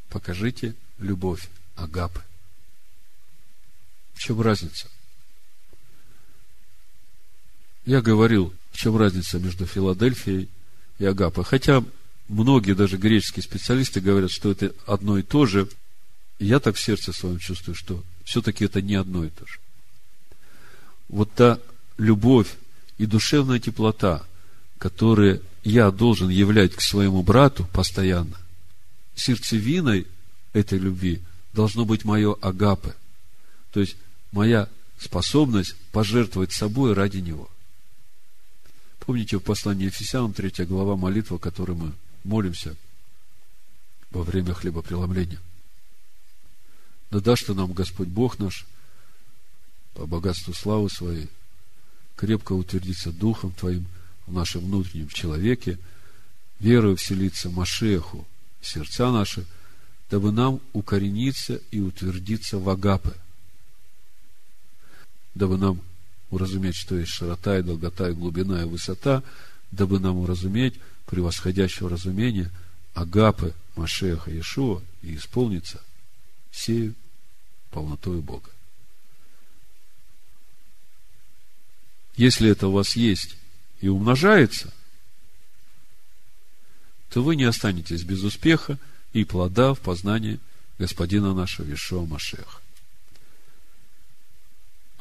покажите 0.09 0.75
любовь. 0.99 1.49
Агапы. 1.77 2.25
В 4.15 4.21
чем 4.21 4.41
разница? 4.41 4.89
Я 7.85 8.01
говорил, 8.01 8.55
в 8.71 8.77
чем 8.77 8.97
разница 8.97 9.39
между 9.39 9.67
Филадельфией 9.67 10.49
и 10.99 11.05
Агапой. 11.05 11.45
Хотя 11.45 11.85
многие 12.29 12.75
даже 12.75 12.97
греческие 12.97 13.43
специалисты 13.43 14.01
говорят, 14.01 14.31
что 14.31 14.51
это 14.51 14.73
одно 14.87 15.19
и 15.19 15.23
то 15.23 15.47
же. 15.47 15.69
Я 16.39 16.61
так 16.61 16.77
в 16.77 16.81
сердце 16.81 17.13
своем 17.13 17.39
чувствую, 17.39 17.75
что 17.75 18.03
все-таки 18.25 18.65
это 18.65 18.81
не 18.81 18.95
одно 18.95 19.25
и 19.25 19.31
то 19.31 19.47
же 19.47 19.59
вот 21.13 21.31
та 21.33 21.61
любовь 21.99 22.49
и 22.99 23.07
душевная 23.07 23.61
теплота, 23.61 24.25
которые 24.79 25.41
я 25.63 25.93
должен 25.93 26.29
являть 26.29 26.75
к 26.75 26.81
своему 26.81 27.23
брату 27.23 27.69
постоянно, 27.73 28.37
сердцевиной 29.15 30.09
этой 30.53 30.79
любви 30.79 31.21
должно 31.53 31.85
быть 31.85 32.05
мое 32.05 32.35
агапы, 32.41 32.95
то 33.73 33.81
есть 33.81 33.97
моя 34.31 34.69
способность 34.99 35.75
пожертвовать 35.91 36.53
собой 36.53 36.93
ради 36.93 37.19
него. 37.19 37.51
Помните 39.01 39.39
в 39.39 39.43
послании 39.43 39.87
Ефесянам 39.87 40.33
3 40.33 40.65
глава 40.67 40.97
молитва, 40.97 41.39
которой 41.39 41.77
мы 41.77 41.93
молимся 42.23 42.77
во 44.11 44.23
время 44.23 44.55
хлебопреломления. 44.55 45.41
Да 47.11 47.21
дашь 47.21 47.43
ты 47.43 47.55
нам, 47.55 47.73
Господь 47.73 48.09
Бог 48.09 48.39
наш, 48.39 48.65
по 49.95 50.07
богатству 50.07 50.55
славы 50.55 50.89
своей, 50.89 51.29
крепко 52.15 52.53
утвердиться 52.53 53.11
Духом 53.11 53.53
Твоим 53.53 53.87
в 54.27 54.33
нашем 54.33 54.65
внутреннем 54.65 55.09
человеке, 55.09 55.79
верою 56.61 56.97
вселиться 56.97 57.51
Машеху 57.51 58.27
сердца 58.61 59.11
наши, 59.11 59.45
дабы 60.11 60.31
нам 60.31 60.61
укорениться 60.73 61.61
и 61.71 61.81
утвердиться 61.81 62.59
в 62.59 62.69
Агапе, 62.69 63.13
дабы 65.35 65.59
нам 65.59 65.81
уразуметь, 66.31 66.77
что 66.77 66.97
есть 66.97 67.13
широта 67.13 67.59
и 67.59 67.63
долгота 67.63 68.09
и 68.09 68.15
глубина 68.15 68.63
и 68.63 68.67
высота, 68.67 69.23
дабы 69.71 69.99
нам 70.01 70.19
уразуметь 70.19 70.75
превосходящего 71.07 71.91
разумения 71.91 72.51
Агапы 72.95 73.55
Машеха 73.77 74.31
Иешуа 74.31 74.83
и 75.03 75.17
исполниться 75.17 75.81
сею 76.51 76.95
полнотой 77.71 78.21
Бога. 78.21 78.51
Если 82.17 82.51
это 82.51 82.69
у 82.69 82.73
вас 82.73 82.97
есть 82.97 83.37
и 83.81 83.89
умножается, 83.89 84.73
то 87.11 87.23
вы 87.23 87.37
не 87.37 87.45
останетесь 87.45 88.05
без 88.05 88.23
успеха 88.23 88.79
и 89.13 89.25
плода 89.25 89.75
в 89.75 89.81
познании 89.81 90.41
Господина 90.79 91.35
нашего 91.35 91.73
Ишуа 91.73 92.07
Машеха. 92.07 92.62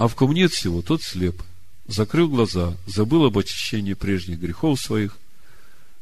А 0.02 0.08
в 0.08 0.16
ком 0.16 0.32
нет 0.32 0.52
всего, 0.52 0.82
тот 0.82 1.04
слеп, 1.04 1.44
закрыл 1.88 2.28
глаза, 2.28 2.76
забыл 2.88 3.26
об 3.26 3.38
очищении 3.38 3.94
прежних 3.94 4.40
грехов 4.40 4.82
своих. 4.82 5.16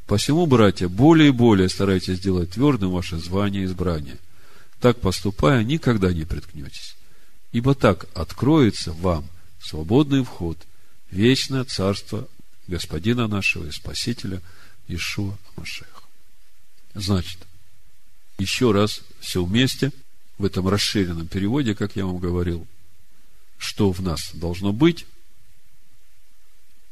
Посему, 0.07 0.45
братья, 0.45 0.87
более 0.87 1.27
и 1.27 1.33
более 1.33 1.67
старайтесь 1.67 2.21
делать 2.21 2.51
твердым 2.51 2.91
ваше 2.91 3.17
звание 3.17 3.63
и 3.63 3.65
избрание. 3.65 4.17
Так 4.79 5.01
поступая, 5.01 5.65
никогда 5.65 6.13
не 6.13 6.23
приткнетесь. 6.23 6.95
Ибо 7.51 7.75
так 7.75 8.05
откроется 8.13 8.93
вам 8.93 9.27
свободный 9.61 10.23
вход 10.23 10.57
вечное 11.11 11.65
царство 11.65 12.25
Господина 12.67 13.27
нашего 13.27 13.65
и 13.65 13.71
Спасителя 13.71 14.41
Ишуа 14.87 15.37
Машеха. 15.57 16.03
Значит, 16.93 17.39
еще 18.37 18.71
раз 18.71 19.01
все 19.19 19.43
вместе 19.43 19.91
в 20.37 20.45
этом 20.45 20.69
расширенном 20.69 21.27
переводе, 21.27 21.75
как 21.75 21.97
я 21.97 22.05
вам 22.05 22.19
говорил, 22.19 22.65
что 23.59 23.91
в 23.91 24.01
нас 24.01 24.31
должно 24.33 24.73
быть 24.73 25.05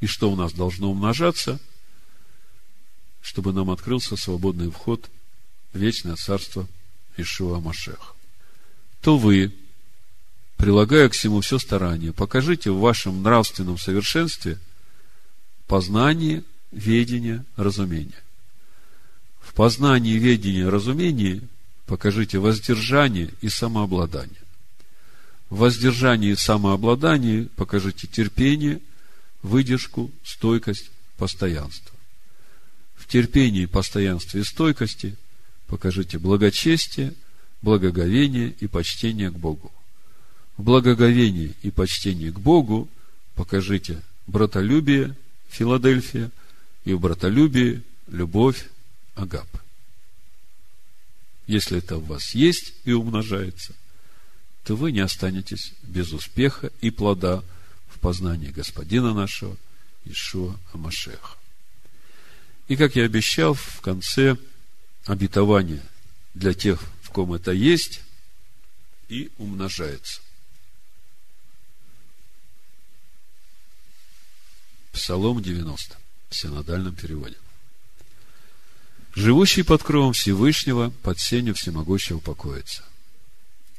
и 0.02 0.06
что 0.06 0.30
у 0.30 0.35
нас 0.35 0.53
должно 0.53 0.91
умножаться, 0.91 1.60
чтобы 3.22 3.53
нам 3.53 3.72
открылся 3.72 4.15
свободный 4.15 4.69
вход 4.69 5.10
в 5.73 5.80
вечное 5.80 6.15
царство 6.15 6.68
Ишуа 7.15 7.60
Машеха. 7.60 8.14
То 9.02 9.18
вы, 9.18 9.56
прилагая 10.57 11.10
к 11.10 11.14
всему 11.14 11.41
все 11.41 11.57
старание, 11.57 12.14
покажите 12.14 12.69
в 12.69 12.80
вашем 12.80 13.23
нравственном 13.23 13.77
совершенстве 13.80 14.60
познание, 15.68 16.44
ведение, 16.72 17.44
разумение. 17.56 18.23
В 19.39 19.53
познании, 19.53 20.18
ведении, 20.18 20.64
разумении 20.64 21.48
покажите 21.85 22.39
воздержание 22.39 23.34
и 23.41 23.48
самообладание. 23.48 24.47
В 25.49 25.57
воздержании 25.57 26.32
и 26.32 26.36
самообладании 26.36 27.44
покажите 27.56 28.07
терпение, 28.07 28.82
выдержку, 29.41 30.11
стойкость, 30.24 30.91
постоянство. 31.18 31.95
В 32.95 33.07
терпении, 33.07 33.65
постоянстве 33.65 34.41
и 34.41 34.44
стойкости 34.44 35.15
покажите 35.68 36.18
благочестие, 36.18 37.14
благоговение 37.61 38.49
и 38.60 38.68
почтение 38.68 39.32
к 39.32 39.36
Богу 39.36 39.72
в 40.57 40.64
благоговении 40.64 41.53
и 41.61 41.72
почтении 41.72 42.32
к 42.32 42.40
Богу 42.40 42.90
покажите 43.36 44.02
братолюбие, 44.26 45.15
Филадельфия, 45.49 46.32
и 46.84 46.94
в 46.94 46.99
братолюбии 46.99 47.84
любовь, 48.07 48.68
Агап. 49.15 49.48
Если 51.45 51.78
это 51.78 51.98
у 51.98 52.02
вас 52.02 52.34
есть 52.34 52.74
и 52.86 52.91
умножается, 52.91 53.74
то 54.68 54.76
вы 54.76 54.91
не 54.91 54.99
останетесь 54.99 55.72
без 55.81 56.11
успеха 56.11 56.73
и 56.81 56.89
плода 56.91 57.41
в 57.88 57.99
познании 57.99 58.49
Господина 58.49 59.14
нашего 59.14 59.56
Ишуа 60.03 60.60
Амашеха. 60.73 61.38
И, 62.68 62.76
как 62.76 62.98
я 62.98 63.06
обещал, 63.06 63.53
в 63.53 63.80
конце 63.80 64.35
обетования 65.06 65.81
для 66.34 66.53
тех, 66.53 66.84
в 67.02 67.11
ком 67.11 67.34
это 67.34 67.53
есть, 67.53 68.02
и 69.07 69.31
умножается. 69.38 70.19
Псалом 74.91 75.41
90 75.41 75.98
в 76.30 76.35
синодальном 76.35 76.94
переводе. 76.94 77.38
Живущий 79.15 79.64
под 79.64 79.81
кровом 79.81 80.11
Всевышнего, 80.11 80.89
под 81.03 81.22
сенью 81.22 81.56
всемогущего 81.56 82.19
покоится. 82.19 82.84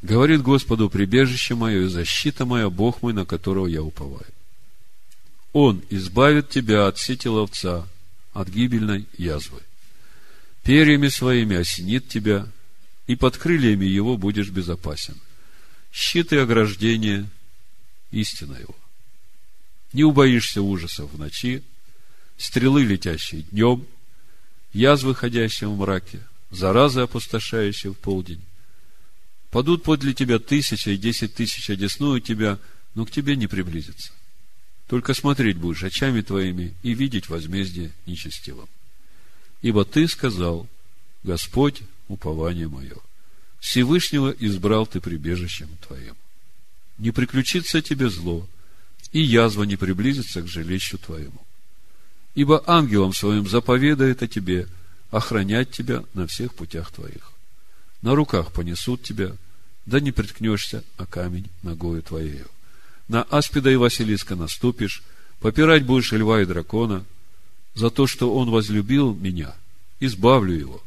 Говорит 0.03 0.43
Господу, 0.43 0.89
прибежище 0.89 1.55
мое 1.55 1.87
и 1.87 1.89
защита 1.89 2.45
моя, 2.45 2.71
Бог 2.71 3.03
мой, 3.03 3.13
на 3.13 3.25
которого 3.25 3.67
я 3.67 3.83
уповаю. 3.83 4.27
Он 5.53 5.83
избавит 5.91 6.51
тебя 6.51 6.87
от 6.87 6.99
сети 6.99 7.27
ловца, 7.27 7.89
от 8.33 8.49
гибельной 8.49 9.07
язвы. 9.17 9.61
Перьями 10.63 11.09
своими 11.09 11.57
осенит 11.57 12.09
тебя, 12.09 12.47
и 13.07 13.17
под 13.17 13.37
крыльями 13.39 13.87
его 13.87 14.17
будешь 14.17 14.51
безопасен. 14.51 15.17
Щит 15.91 16.33
и 16.33 16.37
ограждение– 16.37 17.29
истина 18.13 18.55
его. 18.55 18.77
Не 19.93 20.05
убоишься 20.05 20.63
ужасов 20.63 21.13
в 21.13 21.19
ночи, 21.19 21.65
стрелы, 22.37 22.85
летящие 22.85 23.43
днем, 23.51 23.87
язвы, 24.73 25.15
ходящие 25.15 25.71
в 25.71 25.77
мраке, 25.77 26.21
заразы, 26.51 27.01
опустошающие 27.01 27.93
в 27.93 27.97
полдень. 27.97 28.43
Падут 29.51 29.83
подле 29.83 30.13
тебя 30.13 30.39
тысяча 30.39 30.91
и 30.91 30.97
десять 30.97 31.35
тысяч, 31.35 31.71
одесную 31.71 32.21
тебя, 32.21 32.59
но 32.95 33.07
к 33.07 33.11
тебе 33.11 33.37
не 33.37 33.47
приблизится. 33.47 34.13
Только 34.89 35.15
смотреть 35.15 35.57
будешь 35.57 35.85
очами 35.85 36.21
твоими 36.21 36.75
и 36.83 36.95
видеть 36.95 37.29
возмездие 37.29 37.93
нечестивым. 38.07 38.69
Ибо 39.63 39.85
ты 39.85 40.07
сказал, 40.07 40.69
Господь, 41.23 41.83
упование 42.09 42.69
мое, 42.69 42.97
Всевышнего 43.61 44.31
избрал 44.31 44.87
ты 44.87 45.01
прибежищем 45.01 45.69
твоим. 45.87 46.17
Не 46.99 47.11
приключится 47.11 47.83
тебе 47.83 48.09
зло, 48.09 48.47
и 49.13 49.21
язва 49.21 49.65
не 49.65 49.77
приблизится 49.77 50.43
к 50.43 50.49
жилищу 50.49 50.99
твоему. 50.99 51.41
Ибо 52.35 52.63
ангелом 52.67 53.13
своим 53.15 53.49
заповедает 53.49 54.23
о 54.23 54.29
тебе 54.29 54.69
охранять 55.11 55.71
тебя 55.71 56.05
на 56.15 56.27
всех 56.27 56.55
путях 56.55 56.93
твоих. 56.93 57.33
На 58.03 58.15
руках 58.15 58.53
понесут 58.53 59.03
тебя, 59.03 59.37
да 59.87 60.01
не 60.01 60.13
приткнешься 60.13 60.85
о 60.97 61.07
камень 61.07 61.49
ногою 61.63 62.03
твоею. 62.03 62.47
На 63.09 63.23
аспида 63.23 63.71
и 63.71 63.77
Василиска 63.77 64.37
наступишь, 64.37 65.03
попирать 65.41 65.85
будешь 65.85 66.13
льва 66.13 66.43
и 66.43 66.45
дракона, 66.47 67.05
за 67.75 67.91
то, 67.91 68.07
что 68.07 68.35
он 68.35 68.51
возлюбил 68.51 69.15
меня, 69.15 69.55
избавлю 70.01 70.53
его, 70.53 70.83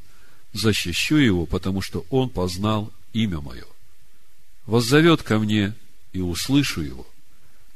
защищу 0.53 1.15
его, 1.15 1.45
потому 1.45 1.81
что 1.81 2.05
он 2.09 2.29
познал 2.29 2.91
имя 3.13 3.41
мое. 3.41 3.65
Воззовет 4.65 5.23
ко 5.23 5.39
мне, 5.39 5.73
и 6.13 6.19
услышу 6.19 6.81
его. 6.81 7.07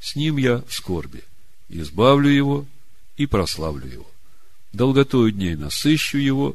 С 0.00 0.14
ним 0.14 0.36
я 0.36 0.58
в 0.68 0.72
скорби, 0.72 1.24
избавлю 1.68 2.28
его 2.28 2.66
и 3.16 3.26
прославлю 3.26 3.90
его. 3.90 4.10
Долготою 4.72 5.32
дней 5.32 5.56
насыщу 5.56 6.18
его 6.18 6.54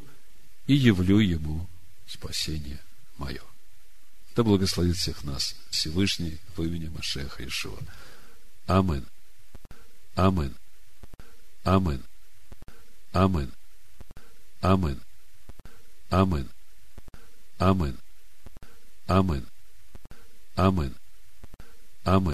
и 0.68 0.74
явлю 0.74 1.18
ему 1.18 1.66
спасение 2.12 2.78
мое. 3.18 3.42
Да 4.34 4.42
благословит 4.42 4.96
всех 4.96 5.24
нас 5.24 5.54
Всевышний 5.70 6.38
в 6.56 6.62
имени 6.62 6.88
Машеха 6.88 7.46
Ишуа. 7.46 7.78
Амин. 8.66 9.06
Амин. 10.14 10.54
Амин. 11.64 12.02
Амин. 13.12 13.52
Амин. 14.62 15.00
Амин. 16.10 16.48
Амин. 17.58 17.98
Амин. 19.06 19.46
Амин. 19.46 19.46
Амин. 20.56 20.94